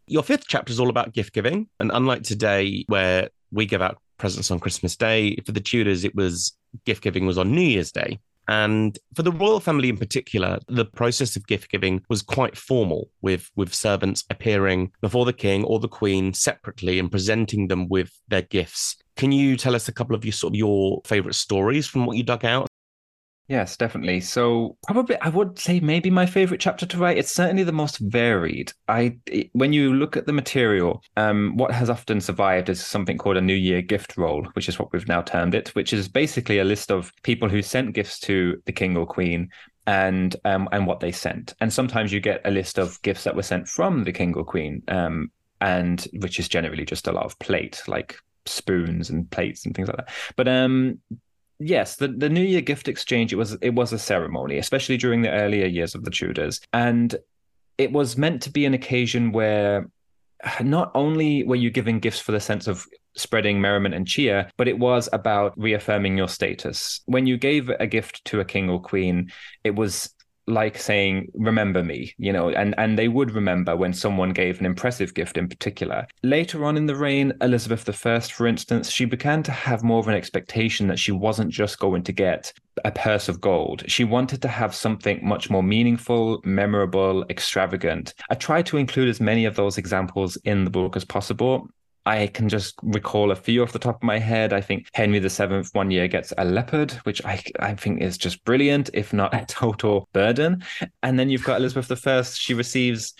Your 0.09 0.23
fifth 0.23 0.45
chapter 0.47 0.71
is 0.71 0.79
all 0.79 0.89
about 0.89 1.13
gift 1.13 1.33
giving. 1.33 1.67
And 1.79 1.91
unlike 1.93 2.23
today, 2.23 2.83
where 2.87 3.29
we 3.51 3.67
give 3.67 3.83
out 3.83 4.01
presents 4.17 4.49
on 4.49 4.59
Christmas 4.59 4.95
Day, 4.95 5.35
for 5.45 5.51
the 5.51 5.59
Tudors, 5.59 6.03
it 6.03 6.15
was 6.15 6.57
gift 6.83 7.03
giving 7.03 7.27
was 7.27 7.37
on 7.37 7.51
New 7.51 7.61
Year's 7.61 7.91
Day. 7.91 8.19
And 8.47 8.97
for 9.13 9.21
the 9.21 9.31
royal 9.31 9.59
family 9.59 9.87
in 9.87 9.97
particular, 9.97 10.57
the 10.67 10.85
process 10.85 11.35
of 11.35 11.45
gift 11.45 11.69
giving 11.69 12.01
was 12.09 12.23
quite 12.23 12.57
formal, 12.57 13.11
with, 13.21 13.51
with 13.55 13.71
servants 13.71 14.23
appearing 14.31 14.91
before 15.01 15.25
the 15.25 15.33
king 15.33 15.63
or 15.65 15.79
the 15.79 15.87
queen 15.87 16.33
separately 16.33 16.97
and 16.97 17.11
presenting 17.11 17.67
them 17.67 17.87
with 17.87 18.11
their 18.29 18.41
gifts. 18.41 18.95
Can 19.15 19.31
you 19.31 19.55
tell 19.57 19.75
us 19.75 19.87
a 19.87 19.93
couple 19.93 20.15
of 20.15 20.25
your 20.25 20.31
sort 20.31 20.53
of 20.53 20.57
your 20.57 21.01
favorite 21.05 21.35
stories 21.35 21.85
from 21.85 22.07
what 22.07 22.17
you 22.17 22.23
dug 22.23 22.43
out? 22.43 22.68
Yes, 23.49 23.75
definitely. 23.77 24.21
So 24.21 24.77
probably 24.85 25.19
I 25.21 25.29
would 25.29 25.57
say 25.57 25.79
maybe 25.79 26.11
my 26.11 26.27
favorite 26.27 26.61
chapter 26.61 26.85
to 26.85 26.97
write. 26.97 27.17
It's 27.17 27.33
certainly 27.33 27.63
the 27.63 27.71
most 27.71 27.97
varied. 27.97 28.71
I 28.87 29.17
when 29.53 29.73
you 29.73 29.91
look 29.95 30.15
at 30.15 30.27
the 30.27 30.33
material, 30.33 31.01
um, 31.17 31.57
what 31.57 31.71
has 31.71 31.89
often 31.89 32.21
survived 32.21 32.69
is 32.69 32.85
something 32.85 33.17
called 33.17 33.37
a 33.37 33.41
New 33.41 33.55
Year 33.55 33.81
gift 33.81 34.17
roll, 34.17 34.43
which 34.53 34.69
is 34.69 34.77
what 34.77 34.93
we've 34.93 35.07
now 35.07 35.23
termed 35.23 35.55
it, 35.55 35.69
which 35.69 35.93
is 35.93 36.07
basically 36.07 36.59
a 36.59 36.63
list 36.63 36.91
of 36.91 37.11
people 37.23 37.49
who 37.49 37.63
sent 37.63 37.95
gifts 37.95 38.19
to 38.19 38.61
the 38.67 38.71
king 38.71 38.95
or 38.95 39.07
queen 39.07 39.49
and 39.87 40.35
um, 40.45 40.69
and 40.71 40.85
what 40.85 40.99
they 40.99 41.11
sent. 41.11 41.55
And 41.59 41.73
sometimes 41.73 42.13
you 42.13 42.19
get 42.19 42.41
a 42.45 42.51
list 42.51 42.77
of 42.77 43.01
gifts 43.01 43.23
that 43.23 43.35
were 43.35 43.41
sent 43.41 43.67
from 43.67 44.03
the 44.03 44.13
king 44.13 44.35
or 44.35 44.45
queen, 44.45 44.83
um, 44.89 45.31
and 45.59 46.07
which 46.19 46.37
is 46.37 46.49
generally 46.49 46.85
just 46.85 47.07
a 47.07 47.11
lot 47.11 47.25
of 47.25 47.39
plate, 47.39 47.81
like 47.87 48.15
spoons 48.45 49.09
and 49.09 49.29
plates 49.31 49.65
and 49.65 49.75
things 49.75 49.87
like 49.87 49.97
that. 49.97 50.09
But 50.35 50.47
um, 50.47 50.99
yes, 51.59 51.97
the, 51.97 52.07
the 52.07 52.29
New 52.29 52.43
Year 52.43 52.61
gift 52.61 52.87
exchange 52.87 53.33
it 53.33 53.37
was 53.37 53.57
it 53.61 53.73
was 53.73 53.93
a 53.93 53.99
ceremony, 53.99 54.57
especially 54.57 54.97
during 54.97 55.21
the 55.21 55.31
earlier 55.31 55.65
years 55.65 55.95
of 55.95 56.03
the 56.03 56.11
Tudors, 56.11 56.61
and 56.73 57.15
it 57.77 57.91
was 57.91 58.17
meant 58.17 58.41
to 58.43 58.51
be 58.51 58.65
an 58.65 58.73
occasion 58.73 59.31
where 59.31 59.89
not 60.61 60.91
only 60.95 61.43
were 61.43 61.55
you 61.55 61.69
giving 61.69 61.99
gifts 61.99 62.19
for 62.19 62.31
the 62.31 62.39
sense 62.39 62.67
of 62.67 62.85
spreading 63.15 63.59
merriment 63.59 63.95
and 63.95 64.07
cheer, 64.07 64.49
but 64.57 64.67
it 64.67 64.79
was 64.79 65.09
about 65.11 65.53
reaffirming 65.57 66.17
your 66.17 66.29
status. 66.29 67.01
When 67.05 67.25
you 67.25 67.37
gave 67.37 67.69
a 67.69 67.87
gift 67.87 68.23
to 68.25 68.39
a 68.39 68.45
king 68.45 68.69
or 68.69 68.81
queen, 68.81 69.31
it 69.63 69.75
was 69.75 70.13
like 70.49 70.77
saying 70.77 71.29
remember 71.33 71.83
me 71.83 72.13
you 72.17 72.33
know 72.33 72.49
and 72.49 72.73
and 72.77 72.97
they 72.97 73.07
would 73.07 73.31
remember 73.31 73.75
when 73.75 73.93
someone 73.93 74.31
gave 74.31 74.59
an 74.59 74.65
impressive 74.65 75.13
gift 75.13 75.37
in 75.37 75.47
particular. 75.47 76.07
Later 76.23 76.65
on 76.65 76.77
in 76.77 76.85
the 76.85 76.95
reign 76.95 77.33
elizabeth 77.41 77.87
i 78.05 78.19
for 78.19 78.47
instance 78.47 78.89
she 78.89 79.05
began 79.05 79.43
to 79.43 79.51
have 79.51 79.83
more 79.83 79.99
of 79.99 80.07
an 80.07 80.15
expectation 80.15 80.87
that 80.87 80.99
she 80.99 81.11
wasn't 81.11 81.51
just 81.51 81.79
going 81.79 82.03
to 82.03 82.11
get 82.11 82.53
a 82.85 82.91
purse 82.91 83.27
of 83.27 83.41
gold. 83.41 83.83
She 83.87 84.03
wanted 84.03 84.41
to 84.41 84.47
have 84.47 84.73
something 84.73 85.19
much 85.21 85.49
more 85.49 85.63
meaningful 85.63 86.41
memorable 86.43 87.25
extravagant. 87.29 88.13
I 88.29 88.35
tried 88.35 88.65
to 88.67 88.77
include 88.77 89.09
as 89.09 89.19
many 89.19 89.45
of 89.45 89.55
those 89.55 89.77
examples 89.77 90.37
in 90.45 90.63
the 90.63 90.69
book 90.69 90.95
as 90.95 91.05
possible 91.05 91.67
I 92.05 92.27
can 92.27 92.49
just 92.49 92.75
recall 92.81 93.31
a 93.31 93.35
few 93.35 93.61
off 93.61 93.71
the 93.71 93.79
top 93.79 93.97
of 93.97 94.03
my 94.03 94.19
head. 94.19 94.53
I 94.53 94.61
think 94.61 94.87
Henry 94.93 95.19
VII 95.19 95.63
one 95.73 95.91
year 95.91 96.07
gets 96.07 96.33
a 96.37 96.45
leopard, 96.45 96.91
which 97.03 97.23
I 97.25 97.43
I 97.59 97.75
think 97.75 98.01
is 98.01 98.17
just 98.17 98.43
brilliant, 98.45 98.89
if 98.93 99.13
not 99.13 99.33
a 99.39 99.45
total 99.45 100.07
burden. 100.13 100.63
And 101.03 101.19
then 101.19 101.29
you've 101.29 101.43
got 101.43 101.59
Elizabeth 101.59 102.07
I. 102.07 102.21
She 102.21 102.53
receives 102.53 103.13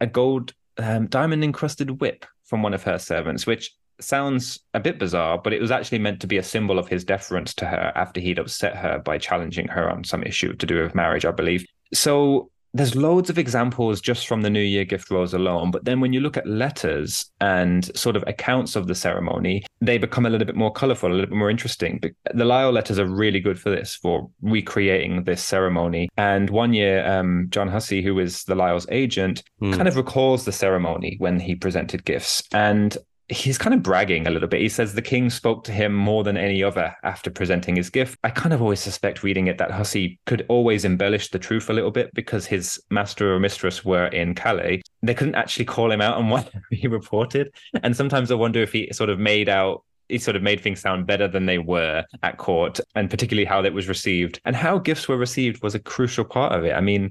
a 0.00 0.06
gold 0.06 0.52
um, 0.78 1.06
diamond 1.06 1.42
encrusted 1.42 2.00
whip 2.00 2.26
from 2.44 2.62
one 2.62 2.74
of 2.74 2.82
her 2.84 2.98
servants, 2.98 3.46
which 3.46 3.72
sounds 4.00 4.60
a 4.74 4.80
bit 4.80 4.98
bizarre, 4.98 5.38
but 5.38 5.52
it 5.52 5.60
was 5.60 5.70
actually 5.70 5.98
meant 5.98 6.20
to 6.20 6.26
be 6.26 6.36
a 6.36 6.42
symbol 6.42 6.78
of 6.78 6.88
his 6.88 7.04
deference 7.04 7.54
to 7.54 7.66
her 7.66 7.92
after 7.94 8.20
he'd 8.20 8.38
upset 8.38 8.76
her 8.76 8.98
by 8.98 9.18
challenging 9.18 9.68
her 9.68 9.90
on 9.90 10.04
some 10.04 10.22
issue 10.22 10.52
to 10.54 10.66
do 10.66 10.82
with 10.82 10.94
marriage, 10.94 11.24
I 11.24 11.30
believe. 11.30 11.66
So 11.94 12.50
there's 12.76 12.94
loads 12.94 13.30
of 13.30 13.38
examples 13.38 14.00
just 14.00 14.26
from 14.26 14.42
the 14.42 14.50
New 14.50 14.60
Year 14.60 14.84
gift 14.84 15.10
rolls 15.10 15.34
alone. 15.34 15.70
But 15.70 15.84
then 15.84 16.00
when 16.00 16.12
you 16.12 16.20
look 16.20 16.36
at 16.36 16.46
letters 16.46 17.30
and 17.40 17.96
sort 17.96 18.16
of 18.16 18.24
accounts 18.26 18.76
of 18.76 18.86
the 18.86 18.94
ceremony, 18.94 19.64
they 19.80 19.98
become 19.98 20.26
a 20.26 20.30
little 20.30 20.46
bit 20.46 20.56
more 20.56 20.72
colorful, 20.72 21.10
a 21.10 21.14
little 21.14 21.30
bit 21.30 21.38
more 21.38 21.50
interesting. 21.50 22.00
The 22.34 22.44
Lisle 22.44 22.72
letters 22.72 22.98
are 22.98 23.06
really 23.06 23.40
good 23.40 23.58
for 23.58 23.70
this, 23.70 23.94
for 23.94 24.30
recreating 24.42 25.24
this 25.24 25.42
ceremony. 25.42 26.08
And 26.16 26.50
one 26.50 26.72
year, 26.72 27.06
um, 27.06 27.46
John 27.50 27.68
Hussey, 27.68 28.02
who 28.02 28.18
is 28.18 28.44
the 28.44 28.54
Lisle's 28.54 28.86
agent, 28.90 29.42
mm. 29.60 29.74
kind 29.74 29.88
of 29.88 29.96
recalls 29.96 30.44
the 30.44 30.52
ceremony 30.52 31.16
when 31.18 31.40
he 31.40 31.54
presented 31.54 32.04
gifts. 32.04 32.42
And 32.52 32.96
he's 33.28 33.58
kind 33.58 33.74
of 33.74 33.82
bragging 33.82 34.26
a 34.26 34.30
little 34.30 34.48
bit. 34.48 34.60
He 34.60 34.68
says 34.68 34.94
the 34.94 35.02
king 35.02 35.30
spoke 35.30 35.64
to 35.64 35.72
him 35.72 35.94
more 35.94 36.22
than 36.22 36.36
any 36.36 36.62
other 36.62 36.94
after 37.02 37.30
presenting 37.30 37.76
his 37.76 37.90
gift. 37.90 38.18
I 38.22 38.30
kind 38.30 38.52
of 38.52 38.62
always 38.62 38.80
suspect 38.80 39.22
reading 39.22 39.48
it 39.48 39.58
that 39.58 39.70
Hussey 39.70 40.20
could 40.26 40.46
always 40.48 40.84
embellish 40.84 41.30
the 41.30 41.38
truth 41.38 41.68
a 41.68 41.72
little 41.72 41.90
bit 41.90 42.12
because 42.14 42.46
his 42.46 42.80
master 42.90 43.34
or 43.34 43.40
mistress 43.40 43.84
were 43.84 44.06
in 44.08 44.34
Calais. 44.34 44.82
They 45.02 45.14
couldn't 45.14 45.34
actually 45.34 45.64
call 45.64 45.90
him 45.90 46.00
out 46.00 46.16
on 46.16 46.28
what 46.30 46.50
he 46.70 46.86
reported. 46.86 47.52
And 47.82 47.96
sometimes 47.96 48.30
I 48.30 48.36
wonder 48.36 48.60
if 48.60 48.72
he 48.72 48.92
sort 48.92 49.10
of 49.10 49.18
made 49.18 49.48
out 49.48 49.82
he 50.08 50.18
sort 50.18 50.36
of 50.36 50.42
made 50.42 50.60
things 50.60 50.80
sound 50.80 51.04
better 51.04 51.26
than 51.26 51.46
they 51.46 51.58
were 51.58 52.04
at 52.22 52.38
court, 52.38 52.78
and 52.94 53.10
particularly 53.10 53.44
how 53.44 53.60
that 53.62 53.72
was 53.72 53.88
received. 53.88 54.40
And 54.44 54.54
how 54.54 54.78
gifts 54.78 55.08
were 55.08 55.16
received 55.16 55.64
was 55.64 55.74
a 55.74 55.80
crucial 55.80 56.24
part 56.24 56.52
of 56.52 56.64
it. 56.64 56.74
I 56.74 56.80
mean, 56.80 57.10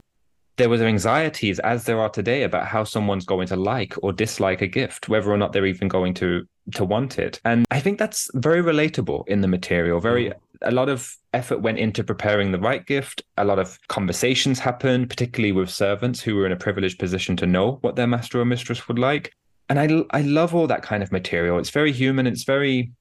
there 0.57 0.69
was 0.69 0.81
anxieties 0.81 1.59
as 1.59 1.83
there 1.83 1.99
are 1.99 2.09
today 2.09 2.43
about 2.43 2.67
how 2.67 2.83
someone's 2.83 3.25
going 3.25 3.47
to 3.47 3.55
like 3.55 3.93
or 4.01 4.13
dislike 4.13 4.61
a 4.61 4.67
gift 4.67 5.09
whether 5.09 5.31
or 5.31 5.37
not 5.37 5.53
they're 5.53 5.65
even 5.65 5.87
going 5.87 6.13
to 6.13 6.47
to 6.73 6.83
want 6.83 7.19
it. 7.19 7.39
And 7.45 7.65
i 7.71 7.79
think 7.79 7.99
that's 7.99 8.29
very 8.35 8.61
relatable 8.61 9.27
in 9.27 9.41
the 9.41 9.47
material. 9.47 9.99
Very 9.99 10.25
mm-hmm. 10.25 10.67
a 10.67 10.71
lot 10.71 10.89
of 10.89 11.15
effort 11.33 11.61
went 11.61 11.77
into 11.77 12.03
preparing 12.03 12.51
the 12.51 12.59
right 12.59 12.85
gift. 12.85 13.21
A 13.37 13.45
lot 13.45 13.59
of 13.59 13.77
conversations 13.87 14.59
happened 14.59 15.09
particularly 15.09 15.51
with 15.51 15.69
servants 15.69 16.21
who 16.21 16.35
were 16.35 16.45
in 16.45 16.51
a 16.51 16.57
privileged 16.57 16.97
position 16.99 17.35
to 17.37 17.45
know 17.45 17.77
what 17.81 17.95
their 17.95 18.07
master 18.07 18.39
or 18.39 18.45
mistress 18.45 18.87
would 18.87 18.99
like. 18.99 19.33
And 19.69 19.79
i 19.79 20.03
i 20.17 20.21
love 20.21 20.55
all 20.55 20.67
that 20.67 20.83
kind 20.83 21.03
of 21.03 21.11
material. 21.11 21.59
It's 21.59 21.69
very 21.69 21.91
human. 21.91 22.27
It's 22.27 22.43
very 22.43 22.91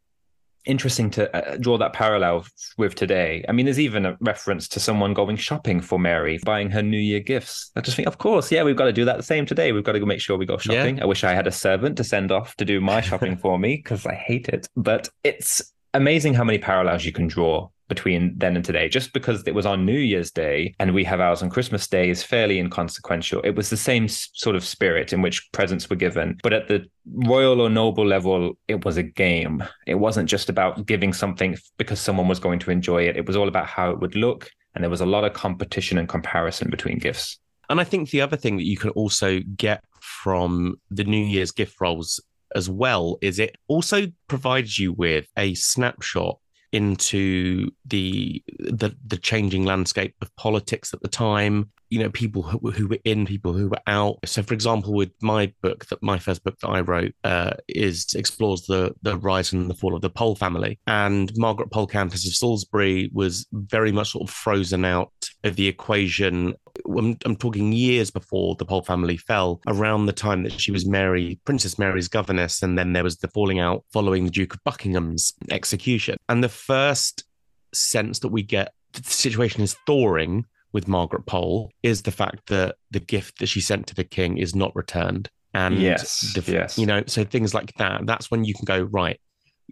interesting 0.65 1.11
to 1.11 1.35
uh, 1.37 1.57
draw 1.57 1.79
that 1.79 1.93
parallel 1.93 2.47
with 2.79 2.95
today. 2.95 3.45
I 3.49 3.53
mean, 3.53 3.67
there's 3.67 3.81
even 3.81 4.07
a 4.07 4.17
reference 4.21 4.69
to 4.69 4.81
someone 4.81 5.15
going 5.15 5.37
shopping 5.37 5.81
for 5.81 5.99
Mary, 5.99 6.39
buying 6.45 6.71
her 6.71 6.83
New 6.83 6.99
Year 6.99 7.21
gifts. 7.21 7.71
I 7.77 7.81
just 7.81 7.97
think, 7.97 8.09
of 8.09 8.19
course, 8.19 8.51
yeah, 8.51 8.63
we've 8.63 8.77
got 8.77 8.87
to 8.87 8.93
do 8.93 9.05
that 9.05 9.17
the 9.17 9.23
same 9.23 9.47
today. 9.47 9.73
We've 9.73 9.85
got 9.85 9.93
to 9.93 10.01
go 10.01 10.07
make 10.07 10.21
sure 10.21 10.37
we 10.37 10.47
go 10.47 10.59
shopping. 10.59 10.99
Yeah. 10.99 11.05
I 11.05 11.07
wish 11.07 11.25
I 11.25 11.35
had 11.35 11.47
a 11.47 11.53
servant 11.53 11.97
to 11.99 12.05
send 12.05 12.33
off 12.33 12.57
to 12.57 12.65
do 12.65 12.81
my 12.81 13.01
shopping 13.01 13.37
for 13.43 13.59
me 13.59 13.77
because 13.77 14.07
I 14.07 14.15
hate 14.15 14.49
it. 14.49 14.69
But 14.77 15.09
it's 15.23 15.73
amazing 15.93 16.35
how 16.35 16.45
many 16.45 16.59
parallels 16.59 17.05
you 17.05 17.13
can 17.13 17.27
draw 17.27 17.69
between 17.89 18.37
then 18.37 18.57
and 18.57 18.65
today. 18.65 18.89
Just 18.89 19.13
because 19.13 19.43
it 19.47 19.55
was 19.55 19.67
on 19.67 19.85
New 19.85 19.99
Year's 19.99 20.31
Day 20.31 20.75
and 20.79 20.95
we 20.95 21.05
have 21.05 21.21
ours 21.21 21.43
on 21.43 21.51
Christmas 21.51 21.87
Day 21.87 22.11
is 22.11 22.23
fairly 22.23 22.59
inconsequential. 22.59 23.41
It 23.43 23.57
was 23.57 23.71
the 23.71 23.77
same 23.77 24.09
sort 24.09 24.57
of 24.57 24.65
spirit 24.65 25.13
in 25.13 25.23
which 25.23 25.51
presents 25.53 25.89
were 25.89 25.97
given, 25.97 26.39
but 26.43 26.53
at 26.53 26.69
the 26.69 26.87
royal 27.13 27.61
or 27.61 27.69
noble 27.69 28.07
level, 28.07 28.57
it 28.69 28.85
was 28.85 28.97
a 28.97 29.03
game. 29.03 29.63
It 29.87 29.97
wasn't 29.97 30.29
just 30.29 30.49
about 30.49 30.87
giving 30.87 31.13
something 31.13 31.57
because 31.79 32.01
someone 32.01 32.29
was 32.29 32.41
going 32.41 32.59
to 32.61 32.71
enjoy 32.71 33.03
it. 33.03 33.17
It 33.17 33.27
was 33.27 33.37
all 33.37 33.49
about 33.49 33.67
how 33.67 33.91
it 33.91 34.01
would 34.01 34.17
look. 34.17 34.51
And 34.75 34.83
there 34.83 34.91
was 34.91 35.01
a 35.01 35.07
lot 35.07 35.25
of 35.25 35.35
competition 35.35 35.99
and 35.99 36.09
comparison 36.09 36.69
between 36.71 36.99
gifts. 36.99 37.39
And 37.71 37.81
I 37.81 37.85
think 37.85 38.11
the 38.11 38.21
other 38.21 38.37
thing 38.37 38.57
that 38.57 38.67
you 38.67 38.77
can 38.77 38.91
also 38.91 39.41
get 39.57 39.83
from 40.01 40.77
the 40.91 41.05
New 41.05 41.25
Year's 41.25 41.53
gift 41.53 41.81
rolls 41.81 42.21
as 42.55 42.71
well 42.71 43.19
is 43.21 43.39
it 43.39 43.57
also 43.69 44.07
provides 44.29 44.79
you 44.79 44.93
with 44.93 45.27
a 45.37 45.55
snapshot 45.55 46.39
into 46.75 47.71
the 47.87 48.43
the 48.59 48.95
the 49.07 49.17
changing 49.17 49.65
landscape 49.65 50.15
of 50.21 50.35
politics 50.37 50.93
at 50.93 51.01
the 51.03 51.09
time 51.09 51.71
you 51.89 52.01
know 52.01 52.11
people 52.11 52.43
who, 52.43 52.59
who, 52.73 52.89
were 52.89 52.99
in 53.05 53.25
people 53.25 53.53
who 53.53 53.69
were 53.69 53.81
out. 53.87 54.19
So 54.25 54.43
for 54.43 54.53
example 54.53 54.93
with 54.93 55.13
my 55.23 55.53
book 55.63 55.87
that 55.87 56.03
my 56.03 56.19
first 56.19 56.43
book 56.43 56.59
that 56.59 56.69
i 56.69 56.81
wrote 56.81 57.15
uh, 57.23 57.53
is 57.69 58.15
explores 58.15 58.63
the 58.67 58.93
the 59.03 59.17
rise 59.19 59.53
and 59.53 59.71
the 59.71 59.75
fall 59.75 59.95
of 59.95 60.03
the 60.03 60.11
pole 60.11 60.35
family. 60.35 60.81
And 60.89 61.31
margaret 61.37 61.71
pole 61.71 61.87
countess 61.87 62.27
of 62.27 62.35
salisbury 62.35 63.11
was 63.13 63.47
very 63.53 63.93
much 63.93 64.11
sort 64.11 64.29
of 64.29 64.35
frozen 64.35 64.85
out 64.85 65.13
of 65.45 65.55
the 65.55 65.69
equation 65.69 66.55
I'm, 66.87 67.17
I'm, 67.25 67.37
talking 67.37 67.73
years 67.73 68.11
before 68.11 68.57
the 68.57 68.65
Pole 68.65 68.83
family 68.83 69.17
fell, 69.17 69.61
around 69.67 70.07
the 70.07 70.13
time 70.13 70.43
that 70.43 70.61
she 70.61 70.71
was 70.71 70.87
Mary, 70.87 71.39
Princess 71.45 71.79
Mary's 71.79 72.09
governess, 72.09 72.63
and 72.63 72.79
then 72.79 72.93
there 72.93 73.05
was 73.05 73.19
the 73.19 73.29
falling 73.29 73.59
out 73.59 73.85
following 73.93 74.25
the 74.25 74.31
Duke 74.31 74.55
of 74.55 74.65
Buckingham's 74.65 75.33
execution. 75.51 76.17
And 76.29 76.43
the 76.43 76.49
first 76.49 77.25
sense 77.73 78.21
that 78.21 78.29
we 78.29 78.43
get 78.43 78.73
the 78.93 79.03
situation 79.05 79.63
is 79.63 79.77
thawing 79.87 80.47
with 80.73 80.89
Margaret 80.89 81.27
Pole 81.27 81.71
is 81.83 82.03
the 82.03 82.11
fact 82.11 82.49
that 82.49 82.77
the 82.91 83.01
gift 83.01 83.39
that 83.39 83.47
she 83.47 83.61
sent 83.61 83.87
to 83.89 83.95
the 83.95 84.05
king 84.05 84.39
is 84.39 84.55
not 84.55 84.75
returned. 84.75 85.31
And 85.55 85.79
yes, 85.79 86.33
the, 86.35 86.53
yes. 86.53 86.77
you 86.77 86.85
know, 86.87 87.05
so 87.07 87.25
things 87.25 87.55
like 87.55 87.73
that, 87.77 88.07
that's 88.07 88.31
when 88.31 88.45
you 88.45 88.55
can 88.55 88.65
go, 88.65 88.83
right, 88.83 89.21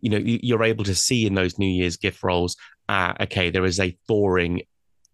you 0.00 0.10
know, 0.10 0.20
you're 0.22 0.62
able 0.62 0.84
to 0.84 0.94
see 0.94 1.26
in 1.26 1.34
those 1.34 1.58
New 1.58 1.66
Year's 1.66 1.96
gift 1.96 2.22
rolls, 2.22 2.56
ah, 2.88 3.14
okay, 3.20 3.50
there 3.50 3.64
is 3.64 3.80
a 3.80 3.96
thawing 4.06 4.62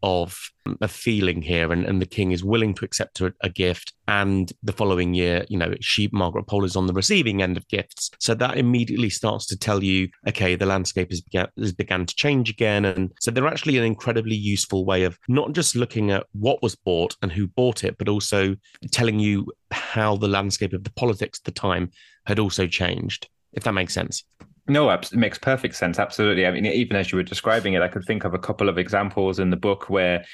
of 0.02 0.50
um, 0.66 0.78
a 0.80 0.88
feeling 0.88 1.42
here 1.42 1.72
and, 1.72 1.84
and 1.84 2.00
the 2.00 2.06
king 2.06 2.32
is 2.32 2.44
willing 2.44 2.74
to 2.74 2.84
accept 2.84 3.20
a, 3.20 3.32
a, 3.40 3.48
gift 3.48 3.92
and 4.06 4.52
the 4.62 4.72
following 4.72 5.14
year 5.14 5.44
you 5.48 5.58
know 5.58 5.74
she 5.80 6.08
margaret 6.12 6.46
pole 6.46 6.64
is 6.64 6.76
on 6.76 6.86
the 6.86 6.92
receiving 6.92 7.42
end 7.42 7.56
of 7.56 7.66
gifts. 7.68 8.10
So 8.20 8.34
that 8.34 8.56
immediately 8.56 9.10
starts 9.10 9.46
to 9.46 9.56
tell 9.56 9.82
you 9.82 10.08
okay 10.28 10.54
the 10.54 10.66
landscape 10.66 11.10
has 11.10 11.20
began, 11.20 11.48
has 11.58 11.72
began 11.72 12.06
to 12.06 12.14
change 12.14 12.50
again 12.50 12.84
and 12.84 13.12
so 13.20 13.30
they're 13.30 13.46
actually 13.46 13.78
an 13.78 13.84
incredibly 13.84 14.36
useful 14.36 14.84
way 14.84 15.04
of 15.04 15.18
not 15.28 15.52
just 15.52 15.74
looking 15.74 16.10
at 16.10 16.26
what 16.32 16.62
was 16.62 16.76
bought 16.76 17.16
and 17.22 17.32
who 17.32 17.48
bought 17.48 17.84
it 17.84 17.96
but 17.98 18.08
also 18.08 18.54
telling 18.92 19.18
you 19.18 19.50
how 19.70 20.16
the 20.16 20.28
landscape 20.28 20.72
of 20.72 20.84
the 20.84 20.92
politics 20.92 21.40
at 21.40 21.44
the 21.44 21.60
time 21.60 21.90
had 22.26 22.38
also 22.38 22.66
changed 22.66 23.28
if 23.52 23.64
that 23.64 23.72
makes 23.72 23.94
sense 23.94 24.24
no, 24.68 24.90
it 24.90 25.12
makes 25.14 25.38
perfect 25.38 25.74
sense. 25.76 25.98
Absolutely. 25.98 26.46
I 26.46 26.50
mean, 26.50 26.66
even 26.66 26.96
as 26.96 27.10
you 27.10 27.16
were 27.16 27.22
describing 27.22 27.74
it, 27.74 27.82
I 27.82 27.88
could 27.88 28.04
think 28.04 28.24
of 28.24 28.34
a 28.34 28.38
couple 28.38 28.68
of 28.68 28.78
examples 28.78 29.38
in 29.38 29.50
the 29.50 29.56
book 29.56 29.88
where 29.88 30.24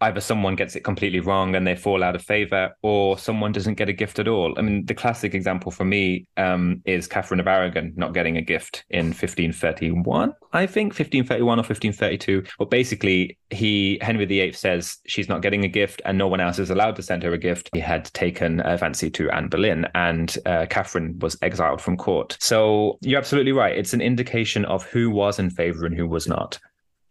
either 0.00 0.20
someone 0.20 0.56
gets 0.56 0.76
it 0.76 0.80
completely 0.80 1.20
wrong 1.20 1.54
and 1.54 1.66
they 1.66 1.76
fall 1.76 2.02
out 2.02 2.14
of 2.14 2.22
favor, 2.22 2.74
or 2.82 3.18
someone 3.18 3.52
doesn't 3.52 3.74
get 3.74 3.88
a 3.88 3.92
gift 3.92 4.18
at 4.18 4.28
all. 4.28 4.54
I 4.58 4.62
mean, 4.62 4.86
the 4.86 4.94
classic 4.94 5.34
example 5.34 5.70
for 5.70 5.84
me 5.84 6.26
um, 6.36 6.82
is 6.84 7.06
Catherine 7.06 7.40
of 7.40 7.46
Aragon 7.46 7.92
not 7.96 8.14
getting 8.14 8.36
a 8.36 8.42
gift 8.42 8.84
in 8.90 9.06
1531, 9.06 10.32
I 10.52 10.66
think, 10.66 10.92
1531 10.92 11.58
or 11.58 11.62
1532. 11.62 12.44
But 12.58 12.70
basically, 12.70 13.38
he 13.50 13.98
Henry 14.00 14.24
VIII 14.24 14.52
says 14.52 14.98
she's 15.06 15.28
not 15.28 15.42
getting 15.42 15.64
a 15.64 15.68
gift, 15.68 16.00
and 16.04 16.16
no 16.16 16.28
one 16.28 16.40
else 16.40 16.58
is 16.58 16.70
allowed 16.70 16.96
to 16.96 17.02
send 17.02 17.22
her 17.22 17.32
a 17.32 17.38
gift. 17.38 17.70
He 17.72 17.80
had 17.80 18.04
taken 18.06 18.60
a 18.60 18.78
fancy 18.78 19.10
to 19.10 19.30
Anne 19.30 19.48
Boleyn, 19.48 19.86
and 19.94 20.36
uh, 20.46 20.66
Catherine 20.70 21.18
was 21.18 21.36
exiled 21.42 21.80
from 21.80 21.96
court. 21.96 22.36
So 22.40 22.98
you're 23.02 23.18
absolutely 23.18 23.52
right. 23.52 23.76
It's 23.76 23.92
an 23.92 24.00
indication 24.00 24.64
of 24.64 24.84
who 24.84 25.10
was 25.10 25.38
in 25.38 25.50
favor 25.50 25.84
and 25.84 25.96
who 25.96 26.06
was 26.06 26.26
not. 26.26 26.58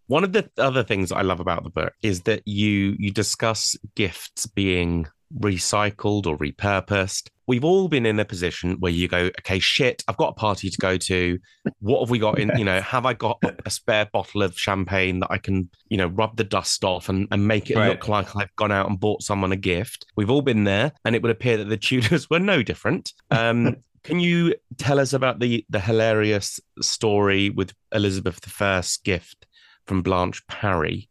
One 0.10 0.24
of 0.24 0.34
the 0.34 0.50
other 0.58 0.84
things 0.84 1.12
I 1.12 1.22
love 1.22 1.40
about 1.40 1.64
the 1.64 1.70
book 1.70 1.94
is 2.02 2.22
that 2.22 2.42
you 2.48 2.96
you 2.98 3.12
discuss 3.12 3.76
gifts 3.94 4.48
being 4.48 5.06
recycled 5.38 6.26
or 6.26 6.36
repurposed. 6.36 7.30
We've 7.46 7.64
all 7.64 7.88
been 7.88 8.08
in 8.08 8.20
a 8.20 8.26
position 8.26 8.78
where 8.80 8.92
you 8.92 9.08
go, 9.08 9.30
okay, 9.40 9.60
shit, 9.60 10.04
I've 10.08 10.18
got 10.18 10.30
a 10.30 10.34
party 10.34 10.72
to 10.72 10.78
go 10.80 10.98
to. 10.98 11.38
What 11.80 12.00
have 12.00 12.10
we 12.10 12.18
got 12.18 12.40
in, 12.40 12.52
you 12.58 12.66
know, 12.66 12.82
have 12.82 13.06
I 13.06 13.14
got 13.14 13.38
a 13.64 13.70
spare 13.70 14.08
bottle 14.12 14.42
of 14.42 14.58
champagne 14.58 15.20
that 15.20 15.30
I 15.30 15.38
can, 15.38 15.70
you 15.90 15.98
know, 15.98 16.08
rub 16.08 16.38
the 16.38 16.44
dust 16.44 16.84
off 16.84 17.08
and, 17.08 17.28
and 17.30 17.48
make 17.48 17.70
it 17.70 17.76
right. 17.76 17.90
look 17.90 18.08
like 18.08 18.36
I've 18.36 18.56
gone 18.56 18.72
out 18.72 18.90
and 18.90 19.00
bought 19.00 19.22
someone 19.22 19.52
a 19.52 19.58
gift? 19.58 20.08
We've 20.16 20.32
all 20.32 20.42
been 20.42 20.64
there, 20.64 20.92
and 21.06 21.16
it 21.16 21.22
would 21.22 21.32
appear 21.32 21.58
that 21.58 21.70
the 21.70 21.78
Tudors 21.78 22.32
were 22.32 22.40
no 22.40 22.64
different. 22.64 23.14
Um, 23.30 23.78
can 24.04 24.20
you 24.20 24.56
tell 24.78 25.00
us 25.00 25.14
about 25.14 25.40
the 25.40 25.64
the 25.70 25.80
hilarious 25.80 26.60
story 26.82 27.52
with 27.52 27.74
Elizabeth 27.92 28.40
I's 28.60 28.98
gift 28.98 29.46
from 29.90 30.04
Blanche 30.04 30.46
Parry. 30.46 31.10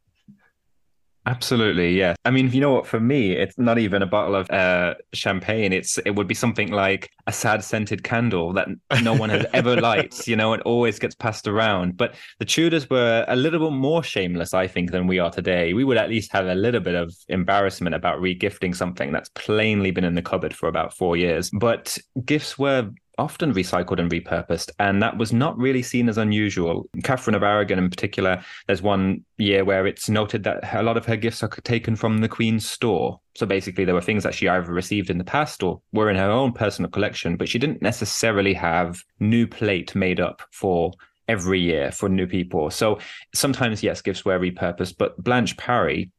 Absolutely, 1.27 1.99
yeah. 1.99 2.15
I 2.25 2.31
mean, 2.31 2.51
you 2.53 2.61
know 2.61 2.73
what? 2.73 2.87
For 2.87 3.01
me, 3.01 3.33
it's 3.33 3.59
not 3.59 3.77
even 3.77 4.01
a 4.03 4.07
bottle 4.07 4.35
of 4.35 4.49
uh, 4.51 4.95
champagne. 5.13 5.75
It's 5.75 5.99
it 6.07 6.13
would 6.13 6.29
be 6.29 6.35
something 6.35 6.71
like 6.71 7.11
a 7.27 7.33
sad 7.33 7.63
scented 7.63 8.03
candle 8.03 8.55
that 8.55 8.69
no 9.03 9.15
one 9.15 9.29
has 9.31 9.45
ever 9.53 9.79
lights. 9.91 10.27
You 10.27 10.37
know, 10.37 10.55
it 10.55 10.63
always 10.63 10.99
gets 10.99 11.15
passed 11.15 11.47
around. 11.47 11.99
But 11.99 12.15
the 12.39 12.47
Tudors 12.47 12.89
were 12.89 13.27
a 13.29 13.37
little 13.37 13.69
bit 13.69 13.77
more 13.77 14.03
shameless, 14.03 14.55
I 14.55 14.69
think, 14.69 14.93
than 14.93 15.07
we 15.07 15.19
are 15.19 15.31
today. 15.31 15.75
We 15.75 15.85
would 15.85 15.99
at 15.99 16.09
least 16.09 16.33
have 16.33 16.47
a 16.47 16.55
little 16.55 16.81
bit 16.81 16.95
of 16.95 17.15
embarrassment 17.29 17.95
about 17.95 18.21
regifting 18.21 18.75
something 18.75 19.13
that's 19.13 19.29
plainly 19.31 19.91
been 19.91 20.05
in 20.05 20.15
the 20.15 20.23
cupboard 20.23 20.55
for 20.55 20.69
about 20.69 20.97
four 20.97 21.17
years. 21.17 21.51
But 21.51 21.99
gifts 22.25 22.59
were 22.59 22.91
often 23.19 23.53
recycled 23.53 23.99
and 23.99 24.11
repurposed, 24.11 24.71
and 24.79 25.03
that 25.03 25.19
was 25.19 25.33
not 25.33 25.59
really 25.59 25.83
seen 25.83 26.09
as 26.09 26.19
unusual. 26.19 26.89
Catherine 27.03 27.35
of 27.35 27.43
Aragon, 27.43 27.79
in 27.79 27.91
particular, 27.91 28.43
there's 28.67 28.83
one 28.83 29.25
year 29.37 29.65
where 29.65 29.87
it's 29.87 30.09
noted 30.09 30.45
that 30.45 30.75
a 30.75 30.83
lot 30.83 30.97
of 30.97 31.05
her 31.07 31.17
gifts 31.17 31.43
are 31.43 31.49
taken 31.49 31.97
from 31.97 32.19
the 32.19 32.29
Queen's 32.29 32.69
store. 32.69 33.21
So 33.35 33.47
basically, 33.47 33.85
there 33.85 33.95
were 33.95 34.01
things 34.01 34.23
that 34.23 34.35
she 34.35 34.49
either 34.49 34.73
received 34.73 35.11
in 35.11 35.19
the 35.19 35.25
past 35.25 35.63
or 35.63 35.81
were 35.93 36.11
in 36.11 36.17
her 36.17 36.31
own 36.31 36.53
personal 36.53 36.91
collection, 36.91 37.37
but 37.37 37.49
she 37.49 37.59
didn't 37.59 37.83
necessarily 37.83 38.55
have 38.55 39.05
new 39.21 39.47
plate 39.47 39.95
made 39.95 40.21
up 40.21 40.43
for 40.51 40.93
every 41.29 41.61
year 41.61 41.93
for 41.93 42.09
new 42.09 42.27
people. 42.27 42.71
So 42.71 42.99
sometimes, 43.35 43.83
yes, 43.83 44.01
gifts 44.01 44.25
were 44.25 44.39
repurposed, 44.39 44.97
but 44.99 45.23
Blanche 45.23 45.57
Parry, 45.57 46.11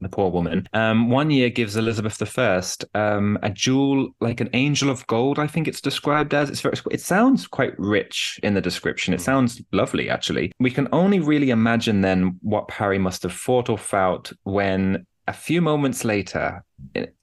the 0.00 0.08
poor 0.08 0.30
woman. 0.30 0.68
Um, 0.72 1.10
one 1.10 1.30
year 1.30 1.50
gives 1.50 1.76
Elizabeth 1.76 2.38
I 2.38 2.62
um, 2.94 3.38
a 3.42 3.50
jewel 3.50 4.10
like 4.20 4.40
an 4.40 4.50
angel 4.52 4.90
of 4.90 5.06
gold. 5.06 5.38
I 5.38 5.46
think 5.46 5.68
it's 5.68 5.80
described 5.80 6.34
as. 6.34 6.50
It's 6.50 6.60
very, 6.60 6.76
it 6.90 7.00
sounds 7.00 7.46
quite 7.46 7.78
rich 7.78 8.40
in 8.42 8.54
the 8.54 8.60
description. 8.60 9.14
It 9.14 9.20
sounds 9.20 9.62
lovely, 9.72 10.08
actually. 10.08 10.52
We 10.58 10.70
can 10.70 10.88
only 10.92 11.20
really 11.20 11.50
imagine 11.50 12.00
then 12.00 12.38
what 12.42 12.68
Parry 12.68 12.98
must 12.98 13.22
have 13.22 13.34
thought 13.34 13.68
or 13.68 13.78
felt 13.78 14.32
when 14.44 15.06
a 15.28 15.32
few 15.32 15.60
moments 15.60 16.04
later, 16.04 16.64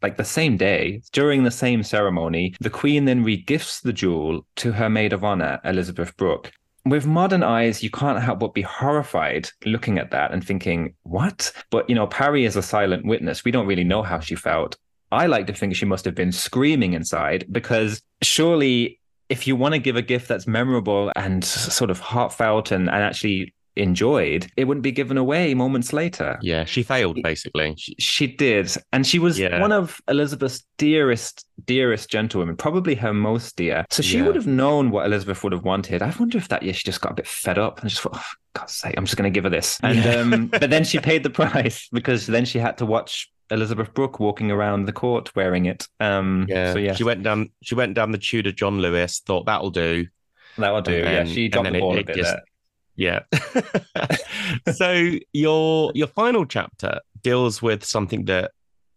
like 0.02 0.18
the 0.18 0.24
same 0.24 0.56
day, 0.56 1.02
during 1.12 1.44
the 1.44 1.52
same 1.52 1.84
ceremony, 1.84 2.56
the 2.60 2.70
Queen 2.70 3.06
then 3.06 3.26
regifts 3.26 3.82
the 3.82 3.92
jewel 3.92 4.46
to 4.58 4.72
her 4.72 4.90
maid 4.90 5.14
of 5.14 5.24
honor, 5.24 5.60
Elizabeth 5.66 6.16
Brooke 6.16 6.52
with 6.90 7.06
modern 7.06 7.44
eyes, 7.44 7.84
you 7.84 7.90
can't 7.90 8.22
help 8.22 8.40
but 8.40 8.54
be 8.54 8.62
horrified 8.62 9.50
looking 9.66 9.98
at 9.98 10.12
that 10.12 10.32
and 10.32 10.46
thinking, 10.46 10.94
what? 11.04 11.52
But, 11.72 11.90
you 11.90 11.96
know, 11.96 12.08
Parry 12.08 12.46
is 12.46 12.56
a 12.56 12.62
silent 12.62 13.06
witness. 13.06 13.44
We 13.44 13.52
don't 13.52 13.68
really 13.68 13.84
know 13.84 14.04
how 14.04 14.20
she 14.20 14.36
felt. 14.36 14.78
I 15.12 15.28
like 15.28 15.48
to 15.48 15.54
think 15.54 15.76
she 15.76 15.86
must 15.86 16.06
have 16.06 16.16
been 16.16 16.32
screaming 16.32 16.94
inside 16.94 17.46
because 17.52 18.02
surely 18.22 19.00
if 19.30 19.48
you 19.48 19.56
want 19.56 19.74
to 19.74 19.80
give 19.80 19.96
a 19.96 20.02
gift 20.02 20.28
that's 20.28 20.48
memorable 20.48 21.12
and 21.16 21.44
sort 21.44 21.90
of 21.90 22.00
heartfelt 22.00 22.72
and, 22.72 22.90
and 22.90 23.04
actually 23.04 23.54
enjoyed, 23.78 24.52
it 24.58 24.66
wouldn't 24.66 24.84
be 24.84 24.92
given 24.92 25.18
away 25.18 25.54
moments 25.54 25.94
later. 25.94 26.38
Yeah, 26.42 26.66
she 26.66 26.84
failed 26.84 27.20
basically. 27.24 27.76
She, 27.78 27.96
she 28.00 28.28
did, 28.28 28.72
and 28.92 29.06
she 29.06 29.20
was 29.20 29.40
yeah. 29.40 29.62
one 29.62 29.72
of 29.72 30.02
Elizabeth's 30.08 30.64
dearest, 30.78 31.46
dearest 31.66 32.10
gentlewomen, 32.10 32.56
probably 32.56 32.96
her 32.96 33.14
most 33.14 33.56
dear. 33.56 33.86
So 33.90 34.02
she 34.02 34.18
yeah. 34.18 34.26
would 34.26 34.36
have 34.36 34.48
known 34.48 34.92
what 34.92 35.06
Elizabeth 35.06 35.44
would 35.44 35.54
have 35.54 35.64
wanted. 35.64 36.02
I 36.02 36.14
wonder 36.20 36.38
if 36.38 36.48
that 36.50 36.64
year 36.64 36.74
she 36.74 36.84
just 36.84 37.02
got 37.02 37.14
a 37.14 37.16
bit 37.16 37.28
fed 37.28 37.58
up 37.58 37.82
and 37.82 37.90
just 37.90 38.02
thought, 38.02 38.16
oh, 38.16 38.32
God's 38.54 38.74
sake, 38.74 38.96
I'm 38.98 39.06
just 39.06 39.18
going 39.18 39.32
to 39.32 39.36
give 39.36 39.44
her 39.44 39.50
this. 39.50 39.80
And 39.84 39.98
yeah. 39.98 40.16
um, 40.16 40.48
but 40.52 40.70
then 40.70 40.84
she 40.84 41.00
paid 41.00 41.24
the 41.24 41.30
price 41.30 41.90
because 41.92 42.28
then 42.28 42.46
she 42.46 42.60
had 42.60 42.78
to 42.80 42.86
watch 42.86 43.32
Elizabeth 43.50 43.94
Brooke 43.94 44.20
walking 44.20 44.52
around 44.52 44.86
the 44.86 44.94
court 44.94 45.36
wearing 45.36 45.66
it. 45.66 45.88
Um, 46.00 46.46
yeah. 46.50 46.74
So 46.74 46.80
yeah, 46.80 46.94
she 46.94 47.04
went 47.04 47.24
down. 47.24 47.52
She 47.64 47.76
went 47.76 47.94
down 47.94 48.12
the 48.12 48.18
Tudor 48.18 48.52
John 48.52 48.80
Lewis. 48.80 49.20
Thought 49.20 49.46
that'll 49.46 49.72
do. 49.72 50.08
That'll 50.58 50.82
do. 50.82 51.02
Then, 51.02 51.28
yeah, 51.28 51.34
she 51.34 51.48
dropped 51.50 51.72
the 51.72 51.80
ball 51.80 51.98
it, 51.98 52.02
a 52.02 52.06
bit 52.06 52.16
just, 52.18 52.32
there. 52.32 52.42
Yeah. 52.98 53.22
so 54.74 55.12
your 55.32 55.92
your 55.96 56.08
final 56.08 56.46
chapter 56.46 57.00
deals 57.22 57.62
with 57.62 57.86
something 57.86 58.26
that 58.26 58.46
a 58.46 58.50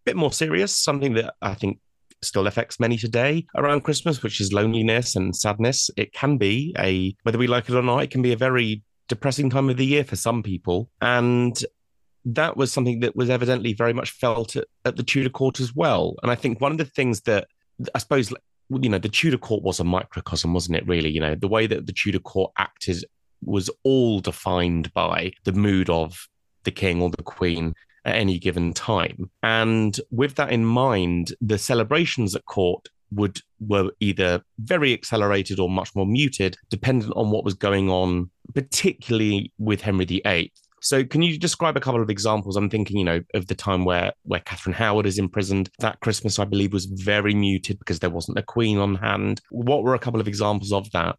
bit 0.04 0.16
more 0.16 0.32
serious, 0.32 0.76
something 0.76 1.14
that 1.14 1.34
I 1.42 1.54
think 1.54 1.78
still 2.22 2.46
affects 2.46 2.80
many 2.80 2.96
today 2.96 3.46
around 3.56 3.82
Christmas, 3.82 4.22
which 4.22 4.40
is 4.40 4.52
loneliness 4.52 5.16
and 5.16 5.36
sadness. 5.36 5.90
It 5.96 6.12
can 6.12 6.38
be 6.38 6.74
a 6.78 7.14
whether 7.22 7.38
we 7.38 7.46
like 7.46 7.68
it 7.68 7.74
or 7.74 7.82
not, 7.82 8.02
it 8.02 8.10
can 8.10 8.22
be 8.22 8.32
a 8.32 8.36
very 8.36 8.82
depressing 9.08 9.50
time 9.50 9.68
of 9.68 9.76
the 9.76 9.86
year 9.86 10.04
for 10.04 10.16
some 10.16 10.42
people. 10.42 10.88
And 11.02 11.62
that 12.24 12.56
was 12.56 12.72
something 12.72 13.00
that 13.00 13.16
was 13.16 13.30
evidently 13.30 13.72
very 13.72 13.92
much 13.92 14.10
felt 14.12 14.56
at, 14.56 14.66
at 14.84 14.96
the 14.96 15.02
Tudor 15.02 15.30
court 15.30 15.60
as 15.60 15.74
well. 15.74 16.16
And 16.22 16.30
I 16.30 16.34
think 16.34 16.60
one 16.60 16.72
of 16.72 16.78
the 16.78 16.84
things 16.84 17.22
that 17.22 17.48
I 17.94 17.98
suppose 17.98 18.32
you 18.70 18.88
know 18.88 18.98
the 18.98 19.08
Tudor 19.08 19.38
court 19.38 19.62
was 19.62 19.80
a 19.80 19.84
microcosm, 19.84 20.54
wasn't 20.54 20.76
it? 20.76 20.86
Really, 20.86 21.10
you 21.10 21.20
know 21.20 21.34
the 21.34 21.48
way 21.48 21.66
that 21.66 21.86
the 21.86 21.92
Tudor 21.92 22.20
court 22.20 22.52
acted 22.56 23.04
was 23.42 23.70
all 23.82 24.20
defined 24.20 24.92
by 24.92 25.32
the 25.44 25.52
mood 25.52 25.88
of 25.90 26.28
the 26.64 26.70
king 26.70 27.00
or 27.00 27.10
the 27.10 27.22
queen 27.22 27.74
at 28.04 28.16
any 28.16 28.38
given 28.38 28.72
time. 28.72 29.30
And 29.42 29.98
with 30.10 30.34
that 30.36 30.52
in 30.52 30.64
mind, 30.64 31.34
the 31.40 31.58
celebrations 31.58 32.34
at 32.34 32.44
court 32.46 32.88
would 33.12 33.40
were 33.58 33.90
either 34.00 34.42
very 34.58 34.92
accelerated 34.92 35.58
or 35.58 35.68
much 35.68 35.94
more 35.94 36.06
muted, 36.06 36.56
dependent 36.70 37.12
on 37.16 37.30
what 37.30 37.44
was 37.44 37.54
going 37.54 37.90
on, 37.90 38.30
particularly 38.54 39.52
with 39.58 39.80
Henry 39.80 40.04
VIII. 40.04 40.52
So, 40.82 41.04
can 41.04 41.20
you 41.20 41.38
describe 41.38 41.76
a 41.76 41.80
couple 41.80 42.00
of 42.00 42.08
examples? 42.08 42.56
I'm 42.56 42.70
thinking, 42.70 42.96
you 42.96 43.04
know, 43.04 43.20
of 43.34 43.46
the 43.48 43.54
time 43.54 43.84
where 43.84 44.12
where 44.22 44.40
Catherine 44.40 44.74
Howard 44.74 45.06
is 45.06 45.18
imprisoned. 45.18 45.70
That 45.80 46.00
Christmas, 46.00 46.38
I 46.38 46.44
believe, 46.44 46.72
was 46.72 46.86
very 46.86 47.34
muted 47.34 47.78
because 47.78 47.98
there 47.98 48.08
wasn't 48.10 48.38
a 48.38 48.42
queen 48.42 48.78
on 48.78 48.94
hand. 48.94 49.42
What 49.50 49.82
were 49.82 49.94
a 49.94 49.98
couple 49.98 50.20
of 50.20 50.28
examples 50.28 50.72
of 50.72 50.90
that? 50.92 51.16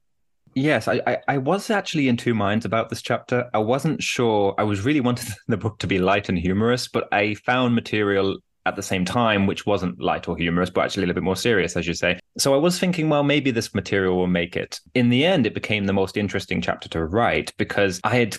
Yes, 0.54 0.88
I, 0.88 1.02
I, 1.08 1.18
I, 1.28 1.38
was 1.38 1.70
actually 1.70 2.10
in 2.10 2.18
two 2.18 2.34
minds 2.34 2.66
about 2.66 2.89
this 2.89 3.02
chapter. 3.02 3.49
I 3.54 3.60
wasn't 3.60 4.04
sure. 4.04 4.54
I 4.58 4.64
was 4.64 4.82
really 4.82 4.99
wanted 4.99 5.30
the 5.47 5.58
book 5.58 5.80
to 5.80 5.88
be 5.88 5.99
light 5.99 6.30
and 6.30 6.38
humorous, 6.38 6.88
but 6.88 7.08
I 7.12 7.36
found 7.36 7.76
material 7.76 8.38
at 8.66 8.76
the 8.76 8.84
same 8.84 9.06
time 9.06 9.47
which 9.47 9.66
wasn't 9.66 9.99
light 9.99 10.28
or 10.28 10.38
humorous, 10.38 10.70
but 10.70 10.82
actually 10.82 11.04
a 11.04 11.08
little 11.08 11.22
bit 11.22 11.24
more 11.24 11.36
serious, 11.36 11.76
as 11.76 11.88
you 11.88 11.93
say. 11.93 12.20
So 12.38 12.54
I 12.54 12.58
was 12.58 12.78
thinking, 12.78 13.10
well, 13.10 13.24
maybe 13.24 13.49
this 13.49 13.74
material 13.74 14.16
will 14.18 14.28
make 14.28 14.56
it. 14.56 14.80
In 14.93 15.10
the 15.10 15.26
end, 15.26 15.47
it 15.47 15.54
became 15.54 15.86
the 15.86 15.93
most 15.93 16.18
interesting 16.18 16.62
chapter 16.62 16.88
to 16.89 17.06
write 17.06 17.54
because 17.58 17.99
I 18.04 18.18
had 18.18 18.38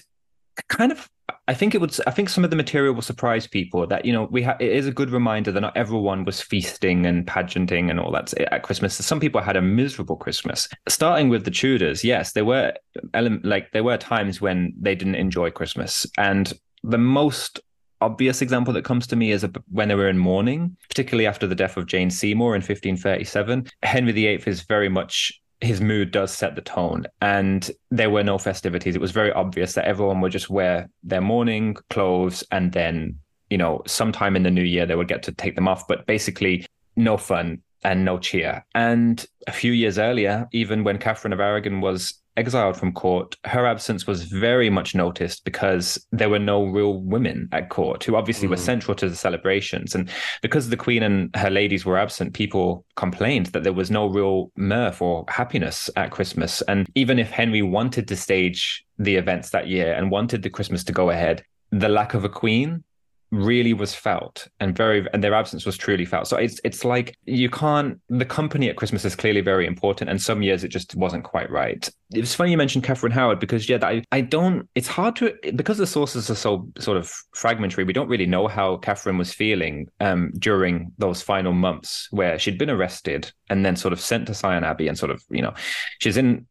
kind 0.69 0.93
of 0.93 1.09
I 1.49 1.55
think 1.55 1.75
it 1.75 1.81
would. 1.81 1.97
I 2.07 2.11
think 2.11 2.29
some 2.29 2.45
of 2.45 2.51
the 2.51 2.57
material 2.57 2.95
will 2.95 3.03
surprise 3.03 3.47
people. 3.47 3.87
That 3.87 4.05
you 4.05 4.13
know, 4.13 4.29
we 4.31 4.43
ha- 4.43 4.57
it 4.61 4.71
is 4.71 4.87
a 4.87 4.93
good 4.93 5.11
reminder 5.11 5.51
that 5.53 5.61
not 5.61 5.77
everyone 5.77 6.25
was 6.25 6.41
feasting 6.41 7.05
and 7.05 7.27
pageanting 7.27 7.91
and 7.91 7.99
all 7.99 8.13
that 8.13 8.33
at 8.35 8.63
Christmas. 8.63 8.95
Some 8.95 9.21
people 9.21 9.41
had 9.41 9.57
a 9.57 9.63
miserable 9.63 10.17
Christmas. 10.17 10.69
Starting 10.89 11.29
with 11.29 11.45
the 11.45 11.51
Tudors, 11.51 12.05
yes, 12.05 12.33
there 12.33 12.45
were 12.45 12.73
like 13.15 13.71
there 13.73 13.85
were 13.85 13.97
times 13.97 14.41
when 14.41 14.73
they 14.81 14.95
didn't 14.95 15.17
enjoy 15.17 15.51
Christmas, 15.51 16.07
and 16.17 16.53
the 16.85 16.99
most 16.99 17.61
obvious 18.01 18.43
example 18.43 18.73
that 18.75 18.85
comes 18.85 19.07
to 19.07 19.17
me 19.17 19.31
is 19.31 19.47
when 19.71 19.89
they 19.89 19.95
were 19.95 20.09
in 20.09 20.19
mourning, 20.19 20.77
particularly 20.89 21.27
after 21.27 21.47
the 21.47 21.55
death 21.55 21.77
of 21.77 21.87
Jane 21.87 22.11
Seymour 22.11 22.55
in 22.55 22.61
1537. 22.61 23.67
Henry 23.83 24.13
VIII 24.13 24.43
is 24.47 24.63
very 24.63 24.89
much 24.89 25.33
his 25.63 25.81
mood 25.81 26.11
does 26.11 26.33
set 26.33 26.55
the 26.55 26.61
tone. 26.61 27.07
And 27.21 27.71
there 27.91 28.11
were 28.11 28.25
no 28.25 28.39
festivities. 28.39 28.95
It 28.95 29.01
was 29.01 29.13
very 29.13 29.33
obvious 29.33 29.75
that 29.75 29.85
everyone 29.85 30.21
would 30.21 30.33
just 30.33 30.51
wear 30.51 30.89
their 31.03 31.21
mourning 31.21 31.77
clothes 31.91 32.45
and 32.51 32.73
then, 32.73 33.19
you 33.51 33.59
know, 33.59 33.83
sometime 33.87 34.37
in 34.37 34.43
the 34.43 34.51
new 34.51 34.63
year 34.63 34.87
they 34.87 34.97
would 34.97 35.09
get 35.09 35.23
to 35.25 35.33
take 35.33 35.55
them 35.55 35.69
off. 35.69 35.87
But 35.87 36.07
basically, 36.07 36.67
no 36.97 37.17
fun 37.17 37.63
and 37.85 38.05
no 38.05 38.19
cheer. 38.19 38.65
And 38.75 39.25
a 39.47 39.53
few 39.53 39.73
years 39.73 39.99
earlier, 39.99 40.49
even 40.53 40.85
when 40.85 40.99
Catherine 40.99 41.33
of 41.33 41.41
Aragon 41.41 41.81
was 41.81 42.22
exiled 42.37 42.77
from 42.77 42.93
court, 42.93 43.37
her 43.45 43.67
absence 43.67 44.07
was 44.07 44.25
very 44.25 44.71
much 44.71 44.95
noticed 44.95 45.45
because 45.45 46.05
there 46.13 46.31
were 46.31 46.39
no 46.39 46.65
real 46.65 46.99
women 47.01 47.49
at 47.53 47.69
court 47.69 48.05
who 48.05 48.17
obviously 48.17 48.47
mm. 48.47 48.51
were 48.51 48.57
central 48.57 48.95
to 48.97 49.09
the 49.09 49.17
celebrations. 49.17 49.95
And 49.95 50.09
because 50.41 50.69
the 50.69 50.77
Queen 50.77 51.03
and 51.03 51.35
her 51.37 51.51
ladies 51.51 51.85
were 51.85 51.99
absent, 51.99 52.35
people 52.35 52.85
complained 52.97 53.47
that 53.47 53.65
there 53.65 53.73
was 53.73 53.91
no 53.91 54.07
real 54.07 54.51
mirth 54.57 55.03
or 55.03 55.25
happiness 55.29 55.91
at 55.97 56.11
Christmas. 56.11 56.63
And 56.63 56.89
even 56.95 57.19
if 57.19 57.31
Henry 57.31 57.63
wanted 57.63 58.09
to 58.09 58.17
stage 58.17 58.85
the 58.99 59.17
events 59.17 59.51
that 59.51 59.69
year 59.69 59.93
and 59.93 60.11
wanted 60.11 60.43
the 60.43 60.51
Christmas 60.51 60.85
to 60.85 60.93
go 60.93 61.11
ahead, 61.11 61.45
the 61.71 61.89
lack 61.89 62.15
of 62.15 62.25
a 62.25 62.29
queen 62.29 62.85
really 63.33 63.73
was 63.73 63.95
felt 63.95 64.47
and 64.61 64.77
very 64.77 65.07
and 65.15 65.25
their 65.25 65.35
absence 65.35 65.65
was 65.65 65.77
truly 65.77 66.05
felt. 66.05 66.29
So 66.29 66.37
it's 66.37 66.61
it's 66.65 66.85
like 66.85 67.17
you 67.25 67.49
can't 67.49 67.99
the 68.11 68.27
company 68.27 68.69
at 68.69 68.77
christmas 68.77 69.07
is 69.07 69.17
clearly 69.17 69.41
very 69.41 69.67
important 69.67 70.11
and 70.11 70.21
some 70.21 70.43
years 70.43 70.63
it 70.63 70.69
just 70.69 70.95
wasn't 70.95 71.25
quite 71.25 71.51
right. 71.51 71.89
It 72.15 72.21
was 72.21 72.35
funny 72.35 72.51
you 72.51 72.59
mentioned 72.59 72.85
catherine 72.85 73.11
howard 73.11 73.41
because 73.41 73.67
yeah 73.71 73.79
i, 73.83 74.05
I 74.13 74.21
don't 74.21 74.69
it's 74.75 74.87
hard 74.87 75.17
to 75.17 75.35
because 75.57 75.79
the 75.79 75.87
sources 75.87 76.29
are 76.29 76.35
so 76.35 76.69
sort 76.79 76.99
of 76.99 77.11
fragmentary 77.35 77.85
we 77.85 77.95
don't 77.95 78.09
really 78.09 78.27
know 78.27 78.49
how 78.49 78.77
catherine 78.77 79.17
was 79.17 79.33
feeling 79.33 79.89
um, 80.01 80.31
during 80.39 80.93
those 80.99 81.23
final 81.23 81.55
months 81.55 82.09
where 82.11 82.39
she'd 82.39 82.59
been 82.59 82.69
arrested 82.69 83.33
and 83.49 83.65
then 83.65 83.77
sort 83.77 83.95
of 83.95 84.01
sent 84.01 84.27
to 84.27 84.35
Syon 84.35 84.63
Abbey 84.63 84.89
and 84.89 84.99
sort 84.99 85.11
of 85.11 85.23
you 85.31 85.41
know 85.41 85.55
she's 86.01 86.19
in 86.19 86.47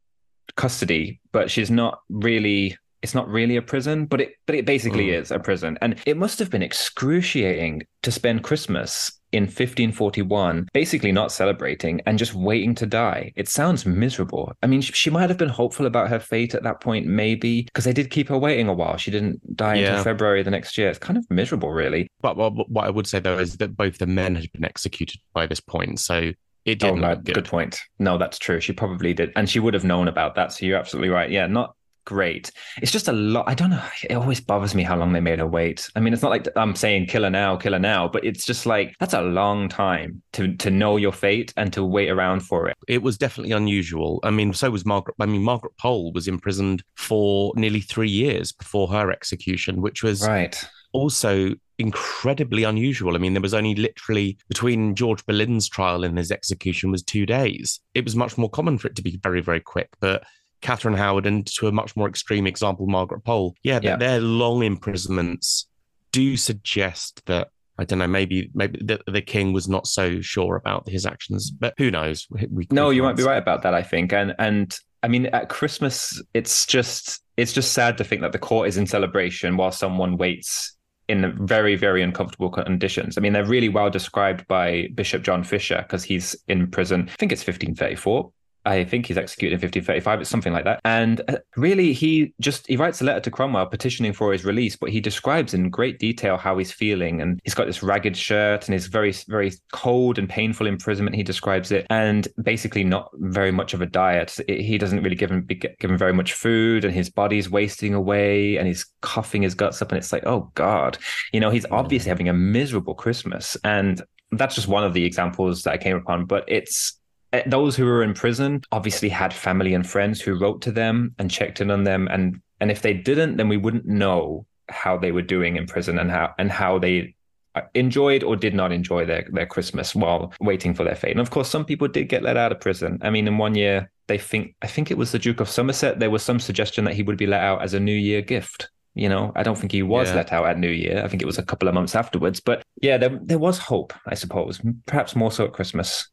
custody 0.56 1.20
but 1.32 1.52
she's 1.52 1.70
not 1.70 2.00
really 2.10 2.76
it's 3.02 3.16
not 3.16 3.28
really 3.28 3.56
a 3.56 3.62
prison, 3.62 4.06
but 4.06 4.22
it 4.22 4.36
but 4.46 4.56
it 4.56 4.66
basically 4.66 5.08
mm. 5.08 5.22
is 5.22 5.32
a 5.32 5.40
prison. 5.40 5.78
And 5.82 6.00
it 6.06 6.18
must 6.18 6.40
have 6.40 6.50
been 6.50 6.62
excruciating 6.62 7.84
to 8.04 8.12
spend 8.12 8.44
Christmas 8.44 9.12
in 9.32 9.44
1541 9.44 10.68
basically 10.74 11.12
not 11.12 11.32
celebrating 11.32 12.02
and 12.06 12.18
just 12.18 12.34
waiting 12.34 12.76
to 12.76 12.86
die. 12.86 13.32
It 13.36 13.48
sounds 13.48 13.86
miserable. 13.86 14.54
I 14.62 14.68
mean, 14.68 14.82
she 14.82 15.10
might 15.10 15.30
have 15.30 15.38
been 15.38 15.50
hopeful 15.50 15.86
about 15.86 16.10
her 16.10 16.20
fate 16.20 16.54
at 16.54 16.64
that 16.64 16.82
point, 16.82 17.08
maybe, 17.08 17.64
because 17.64 17.86
they 17.86 17.94
did 17.94 18.10
keep 18.10 18.28
her 18.30 18.38
waiting 18.38 18.68
a 18.68 18.74
while. 18.74 18.98
She 18.98 19.12
didn't 19.12 19.56
die 19.56 19.76
yeah. 19.76 19.88
until 19.90 20.04
February 20.04 20.44
the 20.44 20.52
next 20.52 20.78
year. 20.78 20.90
It's 20.90 21.00
kind 21.00 21.18
of 21.18 21.30
miserable, 21.30 21.72
really. 21.72 22.08
But, 22.22 22.36
what 22.38 22.86
I 22.86 22.90
would 22.90 23.08
say, 23.08 23.20
though, 23.20 23.38
is 23.38 23.58
that 23.58 23.76
both 23.78 23.98
the 23.98 24.08
men 24.08 24.36
had 24.36 24.52
been 24.52 24.66
executed 24.66 25.22
by 25.34 25.48
this 25.48 25.60
point. 25.60 26.00
So 26.00 26.32
it 26.66 26.80
didn't. 26.80 27.04
Oh, 27.04 27.16
good. 27.16 27.36
good 27.36 27.46
point. 27.46 27.82
No, 28.00 28.18
that's 28.18 28.38
true. 28.38 28.60
She 28.60 28.74
probably 28.74 29.14
did. 29.14 29.32
And 29.36 29.50
she 29.50 29.60
would 29.60 29.74
have 29.74 29.84
known 29.84 30.08
about 30.08 30.36
that. 30.36 30.52
So 30.52 30.66
you're 30.66 30.78
absolutely 30.78 31.10
right. 31.10 31.30
Yeah, 31.30 31.48
not 31.48 31.76
great. 32.06 32.52
It's 32.82 32.92
just 32.92 33.08
a 33.08 33.14
lot. 33.14 33.48
I 33.48 33.54
don't 33.54 33.70
know. 33.70 33.84
It 34.10 34.14
always 34.14 34.42
bothers 34.42 34.76
me 34.76 34.84
how 34.84 34.98
long 34.98 35.14
they 35.14 35.20
made 35.20 35.40
her 35.40 35.48
wait. 35.48 35.90
I 35.96 36.00
mean, 36.00 36.14
it's 36.14 36.22
not 36.22 36.32
like 36.32 36.48
I'm 36.56 36.76
saying 36.76 37.08
kill 37.08 37.24
her 37.24 37.30
now, 37.30 37.58
kill 37.58 37.74
her 37.74 37.80
now, 37.80 38.08
but 38.08 38.24
it's 38.24 38.46
just 38.46 38.66
like 38.66 38.96
that's 39.00 39.14
a 39.14 39.22
long 39.22 39.70
time 39.70 40.22
to 40.34 40.56
to 40.58 40.70
know 40.70 40.98
your 40.98 41.12
fate 41.12 41.54
and 41.58 41.72
to 41.74 41.84
wait 41.84 42.10
around 42.10 42.42
for 42.42 42.68
it. 42.68 42.78
It 42.88 43.02
was 43.02 43.18
definitely 43.18 43.54
unusual. 43.54 44.20
I 44.24 44.32
mean, 44.32 44.54
so 44.54 44.70
was 44.70 44.86
Margaret. 44.86 45.16
I 45.20 45.26
mean, 45.26 45.44
Margaret 45.44 45.78
Pole 45.78 46.12
was 46.14 46.28
imprisoned 46.28 46.84
for 46.96 47.54
nearly 47.56 47.82
three 47.82 48.10
years 48.10 48.52
before 48.52 48.88
her 48.90 49.12
execution, 49.12 49.82
which 49.82 50.04
was 50.04 50.26
right. 50.28 50.64
Also, 50.94 51.56
incredibly 51.82 52.64
unusual. 52.64 53.16
I 53.16 53.18
mean, 53.18 53.34
there 53.34 53.42
was 53.42 53.54
only 53.54 53.76
literally 53.76 54.38
between 54.48 54.94
George 54.96 55.26
Boleyn's 55.26 55.68
trial 55.68 56.04
and 56.04 56.18
his 56.18 56.32
execution 56.32 56.92
was 56.92 57.02
two 57.02 57.26
days. 57.26 57.80
It 57.94 58.04
was 58.04 58.16
much 58.16 58.38
more 58.38 58.50
common 58.50 58.78
for 58.78 58.88
it 58.88 58.96
to 58.98 59.02
be 59.02 59.20
very, 59.24 59.42
very 59.42 59.60
quick. 59.60 59.90
But 60.00 60.24
Catherine 60.62 60.96
Howard 60.96 61.26
and 61.26 61.46
to 61.56 61.68
a 61.68 61.72
much 61.72 61.96
more 61.96 62.08
extreme 62.08 62.48
example, 62.48 62.88
Margaret 62.88 63.24
Pole. 63.24 63.56
Yeah, 63.64 63.80
yeah. 63.82 63.96
their 63.98 64.20
long 64.20 64.64
imprisonments 64.64 65.68
do 66.12 66.38
suggest 66.38 67.26
that 67.26 67.50
I 67.78 67.84
don't 67.84 68.00
know. 68.00 68.08
Maybe 68.08 68.52
maybe 68.54 68.80
the, 68.84 69.00
the, 69.08 69.22
king 69.22 69.54
was 69.54 69.68
not 69.68 69.88
so 69.88 70.22
sure 70.22 70.56
about 70.56 70.88
his 70.88 71.06
actions, 71.06 71.50
but 71.50 71.74
who 71.78 71.90
knows? 71.90 72.28
We, 72.30 72.68
no, 72.70 72.90
we 72.90 72.98
you 72.98 73.04
might 73.04 73.16
be 73.16 73.24
right 73.24 73.38
about 73.38 73.64
that. 73.64 73.74
I 73.74 73.82
think, 73.82 74.14
and 74.14 74.36
and 74.38 74.78
I 75.02 75.08
mean, 75.08 75.28
at 75.28 75.50
Christmas, 75.50 76.22
it's 76.34 76.66
just 76.66 77.22
it's 77.38 77.54
just 77.54 77.72
sad 77.74 77.98
to 77.98 78.04
think 78.04 78.22
that 78.22 78.34
the 78.34 78.40
court 78.40 78.68
is 78.68 78.78
in 78.78 78.86
celebration 78.86 79.58
while 79.58 79.72
someone 79.72 80.18
waits 80.18 80.78
in 81.08 81.36
very 81.48 81.76
very 81.76 82.04
uncomfortable 82.04 82.52
conditions. 82.52 83.18
I 83.18 83.22
mean, 83.22 83.34
they're 83.34 83.46
really 83.46 83.70
well 83.70 83.90
described 83.90 84.48
by 84.48 84.90
Bishop 84.94 85.24
John 85.24 85.44
Fisher 85.44 85.78
because 85.82 86.04
he's 86.04 86.36
in 86.48 86.70
prison. 86.70 87.10
I 87.12 87.16
think 87.16 87.32
it's 87.32 87.42
1534 87.42 88.32
I 88.66 88.84
think 88.84 89.08
he's 89.08 89.18
executed 89.18 89.54
in 89.54 89.62
1535. 89.62 90.22
It's 90.22 90.30
something 90.30 90.54
like 90.54 90.66
that. 90.66 90.82
And 90.86 91.22
uh, 91.28 91.38
really, 91.56 91.94
he 91.94 92.34
just 92.40 92.68
he 92.68 92.78
writes 92.78 93.02
a 93.02 93.06
letter 93.06 93.20
to 93.22 93.32
Cromwell 93.32 93.66
petitioning 93.66 94.14
for 94.14 94.32
his 94.32 94.46
release, 94.46 94.76
but 94.76 94.90
he 94.90 95.00
describes 95.00 95.54
in 95.54 95.70
great 95.70 96.00
detail 96.00 96.38
how 96.38 96.58
he's 96.58 96.72
feeling. 96.72 97.22
And 97.22 97.40
he's 97.44 97.54
got 97.54 97.66
this 97.66 97.82
ragged 97.82 98.16
shirt 98.16 98.68
and 98.68 98.74
his 98.74 98.88
very 98.88 99.12
very 99.28 99.52
cold 99.74 100.20
and 100.20 100.30
painful 100.30 100.68
imprisonment. 100.68 101.16
He 101.16 101.24
describes 101.24 101.72
it, 101.72 101.88
and 101.90 102.28
basically 102.44 102.84
not 102.84 103.10
very 103.16 103.52
much 103.52 103.74
of 103.74 103.82
a 103.82 103.86
diet. 103.86 104.38
He 104.48 104.78
doesn't 104.78 105.02
really 105.02 105.16
give 105.16 105.32
him 105.32 105.46
give 105.48 105.76
him 105.80 105.98
very 105.98 106.14
much 106.14 106.34
food, 106.34 106.86
and 106.86 106.94
his 106.94 107.10
body's 107.10 107.50
wasting 107.50 107.94
away, 107.94 108.58
and 108.58 108.68
he's 108.68 108.86
coughing 109.02 109.42
his 109.42 109.56
guts 109.56 109.82
up. 109.82 109.92
And 109.92 109.98
it's 109.98 110.14
like, 110.14 110.26
oh 110.26 110.52
God, 110.56 110.98
you 111.34 111.40
know, 111.40 111.50
he's 111.50 111.66
obviously 111.72 112.10
having 112.10 112.30
a 112.30 112.34
miserable 112.34 112.96
Christmas. 112.96 113.58
And 113.64 114.02
that's 114.32 114.56
just 114.56 114.68
one 114.68 114.84
of 114.84 114.94
the 114.94 115.04
examples 115.04 115.64
that 115.64 115.74
I 115.74 115.78
came 115.78 115.98
upon. 115.98 116.26
But 116.26 116.46
it's 116.48 117.01
those 117.46 117.76
who 117.76 117.86
were 117.86 118.04
in 118.04 118.14
prison 118.14 118.62
obviously 118.72 119.10
had 119.10 119.34
family 119.34 119.74
and 119.74 119.88
friends 119.88 120.22
who 120.22 120.38
wrote 120.38 120.62
to 120.64 120.72
them 120.72 121.16
and 121.18 121.32
checked 121.32 121.62
in 121.62 121.72
on 121.72 121.84
them. 121.84 122.08
And 122.12 122.42
and 122.60 122.70
if 122.70 122.82
they 122.82 122.94
didn't 122.94 123.38
then 123.38 123.48
we 123.48 123.58
wouldn't 123.58 123.86
know 123.86 124.46
how 124.70 124.98
they 124.98 125.12
were 125.12 125.22
doing 125.22 125.56
in 125.56 125.66
prison 125.66 125.98
and 125.98 126.12
how 126.12 126.34
and 126.38 126.52
how 126.52 126.80
they 126.80 127.16
uh, 127.56 127.62
enjoyed 127.74 128.24
or 128.24 128.36
did 128.36 128.54
not 128.54 128.72
enjoy 128.72 129.06
their 129.06 129.28
their 129.32 129.46
christmas 129.46 129.96
while 129.96 130.34
waiting 130.40 130.74
for 130.74 130.84
their 130.84 130.96
fate. 130.96 131.12
And 131.12 131.20
of 131.20 131.30
course 131.30 131.50
some 131.50 131.66
people 131.66 131.88
did 131.88 132.10
get 132.10 132.24
let 132.24 132.38
out 132.38 132.52
of 132.52 132.60
prison. 132.60 133.00
I 133.02 133.10
mean 133.10 133.28
in 133.28 133.38
one 133.38 133.56
year 133.56 133.90
they 134.08 134.18
think 134.18 134.56
i 134.62 134.68
think 134.68 134.92
it 134.92 134.98
was 134.98 135.12
the 135.12 135.20
duke 135.20 135.40
of 135.40 135.50
somerset 135.50 136.00
there 136.00 136.10
was 136.10 136.24
some 136.24 136.40
suggestion 136.40 136.84
that 136.86 136.96
he 136.96 137.04
would 137.04 137.18
be 137.18 137.28
let 137.28 137.42
out 137.42 137.62
as 137.62 137.74
a 137.74 137.80
new 137.80 137.96
year 137.96 138.22
gift. 138.22 138.70
You 138.94 139.08
know 139.08 139.32
i 139.38 139.44
don't 139.44 139.58
think 139.58 139.72
he 139.72 139.84
was 139.84 140.10
yeah. 140.10 140.16
let 140.16 140.34
out 140.34 140.48
at 140.48 140.60
new 140.60 140.70
year. 140.70 141.02
I 141.04 141.08
think 141.08 141.22
it 141.22 141.26
was 141.26 141.38
a 141.38 141.44
couple 141.46 141.70
of 141.70 141.74
months 141.74 141.96
afterwards. 141.96 142.42
But 142.42 142.62
yeah 142.82 142.98
there, 142.98 143.18
there 143.24 143.40
was 143.40 143.58
hope 143.58 143.94
i 144.06 144.16
suppose. 144.16 144.60
Perhaps 144.86 145.16
more 145.16 145.32
so 145.32 145.46
at 145.46 145.54
christmas 145.54 146.10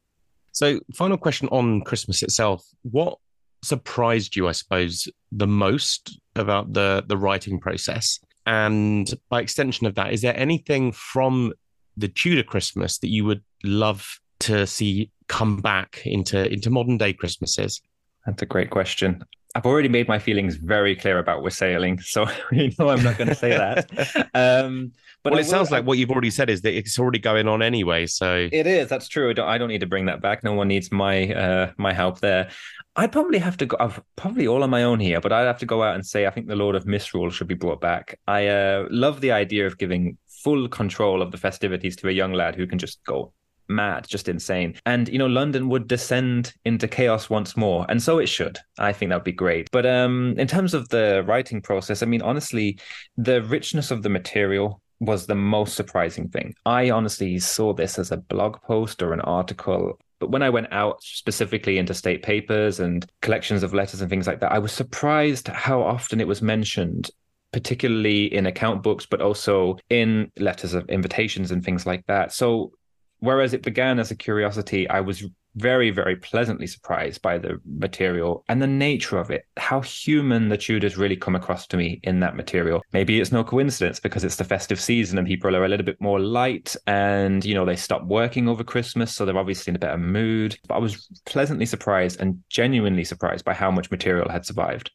so, 0.52 0.80
final 0.94 1.16
question 1.16 1.48
on 1.50 1.82
Christmas 1.82 2.22
itself. 2.22 2.64
What 2.82 3.18
surprised 3.62 4.36
you, 4.36 4.48
I 4.48 4.52
suppose, 4.52 5.08
the 5.32 5.46
most 5.46 6.18
about 6.36 6.72
the 6.72 7.04
the 7.06 7.16
writing 7.16 7.60
process? 7.60 8.18
And 8.46 9.12
by 9.28 9.42
extension 9.42 9.86
of 9.86 9.94
that, 9.96 10.12
is 10.12 10.22
there 10.22 10.38
anything 10.38 10.92
from 10.92 11.52
the 11.96 12.08
Tudor 12.08 12.42
Christmas 12.42 12.98
that 12.98 13.08
you 13.08 13.24
would 13.24 13.42
love 13.62 14.20
to 14.40 14.66
see 14.66 15.10
come 15.26 15.58
back 15.58 16.02
into 16.04 16.50
into 16.50 16.70
modern 16.70 16.96
day 16.96 17.12
Christmases? 17.12 17.80
That's 18.26 18.42
a 18.42 18.46
great 18.46 18.70
question. 18.70 19.22
I've 19.54 19.66
already 19.66 19.88
made 19.88 20.08
my 20.08 20.18
feelings 20.18 20.56
very 20.56 20.94
clear 20.94 21.18
about 21.18 21.42
wassailing, 21.42 22.00
so 22.00 22.26
you 22.52 22.70
know 22.78 22.88
I'm 22.90 23.02
not 23.02 23.16
going 23.18 23.28
to 23.28 23.34
say 23.34 23.50
that. 23.50 24.28
Um, 24.34 24.92
but 25.24 25.32
well, 25.32 25.40
it, 25.40 25.46
sounds 25.46 25.70
like 25.70 25.84
what 25.84 25.98
you've 25.98 26.10
already 26.10 26.30
said 26.30 26.48
is 26.48 26.62
that 26.62 26.76
it's 26.76 26.98
already 26.98 27.18
going 27.18 27.48
on 27.48 27.60
anyway. 27.60 28.06
So 28.06 28.48
it 28.52 28.66
is. 28.66 28.88
That's 28.88 29.08
true. 29.08 29.30
I 29.30 29.32
don't, 29.32 29.48
I 29.48 29.58
don't 29.58 29.68
need 29.68 29.80
to 29.80 29.86
bring 29.86 30.06
that 30.06 30.22
back. 30.22 30.44
No 30.44 30.52
one 30.52 30.68
needs 30.68 30.92
my 30.92 31.32
uh, 31.32 31.72
my 31.76 31.92
help 31.92 32.20
there. 32.20 32.50
I'd 32.94 33.12
probably 33.12 33.38
have 33.38 33.56
to 33.58 33.66
go. 33.66 33.76
I've 33.80 34.00
probably 34.16 34.46
all 34.46 34.62
on 34.62 34.70
my 34.70 34.84
own 34.84 35.00
here, 35.00 35.20
but 35.20 35.32
I'd 35.32 35.46
have 35.46 35.58
to 35.58 35.66
go 35.66 35.82
out 35.82 35.96
and 35.96 36.06
say 36.06 36.26
I 36.26 36.30
think 36.30 36.46
the 36.46 36.56
Lord 36.56 36.76
of 36.76 36.86
Misrule 36.86 37.30
should 37.30 37.48
be 37.48 37.54
brought 37.54 37.80
back. 37.80 38.18
I 38.26 38.46
uh, 38.46 38.86
love 38.90 39.20
the 39.20 39.32
idea 39.32 39.66
of 39.66 39.76
giving 39.76 40.18
full 40.28 40.68
control 40.68 41.20
of 41.20 41.32
the 41.32 41.38
festivities 41.38 41.96
to 41.96 42.08
a 42.08 42.12
young 42.12 42.32
lad 42.32 42.54
who 42.54 42.66
can 42.66 42.78
just 42.78 43.02
go 43.04 43.32
mad, 43.68 44.06
just 44.08 44.28
insane. 44.28 44.74
And 44.86 45.08
you 45.08 45.18
know, 45.18 45.26
London 45.26 45.68
would 45.68 45.88
descend 45.88 46.52
into 46.64 46.88
chaos 46.88 47.30
once 47.30 47.56
more, 47.56 47.86
and 47.88 48.02
so 48.02 48.18
it 48.18 48.28
should. 48.28 48.58
I 48.78 48.92
think 48.92 49.10
that 49.10 49.16
would 49.16 49.24
be 49.24 49.32
great. 49.32 49.68
But 49.70 49.86
um, 49.86 50.34
in 50.38 50.46
terms 50.46 50.74
of 50.74 50.88
the 50.88 51.24
writing 51.26 51.60
process, 51.60 52.02
I 52.02 52.06
mean, 52.06 52.22
honestly, 52.22 52.78
the 53.16 53.42
richness 53.42 53.90
of 53.90 54.02
the 54.02 54.08
material 54.08 54.80
was 55.00 55.26
the 55.26 55.34
most 55.34 55.76
surprising 55.76 56.28
thing. 56.28 56.54
I 56.66 56.90
honestly 56.90 57.38
saw 57.38 57.72
this 57.72 57.98
as 57.98 58.10
a 58.10 58.16
blog 58.16 58.60
post 58.62 59.02
or 59.02 59.12
an 59.12 59.20
article. 59.20 59.98
But 60.18 60.32
when 60.32 60.42
I 60.42 60.50
went 60.50 60.72
out 60.72 61.00
specifically 61.00 61.78
into 61.78 61.94
state 61.94 62.24
papers 62.24 62.80
and 62.80 63.06
collections 63.22 63.62
of 63.62 63.72
letters 63.72 64.00
and 64.00 64.10
things 64.10 64.26
like 64.26 64.40
that, 64.40 64.50
I 64.50 64.58
was 64.58 64.72
surprised 64.72 65.46
how 65.46 65.80
often 65.80 66.20
it 66.20 66.26
was 66.26 66.42
mentioned 66.42 67.10
particularly 67.52 68.32
in 68.32 68.46
account 68.46 68.82
books, 68.82 69.06
but 69.06 69.20
also 69.20 69.78
in 69.90 70.30
letters 70.38 70.74
of 70.74 70.88
invitations 70.88 71.50
and 71.50 71.64
things 71.64 71.86
like 71.86 72.04
that. 72.06 72.32
So, 72.32 72.72
whereas 73.20 73.54
it 73.54 73.62
began 73.62 73.98
as 73.98 74.10
a 74.10 74.16
curiosity, 74.16 74.88
I 74.88 75.00
was 75.00 75.24
very, 75.56 75.90
very 75.90 76.16
pleasantly 76.16 76.66
surprised 76.66 77.20
by 77.20 77.38
the 77.38 77.60
material 77.66 78.44
and 78.48 78.62
the 78.62 78.66
nature 78.66 79.18
of 79.18 79.30
it, 79.30 79.44
how 79.56 79.80
human 79.80 80.48
the 80.48 80.56
Tudors 80.56 80.96
really 80.96 81.16
come 81.16 81.34
across 81.34 81.66
to 81.68 81.76
me 81.76 82.00
in 82.04 82.20
that 82.20 82.36
material. 82.36 82.82
Maybe 82.92 83.20
it's 83.20 83.32
no 83.32 83.42
coincidence 83.42 83.98
because 83.98 84.24
it's 84.24 84.36
the 84.36 84.44
festive 84.44 84.80
season 84.80 85.18
and 85.18 85.26
people 85.26 85.54
are 85.56 85.64
a 85.64 85.68
little 85.68 85.86
bit 85.86 86.00
more 86.00 86.20
light 86.20 86.76
and, 86.86 87.44
you 87.44 87.54
know, 87.54 87.64
they 87.64 87.76
stop 87.76 88.04
working 88.04 88.48
over 88.48 88.62
Christmas. 88.62 89.14
So 89.14 89.24
they're 89.24 89.36
obviously 89.36 89.72
in 89.72 89.76
a 89.76 89.80
better 89.80 89.98
mood. 89.98 90.56
But 90.68 90.76
I 90.76 90.78
was 90.78 91.08
pleasantly 91.26 91.66
surprised 91.66 92.20
and 92.20 92.42
genuinely 92.48 93.04
surprised 93.04 93.44
by 93.44 93.54
how 93.54 93.70
much 93.70 93.90
material 93.90 94.28
had 94.28 94.46
survived 94.46 94.90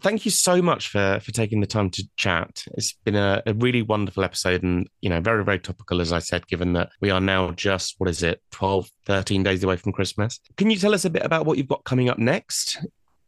thank 0.00 0.24
you 0.24 0.30
so 0.30 0.60
much 0.60 0.88
for 0.88 1.20
for 1.22 1.32
taking 1.32 1.60
the 1.60 1.66
time 1.66 1.90
to 1.90 2.04
chat. 2.16 2.64
It's 2.74 2.92
been 3.04 3.16
a, 3.16 3.42
a, 3.46 3.54
really 3.54 3.82
wonderful 3.82 4.24
episode 4.24 4.62
and, 4.62 4.88
you 5.00 5.08
know, 5.08 5.20
very, 5.20 5.44
very 5.44 5.58
topical, 5.58 6.00
as 6.00 6.12
I 6.12 6.18
said, 6.18 6.46
given 6.46 6.72
that 6.74 6.90
we 7.00 7.10
are 7.10 7.20
now 7.20 7.52
just, 7.52 7.94
what 7.98 8.08
is 8.10 8.22
it, 8.22 8.40
12, 8.52 8.90
13 9.06 9.42
days 9.42 9.64
away 9.64 9.76
from 9.76 9.92
Christmas. 9.92 10.40
Can 10.56 10.70
you 10.70 10.76
tell 10.76 10.94
us 10.94 11.04
a 11.04 11.10
bit 11.10 11.24
about 11.24 11.46
what 11.46 11.58
you've 11.58 11.68
got 11.68 11.84
coming 11.84 12.08
up 12.08 12.18
next? 12.18 12.78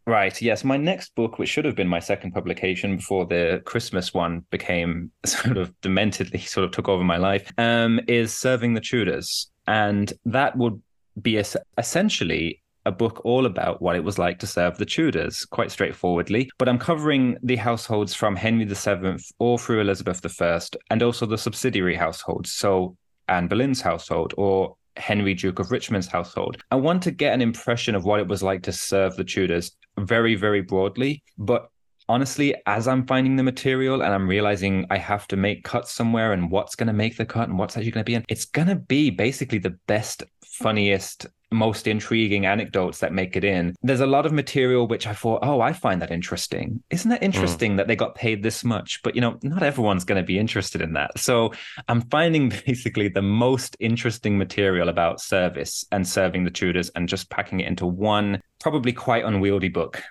Right. 0.07 0.41
Yes. 0.41 0.65
My 0.65 0.79
next 0.79 1.15
book, 1.15 1.39
which 1.39 1.51
should 1.51 1.67
have 1.67 1.77
been 1.77 1.89
my 1.89 1.99
second 1.99 2.33
publication 2.33 2.97
before 2.97 3.27
the 3.27 3.61
Christmas 3.67 4.15
one 4.15 4.45
became 4.51 5.11
sort 5.27 5.59
of 5.59 5.79
dementedly 5.83 6.47
sort 6.47 6.65
of 6.65 6.71
took 6.71 6.89
over 6.89 7.05
my 7.05 7.19
life, 7.19 7.53
um, 7.59 8.01
is 8.09 8.35
Serving 8.35 8.75
the 8.75 8.81
Tudors. 8.81 9.51
And 9.67 10.11
that 10.25 10.57
would 10.57 10.81
be 11.21 11.37
essentially 11.77 12.63
a 12.89 12.93
book 12.93 13.21
all 13.25 13.47
about 13.47 13.81
what 13.81 13.97
it 13.97 14.03
was 14.03 14.19
like 14.19 14.39
to 14.41 14.47
serve 14.47 14.79
the 14.79 14.87
Tudors, 14.87 15.45
quite 15.45 15.71
straightforwardly. 15.71 16.51
But 16.59 16.69
I'm 16.69 16.79
covering 16.79 17.37
the 17.43 17.57
households 17.57 18.15
from 18.15 18.35
Henry 18.35 18.65
VII 18.65 19.17
all 19.39 19.59
through 19.59 19.81
Elizabeth 19.81 20.25
I, 20.41 20.61
and 20.91 21.03
also 21.03 21.27
the 21.27 21.39
subsidiary 21.39 21.95
households. 21.95 22.51
So 22.53 22.97
Anne 23.29 23.47
Boleyn's 23.47 23.83
household 23.83 24.33
or 24.39 24.77
Henry 24.97 25.35
Duke 25.35 25.59
of 25.59 25.71
Richmond's 25.71 26.09
household. 26.09 26.57
I 26.71 26.77
want 26.77 27.03
to 27.05 27.11
get 27.11 27.35
an 27.35 27.43
impression 27.43 27.95
of 27.95 28.05
what 28.05 28.21
it 28.21 28.27
was 28.27 28.43
like 28.43 28.63
to 28.65 28.73
serve 28.73 29.17
the 29.17 29.25
Tudors 29.25 29.77
very, 29.99 30.35
very 30.35 30.63
broadly. 30.63 31.23
But 31.37 31.69
honestly, 32.09 32.55
as 32.67 32.89
I'm 32.89 33.07
finding 33.07 33.37
the 33.37 33.43
material 33.43 34.03
and 34.03 34.13
I'm 34.13 34.27
realizing 34.27 34.87
I 34.91 34.99
have 34.99 35.29
to 35.29 35.37
make 35.37 35.63
cuts 35.63 35.93
somewhere 35.93 36.33
and 36.33 36.51
what's 36.51 36.75
going 36.75 36.87
to 36.89 36.93
make 36.93 37.17
the 37.17 37.27
cut 37.27 37.49
and 37.49 37.59
what's 37.59 37.77
actually 37.77 37.93
going 37.93 38.05
to 38.05 38.11
be 38.11 38.15
in, 38.15 38.25
it's 38.29 38.47
going 38.47 38.69
to 38.69 38.77
be 38.77 39.11
basically 39.11 39.59
the 39.59 39.77
best, 39.87 40.25
funniest, 40.45 41.27
most 41.51 41.87
intriguing 41.87 42.47
anecdotes 42.47 42.99
that 42.99 43.13
make 43.13 43.37
it 43.37 43.45
in. 43.45 43.75
There's 43.83 44.01
a 44.01 44.07
lot 44.07 44.27
of 44.27 44.33
material 44.33 44.87
which 44.87 45.07
I 45.07 45.15
thought, 45.15 45.41
oh, 45.43 45.61
I 45.61 45.73
find 45.73 46.03
that 46.03 46.11
interesting. 46.11 46.83
Isn't 46.91 47.11
that 47.11 47.21
hmm. 47.21 47.27
interesting 47.27 47.75
mm. 47.75 47.77
that 47.79 47.89
they 47.89 47.97
got 47.97 48.15
paid 48.15 48.43
this 48.43 48.65
much? 48.65 49.01
But 49.03 49.15
you 49.15 49.21
know, 49.21 49.39
not 49.43 49.63
everyone's 49.63 50.05
going 50.05 50.21
to 50.21 50.27
be 50.27 50.39
interested 50.39 50.81
in 50.81 50.93
that. 50.95 51.19
So 51.19 51.53
I'm 51.89 52.03
finding 52.03 52.49
basically 52.67 53.09
the 53.09 53.23
most 53.23 53.77
interesting 53.81 54.37
material 54.39 54.89
about 54.89 55.21
service 55.21 55.85
and 55.93 56.07
serving 56.07 56.45
the 56.45 56.51
Tudors 56.51 56.91
and 56.91 57.09
just 57.09 57.31
packing 57.31 57.61
it 57.61 57.67
into 57.67 57.87
one 57.87 58.43
probably 58.61 58.93
quite 58.93 59.25
unwieldy 59.25 59.69
book. 59.69 60.03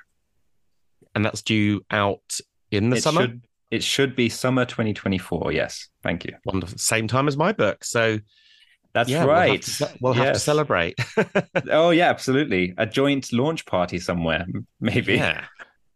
And 1.16 1.26
that's 1.26 1.42
due 1.42 1.84
out 1.92 2.40
in 2.72 2.90
the 2.90 2.98
it 2.98 3.04
summer? 3.04 3.22
Should, 3.22 3.42
it 3.72 3.84
should 3.84 4.16
be 4.16 4.30
summer 4.30 4.66
2024. 4.66 5.52
Yes. 5.52 5.90
Thank 6.04 6.26
you. 6.26 6.34
Wonderful. 6.46 6.78
Same 6.78 7.08
time 7.08 7.28
as 7.28 7.38
my 7.38 7.52
book. 7.52 7.84
So 7.84 8.20
that's 8.94 9.10
yeah, 9.10 9.24
right. 9.26 9.50
We'll 9.80 9.88
have 9.88 9.92
to, 9.92 9.98
we'll 10.02 10.16
yes. 10.16 10.26
have 10.26 10.34
to 10.34 10.40
celebrate. 10.40 10.96
oh 11.72 11.92
yeah, 11.92 12.10
absolutely. 12.10 12.74
A 12.78 12.86
joint 12.86 13.32
launch 13.34 13.66
party 13.66 14.00
somewhere, 14.00 14.46
maybe. 14.80 15.16
Yeah. 15.16 15.46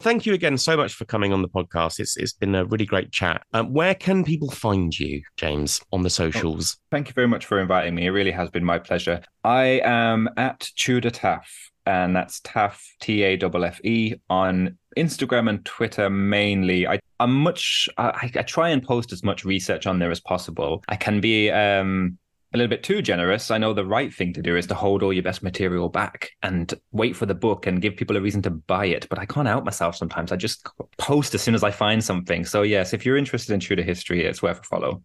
Thank 0.01 0.25
you 0.25 0.33
again 0.33 0.57
so 0.57 0.75
much 0.75 0.95
for 0.95 1.05
coming 1.05 1.31
on 1.31 1.43
the 1.43 1.47
podcast. 1.47 1.99
It's 1.99 2.17
it's 2.17 2.33
been 2.33 2.55
a 2.55 2.65
really 2.65 2.87
great 2.87 3.11
chat. 3.11 3.43
Um, 3.53 3.71
where 3.71 3.93
can 3.93 4.23
people 4.23 4.49
find 4.49 4.97
you, 4.97 5.21
James, 5.37 5.79
on 5.93 6.01
the 6.01 6.09
socials? 6.09 6.77
Oh, 6.79 6.81
thank 6.89 7.07
you 7.07 7.13
very 7.13 7.27
much 7.27 7.45
for 7.45 7.59
inviting 7.59 7.93
me. 7.93 8.07
It 8.07 8.09
really 8.09 8.31
has 8.31 8.49
been 8.49 8.65
my 8.65 8.79
pleasure. 8.79 9.21
I 9.43 9.81
am 9.83 10.27
at 10.37 10.67
Tudor 10.75 11.11
Taffe, 11.11 11.71
and 11.85 12.15
that's 12.15 12.39
Taffe 12.41 12.81
T 12.99 13.23
A 13.23 13.37
F 13.37 13.55
F 13.55 13.85
E 13.85 14.15
on 14.27 14.75
Instagram 14.97 15.47
and 15.47 15.63
Twitter 15.65 16.09
mainly. 16.09 16.87
I, 16.87 16.99
I'm 17.19 17.35
much. 17.35 17.87
I, 17.97 18.31
I 18.35 18.41
try 18.41 18.69
and 18.69 18.83
post 18.83 19.11
as 19.11 19.23
much 19.23 19.45
research 19.45 19.85
on 19.85 19.99
there 19.99 20.09
as 20.11 20.19
possible. 20.19 20.83
I 20.89 20.95
can 20.95 21.21
be 21.21 21.51
um 21.51 22.17
a 22.53 22.57
little 22.57 22.69
bit 22.69 22.83
too 22.83 23.01
generous, 23.01 23.49
I 23.49 23.57
know 23.57 23.73
the 23.73 23.85
right 23.85 24.13
thing 24.13 24.33
to 24.33 24.41
do 24.41 24.57
is 24.57 24.67
to 24.67 24.75
hold 24.75 25.03
all 25.03 25.13
your 25.13 25.23
best 25.23 25.41
material 25.41 25.87
back 25.87 26.31
and 26.43 26.73
wait 26.91 27.15
for 27.15 27.25
the 27.25 27.33
book 27.33 27.65
and 27.65 27.81
give 27.81 27.95
people 27.95 28.17
a 28.17 28.21
reason 28.21 28.41
to 28.41 28.49
buy 28.49 28.85
it. 28.87 29.07
But 29.09 29.19
I 29.19 29.25
can't 29.25 29.47
out 29.47 29.63
myself 29.63 29.95
sometimes. 29.95 30.31
I 30.31 30.35
just 30.35 30.67
post 30.97 31.33
as 31.33 31.41
soon 31.41 31.55
as 31.55 31.63
I 31.63 31.71
find 31.71 32.03
something. 32.03 32.43
So, 32.45 32.63
yes, 32.63 32.93
if 32.93 33.05
you're 33.05 33.17
interested 33.17 33.53
in 33.53 33.61
Tudor 33.61 33.83
history, 33.83 34.25
it's 34.25 34.41
worth 34.41 34.59
a 34.59 34.63
follow. 34.63 35.01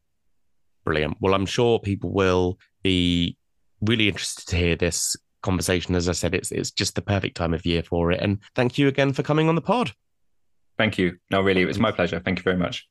Brilliant. 0.84 1.16
Well, 1.20 1.34
I'm 1.34 1.46
sure 1.46 1.78
people 1.78 2.12
will 2.12 2.58
be 2.82 3.36
really 3.80 4.08
interested 4.08 4.48
to 4.48 4.56
hear 4.56 4.74
this 4.74 5.16
conversation. 5.42 5.94
As 5.94 6.08
I 6.08 6.12
said, 6.12 6.34
it's 6.34 6.50
it's 6.50 6.72
just 6.72 6.96
the 6.96 7.02
perfect 7.02 7.36
time 7.36 7.54
of 7.54 7.64
year 7.64 7.82
for 7.84 8.10
it. 8.10 8.20
And 8.20 8.38
thank 8.56 8.76
you 8.76 8.88
again 8.88 9.12
for 9.12 9.22
coming 9.22 9.48
on 9.48 9.54
the 9.54 9.60
pod. 9.60 9.92
Thank 10.78 10.98
you. 10.98 11.18
No, 11.30 11.40
really, 11.42 11.62
it 11.62 11.66
was 11.66 11.78
my 11.78 11.92
pleasure. 11.92 12.20
Thank 12.20 12.38
you 12.38 12.42
very 12.42 12.56
much. 12.56 12.88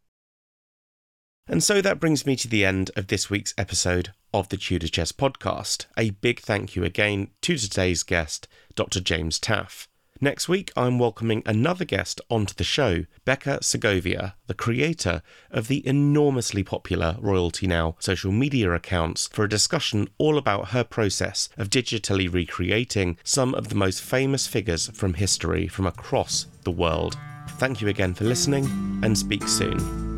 And 1.47 1.61
so 1.61 1.81
that 1.81 1.99
brings 1.99 2.25
me 2.25 2.35
to 2.37 2.47
the 2.47 2.65
end 2.65 2.89
of 2.95 3.07
this 3.07 3.29
week's 3.29 3.53
episode 3.57 4.11
of 4.39 4.49
the 4.49 4.57
Tudor 4.57 4.89
Chess 4.89 5.13
podcast. 5.13 5.85
A 5.97 6.09
big 6.09 6.41
thank 6.41 6.75
you 6.75 6.83
again 6.83 7.29
to 7.41 7.57
today's 7.57 8.03
guest, 8.03 8.49
Dr. 8.75 8.99
James 8.99 9.39
Taffe. 9.39 9.87
Next 10.19 10.49
week, 10.49 10.73
I'm 10.75 10.99
welcoming 10.99 11.41
another 11.45 11.85
guest 11.85 12.19
onto 12.29 12.53
the 12.53 12.65
show, 12.65 13.05
Becca 13.23 13.63
Segovia, 13.63 14.35
the 14.47 14.53
creator 14.53 15.21
of 15.51 15.69
the 15.69 15.87
enormously 15.87 16.63
popular 16.63 17.15
Royalty 17.21 17.65
Now 17.65 17.95
social 17.99 18.33
media 18.33 18.71
accounts, 18.73 19.27
for 19.27 19.45
a 19.45 19.49
discussion 19.49 20.09
all 20.17 20.37
about 20.37 20.69
her 20.69 20.83
process 20.83 21.47
of 21.57 21.69
digitally 21.69 22.31
recreating 22.31 23.17
some 23.23 23.55
of 23.55 23.69
the 23.69 23.75
most 23.75 24.01
famous 24.01 24.47
figures 24.47 24.89
from 24.89 25.13
history 25.13 25.69
from 25.69 25.87
across 25.87 26.47
the 26.63 26.71
world. 26.71 27.17
Thank 27.51 27.79
you 27.79 27.87
again 27.87 28.13
for 28.13 28.25
listening, 28.25 28.65
and 29.01 29.17
speak 29.17 29.47
soon. 29.47 30.14